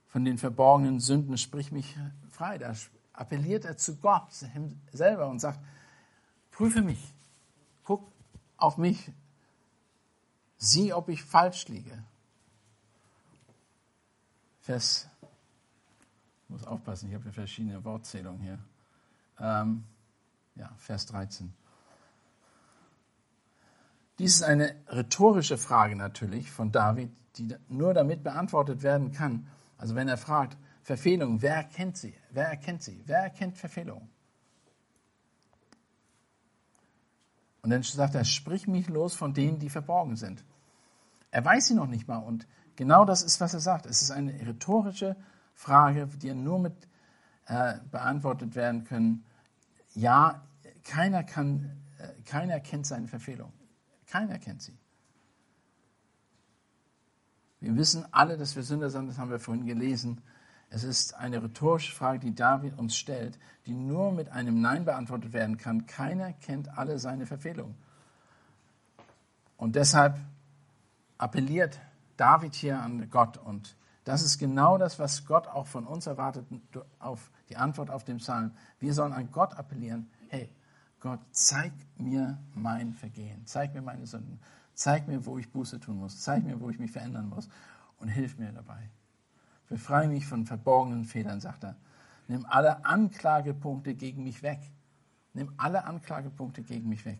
Von 0.08 0.26
den 0.26 0.38
verborgenen 0.38 1.00
Sünden 1.00 1.38
sprich 1.38 1.72
mich 1.72 1.96
frei. 2.32 2.58
Da 2.58 2.74
appelliert 3.14 3.66
er 3.66 3.78
zu 3.78 3.98
Gott 3.98 4.32
selber 4.92 5.28
und 5.28 5.40
sagt, 5.40 5.60
prüfe 6.52 6.82
mich. 6.82 7.14
Guck 7.88 8.12
auf 8.58 8.78
mich. 8.78 9.14
Sieh, 10.58 10.92
ob 10.92 11.08
ich 11.08 11.24
falsch 11.24 11.70
liege. 11.70 12.04
Vers, 14.60 15.08
ich 16.44 16.50
muss 16.50 16.66
aufpassen, 16.66 17.08
ich 17.08 17.16
habe 17.16 17.32
verschiedene 17.32 17.82
Wortzählungen 17.86 18.42
hier. 18.42 18.60
Ähm, 19.40 19.86
ja, 20.56 20.70
Vers 20.76 21.06
13. 21.06 21.54
Dies 24.20 24.36
ist 24.36 24.44
eine 24.44 24.76
rhetorische 24.90 25.58
Frage 25.58 25.96
natürlich 25.96 26.52
von 26.52 26.74
David, 26.74 27.16
die 27.38 27.56
nur 27.70 27.94
damit 27.94 28.22
beantwortet 28.22 28.84
werden 28.84 29.14
kann. 29.14 29.48
Also 29.78 29.96
wenn 29.96 30.10
er 30.10 30.18
fragt, 30.18 30.58
Verfehlung, 30.84 31.42
wer 31.42 31.56
erkennt 31.56 31.96
sie? 31.96 32.16
Wer 32.32 32.50
erkennt 32.50 32.84
sie? 32.84 33.02
Wer 33.06 33.20
erkennt 33.20 33.58
Verfehlung? 33.58 34.10
Und 37.68 37.72
dann 37.72 37.84
sagt 37.84 38.16
er, 38.16 38.24
sprich 38.24 38.66
mich 38.66 38.88
los 38.88 39.14
von 39.14 39.34
denen, 39.34 39.60
die 39.60 39.70
verborgen 39.70 40.16
sind. 40.16 40.46
Er 41.32 41.44
weiß 41.44 41.68
sie 41.68 41.74
noch 41.74 41.88
nicht 41.88 42.08
mal. 42.08 42.20
Und 42.20 42.48
genau 42.78 43.04
das 43.04 43.24
ist, 43.24 43.42
was 43.42 43.54
er 43.54 43.60
sagt. 43.60 43.86
Es 43.86 44.02
ist 44.02 44.10
eine 44.10 44.32
rhetorische 44.32 45.18
Frage, 45.54 46.08
die 46.08 46.34
nur 46.34 46.60
mit 46.60 46.88
äh, 47.46 47.74
beantwortet 47.92 48.56
werden 48.56 48.86
können. 48.86 49.26
Ja, 49.96 50.48
keiner 50.86 51.26
kann, 51.26 51.76
äh, 51.98 52.08
keiner 52.22 52.62
kennt 52.62 52.88
seine 52.88 53.10
Verfehlung. 53.10 53.52
Keiner 54.06 54.40
kennt 54.40 54.62
sie. 54.62 54.78
Wir 57.60 57.76
wissen 57.76 58.06
alle, 58.14 58.38
dass 58.38 58.56
wir 58.56 58.64
Sünder 58.64 58.90
sind, 58.90 59.10
das 59.10 59.18
haben 59.18 59.30
wir 59.30 59.40
vorhin 59.40 59.66
gelesen. 59.66 60.22
Es 60.70 60.84
ist 60.84 61.16
eine 61.16 61.42
rhetorische 61.42 61.94
Frage, 61.94 62.20
die 62.20 62.36
David 62.36 62.78
uns 62.78 62.96
stellt, 62.96 63.40
die 63.66 63.74
nur 63.74 64.12
mit 64.12 64.30
einem 64.30 64.60
Nein 64.60 64.86
beantwortet 64.86 65.34
werden 65.34 65.58
kann. 65.58 65.86
Keiner 65.86 66.34
kennt 66.34 66.78
alle 66.78 67.00
seine 67.00 67.26
Verfehlungen. 67.26 67.76
Und 69.56 69.76
deshalb 69.76 70.20
appelliert 71.18 71.80
David 72.18 72.54
hier 72.54 72.82
an 72.82 73.10
Gott. 73.10 73.38
Und 73.38 73.76
das 74.04 74.22
ist 74.24 74.38
genau 74.38 74.78
das, 74.78 75.00
was 75.00 75.26
Gott 75.26 75.48
auch 75.48 75.68
von 75.68 75.86
uns 75.86 76.06
erwartet, 76.06 76.46
auf 77.00 77.32
die 77.50 77.58
Antwort 77.58 77.90
auf 77.90 78.04
den 78.04 78.18
Psalm. 78.18 78.52
Wir 78.80 78.94
sollen 78.94 79.14
an 79.14 79.32
Gott 79.32 79.58
appellieren. 79.58 80.10
Hey, 80.28 80.50
Gott, 81.00 81.20
zeig 81.32 81.72
mir 81.98 82.38
mein 82.54 82.94
Vergehen, 82.94 83.46
zeig 83.46 83.74
mir 83.74 83.82
meine 83.82 84.06
Sünden, 84.06 84.40
zeig 84.74 85.08
mir, 85.08 85.26
wo 85.26 85.38
ich 85.38 85.52
Buße 85.52 85.80
tun 85.80 85.98
muss, 85.98 86.22
zeig 86.22 86.44
mir, 86.44 86.60
wo 86.60 86.70
ich 86.70 86.80
mich 86.80 86.92
verändern 86.92 87.30
muss 87.30 87.48
und 88.00 88.10
hilf 88.10 88.38
mir 88.38 88.52
dabei. 88.52 88.90
Befreie 89.70 90.08
mich 90.08 90.26
von 90.26 90.46
verborgenen 90.46 91.06
Fehlern, 91.06 91.42
sagt 91.42 91.64
er. 91.64 91.76
Nimm 92.28 92.46
alle 92.46 92.86
Anklagepunkte 92.86 93.96
gegen 93.96 94.24
mich 94.24 94.44
weg. 94.44 94.60
Nimm 95.34 95.54
alle 95.58 95.86
Anklagepunkte 95.86 96.62
gegen 96.64 96.90
mich 96.90 97.06
weg. 97.06 97.20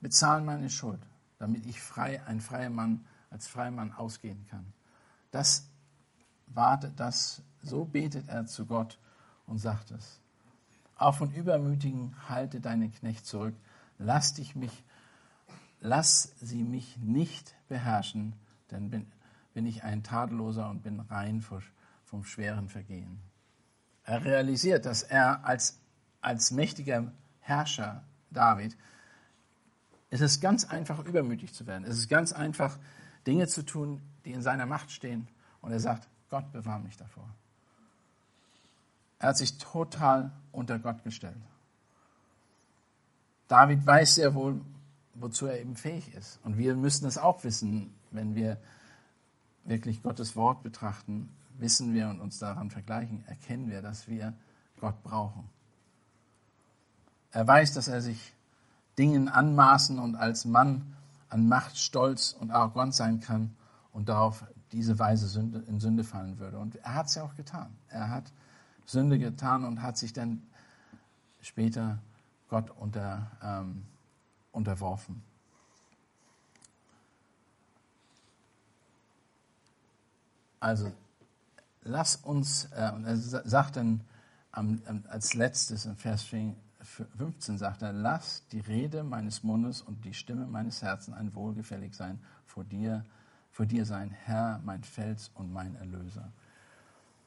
Bezahl 0.00 0.40
meine 0.40 0.70
Schuld, 0.70 1.00
damit 1.38 1.66
ich 1.66 1.80
frei, 1.80 2.22
ein 2.26 2.40
freier 2.40 2.70
Mann, 2.70 3.04
als 3.30 3.46
freier 3.46 3.70
Mann 3.70 3.92
ausgehen 3.92 4.46
kann. 4.48 4.72
Das 5.30 5.68
wartet, 6.48 6.98
das, 6.98 7.42
so 7.62 7.84
betet 7.84 8.28
er 8.28 8.46
zu 8.46 8.66
Gott 8.66 8.98
und 9.46 9.58
sagt 9.58 9.90
es. 9.90 10.20
Auch 10.96 11.14
von 11.14 11.32
Übermütigen 11.32 12.14
halte 12.28 12.60
deinen 12.60 12.92
Knecht 12.92 13.26
zurück. 13.26 13.54
Lass 13.98 14.34
dich 14.34 14.54
mich, 14.54 14.84
lass 15.80 16.34
sie 16.40 16.62
mich 16.62 16.96
nicht 16.98 17.54
beherrschen, 17.68 18.34
denn 18.70 18.90
bin, 18.90 19.10
bin 19.54 19.66
ich 19.66 19.82
ein 19.82 20.02
Tadelloser 20.02 20.68
und 20.70 20.82
bin 20.82 21.00
rein 21.00 21.44
vom 22.04 22.24
schweren 22.24 22.68
Vergehen. 22.68 23.20
Er 24.04 24.24
realisiert, 24.24 24.86
dass 24.86 25.02
er 25.02 25.44
als, 25.44 25.80
als 26.20 26.50
mächtiger 26.50 27.12
Herrscher 27.40 28.04
David, 28.30 28.76
es 30.10 30.20
ist 30.20 30.40
ganz 30.40 30.64
einfach, 30.64 31.04
übermütig 31.04 31.54
zu 31.54 31.66
werden. 31.66 31.84
Es 31.84 31.96
ist 31.96 32.08
ganz 32.08 32.32
einfach, 32.32 32.78
Dinge 33.26 33.46
zu 33.46 33.62
tun, 33.62 34.00
die 34.24 34.32
in 34.32 34.42
seiner 34.42 34.66
Macht 34.66 34.90
stehen. 34.90 35.28
Und 35.60 35.72
er 35.72 35.80
sagt, 35.80 36.08
Gott 36.30 36.50
bewahre 36.52 36.80
mich 36.80 36.96
davor. 36.96 37.28
Er 39.18 39.28
hat 39.28 39.36
sich 39.36 39.58
total 39.58 40.32
unter 40.50 40.78
Gott 40.78 41.04
gestellt. 41.04 41.36
David 43.46 43.86
weiß 43.86 44.14
sehr 44.14 44.34
wohl, 44.34 44.60
wozu 45.14 45.46
er 45.46 45.60
eben 45.60 45.76
fähig 45.76 46.14
ist. 46.14 46.40
Und 46.42 46.56
wir 46.56 46.74
müssen 46.74 47.06
es 47.06 47.18
auch 47.18 47.44
wissen, 47.44 47.94
wenn 48.10 48.34
wir 48.34 48.58
wirklich 49.70 50.02
Gottes 50.02 50.36
Wort 50.36 50.62
betrachten, 50.62 51.30
wissen 51.58 51.94
wir 51.94 52.10
und 52.10 52.20
uns 52.20 52.38
daran 52.38 52.70
vergleichen, 52.70 53.24
erkennen 53.26 53.70
wir, 53.70 53.80
dass 53.80 54.08
wir 54.08 54.34
Gott 54.80 55.02
brauchen. 55.02 55.48
Er 57.32 57.46
weiß, 57.46 57.72
dass 57.72 57.88
er 57.88 58.02
sich 58.02 58.34
Dingen 58.98 59.28
anmaßen 59.28 59.98
und 59.98 60.16
als 60.16 60.44
Mann 60.44 60.96
an 61.28 61.48
Macht, 61.48 61.78
Stolz 61.78 62.36
und 62.38 62.50
arrogant 62.50 62.94
sein 62.94 63.20
kann 63.20 63.54
und 63.92 64.08
darauf 64.08 64.44
diese 64.72 64.98
Weise 64.98 65.28
Sünde, 65.28 65.60
in 65.68 65.80
Sünde 65.80 66.04
fallen 66.04 66.38
würde. 66.38 66.58
Und 66.58 66.76
er 66.76 66.94
hat 66.96 67.06
es 67.06 67.14
ja 67.14 67.22
auch 67.22 67.36
getan. 67.36 67.76
Er 67.88 68.10
hat 68.10 68.32
Sünde 68.86 69.18
getan 69.18 69.64
und 69.64 69.82
hat 69.82 69.96
sich 69.96 70.12
dann 70.12 70.42
später 71.40 71.98
Gott 72.48 72.70
unter, 72.70 73.30
ähm, 73.42 73.84
unterworfen. 74.50 75.22
Also 80.60 80.92
lass 81.82 82.16
uns, 82.16 82.66
äh, 82.72 82.92
und 82.94 83.04
er 83.04 83.16
sagt 83.16 83.76
dann 83.76 84.02
am, 84.52 84.82
als 85.08 85.34
letztes 85.34 85.86
in 85.86 85.96
Vers 85.96 86.22
15 86.22 87.58
sagt 87.58 87.82
er, 87.82 87.92
lass 87.92 88.46
die 88.48 88.60
Rede 88.60 89.02
meines 89.02 89.42
Mundes 89.42 89.80
und 89.80 90.04
die 90.04 90.14
Stimme 90.14 90.46
meines 90.46 90.82
Herzens 90.82 91.16
ein 91.16 91.34
wohlgefällig 91.34 91.94
sein 91.94 92.20
vor 92.46 92.64
dir, 92.64 93.04
vor 93.50 93.66
dir 93.66 93.84
sein 93.84 94.10
Herr, 94.10 94.60
mein 94.64 94.82
Fels 94.82 95.30
und 95.34 95.52
mein 95.52 95.76
Erlöser. 95.76 96.32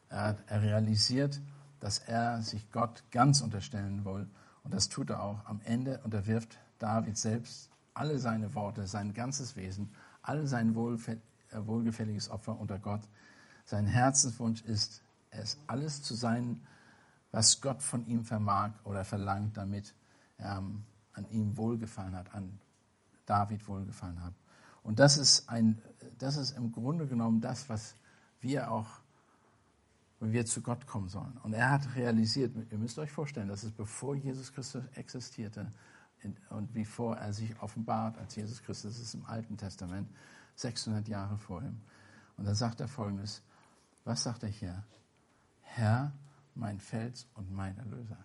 Er, 0.09 0.23
hat, 0.23 0.37
er 0.47 0.61
realisiert, 0.61 1.39
dass 1.79 1.99
er 1.99 2.41
sich 2.41 2.71
Gott 2.71 3.03
ganz 3.11 3.41
unterstellen 3.41 4.05
will 4.05 4.27
und 4.63 4.73
das 4.73 4.89
tut 4.89 5.09
er 5.09 5.21
auch. 5.23 5.45
Am 5.45 5.61
Ende 5.63 5.99
unterwirft 6.03 6.57
David 6.79 7.17
selbst 7.17 7.69
alle 7.93 8.19
seine 8.19 8.53
Worte, 8.55 8.87
sein 8.87 9.13
ganzes 9.13 9.55
Wesen, 9.55 9.91
all 10.21 10.47
sein 10.47 10.75
äh, 10.75 11.17
wohlgefälliges 11.55 12.29
Opfer 12.29 12.59
unter 12.59 12.79
Gott. 12.79 13.01
Sein 13.65 13.85
Herzenswunsch 13.85 14.61
ist, 14.63 15.01
es 15.31 15.57
alles 15.67 16.03
zu 16.03 16.15
sein, 16.15 16.61
was 17.31 17.61
Gott 17.61 17.81
von 17.81 18.05
ihm 18.05 18.23
vermag 18.23 18.71
oder 18.83 19.03
verlangt, 19.03 19.57
damit 19.57 19.93
ähm, 20.39 20.83
an 21.13 21.25
ihm 21.31 21.57
wohlgefallen 21.57 22.15
hat, 22.15 22.33
an 22.33 22.59
David 23.25 23.67
wohlgefallen 23.67 24.23
hat. 24.23 24.33
Und 24.83 24.99
das 24.99 25.17
ist, 25.17 25.49
ein, 25.49 25.81
das 26.19 26.37
ist 26.37 26.51
im 26.51 26.71
Grunde 26.71 27.07
genommen 27.07 27.41
das, 27.41 27.69
was 27.69 27.95
wir 28.41 28.71
auch, 28.71 28.87
wenn 30.19 30.33
wir 30.33 30.45
zu 30.45 30.61
Gott 30.61 30.85
kommen 30.85 31.09
sollen. 31.09 31.37
Und 31.43 31.53
er 31.53 31.69
hat 31.71 31.95
realisiert, 31.95 32.53
ihr 32.69 32.77
müsst 32.77 32.99
euch 32.99 33.11
vorstellen, 33.11 33.47
dass 33.47 33.63
es 33.63 33.71
bevor 33.71 34.15
Jesus 34.15 34.53
Christus 34.53 34.83
existierte 34.95 35.71
und 36.49 36.73
bevor 36.73 37.17
er 37.17 37.33
sich 37.33 37.59
offenbart 37.61 38.17
als 38.17 38.35
Jesus 38.35 38.61
Christus, 38.61 38.93
das 38.95 39.01
ist 39.01 39.13
im 39.13 39.25
Alten 39.25 39.57
Testament, 39.57 40.09
600 40.55 41.07
Jahre 41.07 41.37
vor 41.37 41.61
ihm. 41.61 41.81
Und 42.37 42.45
dann 42.45 42.55
sagt 42.55 42.79
er 42.79 42.87
folgendes, 42.87 43.41
was 44.05 44.23
sagt 44.23 44.43
er 44.43 44.49
hier? 44.49 44.83
Herr, 45.61 46.11
mein 46.55 46.79
Fels 46.79 47.27
und 47.35 47.51
mein 47.51 47.77
Erlöser. 47.77 48.17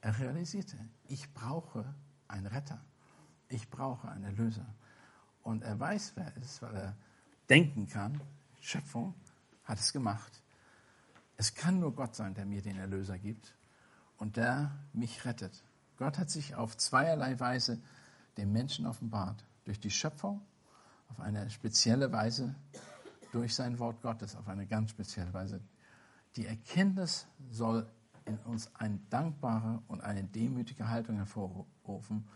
Er 0.00 0.18
realisierte, 0.18 0.76
ich 1.08 1.32
brauche 1.34 1.94
einen 2.28 2.46
Retter. 2.46 2.80
Ich 3.48 3.68
brauche 3.70 4.08
einen 4.08 4.24
Erlöser. 4.24 4.66
Und 5.42 5.62
er 5.62 5.78
weiß, 5.78 6.12
wer 6.16 6.36
es 6.36 6.44
ist, 6.44 6.62
weil 6.62 6.74
er 6.74 6.96
denken 7.48 7.86
kann. 7.86 8.20
Schöpfung 8.60 9.14
hat 9.64 9.78
es 9.78 9.92
gemacht. 9.92 10.42
Es 11.36 11.54
kann 11.54 11.80
nur 11.80 11.94
Gott 11.94 12.14
sein, 12.14 12.34
der 12.34 12.46
mir 12.46 12.62
den 12.62 12.78
Erlöser 12.78 13.18
gibt 13.18 13.54
und 14.16 14.36
der 14.36 14.76
mich 14.92 15.24
rettet. 15.24 15.62
Gott 15.98 16.18
hat 16.18 16.30
sich 16.30 16.54
auf 16.54 16.76
zweierlei 16.76 17.38
Weise 17.38 17.80
dem 18.36 18.52
Menschen 18.52 18.86
offenbart. 18.86 19.44
Durch 19.64 19.80
die 19.80 19.90
Schöpfung, 19.90 20.40
auf 21.08 21.20
eine 21.20 21.48
spezielle 21.50 22.12
Weise, 22.12 22.54
durch 23.32 23.54
sein 23.54 23.78
Wort 23.78 24.00
Gottes, 24.02 24.36
auf 24.36 24.48
eine 24.48 24.66
ganz 24.66 24.90
spezielle 24.90 25.32
Weise. 25.32 25.60
Die 26.36 26.46
Erkenntnis 26.46 27.26
soll 27.50 27.86
in 28.24 28.38
uns 28.38 28.70
eine 28.74 28.98
dankbare 29.10 29.82
und 29.88 30.02
eine 30.02 30.24
demütige 30.24 30.88
Haltung 30.88 31.16
hervorrufen 31.16 32.26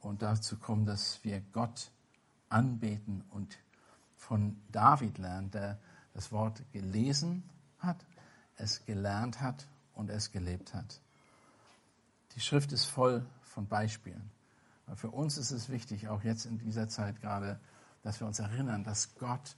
und 0.00 0.22
dazu 0.22 0.56
kommen, 0.56 0.86
dass 0.86 1.22
wir 1.22 1.40
Gott 1.52 1.90
anbeten 2.48 3.24
und 3.30 3.58
von 4.16 4.56
David 4.70 5.18
lernen, 5.18 5.50
der 5.50 5.78
das 6.14 6.32
Wort 6.32 6.62
gelesen 6.72 7.42
hat, 7.78 8.04
es 8.56 8.84
gelernt 8.84 9.40
hat 9.40 9.66
und 9.94 10.10
es 10.10 10.30
gelebt 10.30 10.74
hat. 10.74 11.00
Die 12.34 12.40
Schrift 12.40 12.72
ist 12.72 12.84
voll 12.84 13.24
von 13.42 13.66
Beispielen. 13.66 14.30
Für 14.94 15.10
uns 15.10 15.38
ist 15.38 15.50
es 15.50 15.68
wichtig, 15.68 16.08
auch 16.08 16.22
jetzt 16.22 16.44
in 16.46 16.58
dieser 16.58 16.88
Zeit 16.88 17.20
gerade, 17.20 17.58
dass 18.02 18.20
wir 18.20 18.26
uns 18.26 18.38
erinnern, 18.38 18.84
dass 18.84 19.14
Gott, 19.16 19.56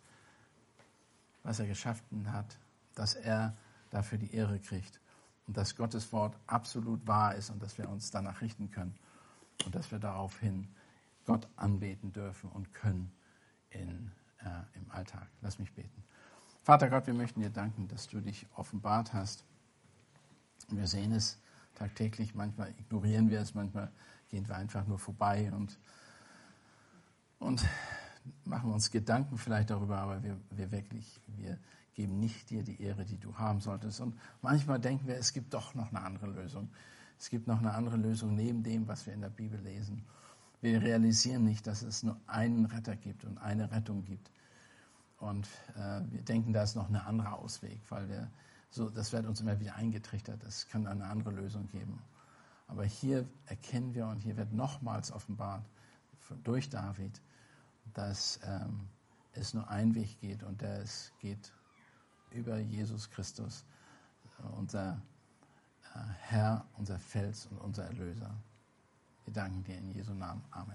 was 1.42 1.60
er 1.60 1.66
geschaffen 1.66 2.32
hat, 2.32 2.58
dass 2.94 3.14
er 3.14 3.56
dafür 3.90 4.18
die 4.18 4.34
Ehre 4.34 4.58
kriegt 4.58 5.00
und 5.46 5.56
dass 5.56 5.76
Gottes 5.76 6.12
Wort 6.12 6.36
absolut 6.46 7.06
wahr 7.06 7.34
ist 7.34 7.50
und 7.50 7.62
dass 7.62 7.78
wir 7.78 7.88
uns 7.88 8.10
danach 8.10 8.40
richten 8.40 8.70
können 8.70 8.94
und 9.64 9.74
dass 9.74 9.90
wir 9.90 9.98
daraufhin 9.98 10.68
Gott 11.26 11.48
anbeten 11.56 12.12
dürfen 12.12 12.50
und 12.50 12.72
können 12.74 13.12
in, 13.70 14.10
äh, 14.40 14.78
im 14.78 14.90
Alltag. 14.90 15.28
Lass 15.40 15.58
mich 15.58 15.72
beten. 15.72 16.04
Vater 16.62 16.88
Gott, 16.88 17.06
wir 17.06 17.14
möchten 17.14 17.40
dir 17.40 17.50
danken, 17.50 17.88
dass 17.88 18.08
du 18.08 18.20
dich 18.20 18.46
offenbart 18.54 19.12
hast. 19.12 19.44
Wir 20.68 20.86
sehen 20.86 21.12
es 21.12 21.38
tagtäglich, 21.74 22.34
manchmal 22.34 22.70
ignorieren 22.78 23.30
wir 23.30 23.40
es, 23.40 23.54
manchmal 23.54 23.90
gehen 24.30 24.48
wir 24.48 24.56
einfach 24.56 24.86
nur 24.86 24.98
vorbei 24.98 25.52
und, 25.52 25.78
und 27.38 27.64
machen 28.44 28.72
uns 28.72 28.90
Gedanken 28.90 29.38
vielleicht 29.38 29.70
darüber, 29.70 29.98
aber 29.98 30.22
wir, 30.22 30.38
wir 30.50 30.70
wirklich, 30.70 31.20
wir 31.26 31.58
geben 31.94 32.18
nicht 32.18 32.50
dir 32.50 32.62
die 32.62 32.80
Ehre, 32.82 33.04
die 33.04 33.18
du 33.18 33.36
haben 33.36 33.60
solltest. 33.60 34.00
Und 34.00 34.18
manchmal 34.42 34.80
denken 34.80 35.06
wir, 35.06 35.16
es 35.16 35.32
gibt 35.32 35.54
doch 35.54 35.74
noch 35.74 35.90
eine 35.90 36.02
andere 36.02 36.26
Lösung. 36.26 36.68
Es 37.18 37.30
gibt 37.30 37.46
noch 37.46 37.58
eine 37.58 37.72
andere 37.72 37.96
Lösung 37.96 38.34
neben 38.34 38.62
dem, 38.62 38.88
was 38.88 39.06
wir 39.06 39.14
in 39.14 39.20
der 39.20 39.30
Bibel 39.30 39.60
lesen. 39.60 40.04
Wir 40.60 40.82
realisieren 40.82 41.44
nicht, 41.44 41.66
dass 41.66 41.82
es 41.82 42.02
nur 42.02 42.18
einen 42.26 42.66
Retter 42.66 42.96
gibt 42.96 43.24
und 43.24 43.38
eine 43.38 43.70
Rettung 43.70 44.04
gibt. 44.04 44.30
Und 45.18 45.46
äh, 45.76 46.00
wir 46.10 46.22
denken, 46.22 46.52
da 46.52 46.62
ist 46.62 46.74
noch 46.74 46.88
ein 46.88 46.96
anderer 46.96 47.38
Ausweg, 47.38 47.80
weil 47.88 48.08
wir 48.08 48.30
so, 48.70 48.90
das 48.90 49.12
wird 49.12 49.26
uns 49.26 49.40
immer 49.40 49.60
wieder 49.60 49.76
eingetrichtert. 49.76 50.42
Es 50.42 50.66
kann 50.66 50.86
eine 50.86 51.04
andere 51.04 51.30
Lösung 51.30 51.68
geben. 51.68 52.02
Aber 52.66 52.84
hier 52.84 53.28
erkennen 53.46 53.94
wir 53.94 54.06
und 54.08 54.18
hier 54.18 54.36
wird 54.36 54.52
nochmals 54.52 55.12
offenbart 55.12 55.64
durch 56.42 56.70
David, 56.70 57.20
dass 57.92 58.40
ähm, 58.44 58.88
es 59.32 59.54
nur 59.54 59.68
einen 59.68 59.94
Weg 59.94 60.20
geht 60.20 60.42
und 60.42 60.60
der 60.60 60.80
es 60.80 61.12
geht 61.18 61.52
über 62.30 62.58
Jesus 62.58 63.08
Christus, 63.10 63.64
unser 64.56 65.00
äh, 65.94 65.98
Herr, 66.20 66.66
unser 66.76 66.98
Fels 66.98 67.46
und 67.46 67.58
unser 67.58 67.84
Erlöser. 67.84 68.34
Wir 69.24 69.32
danken 69.32 69.62
dir 69.64 69.78
in 69.78 69.90
Jesu 69.92 70.12
Namen. 70.14 70.44
Amen. 70.50 70.72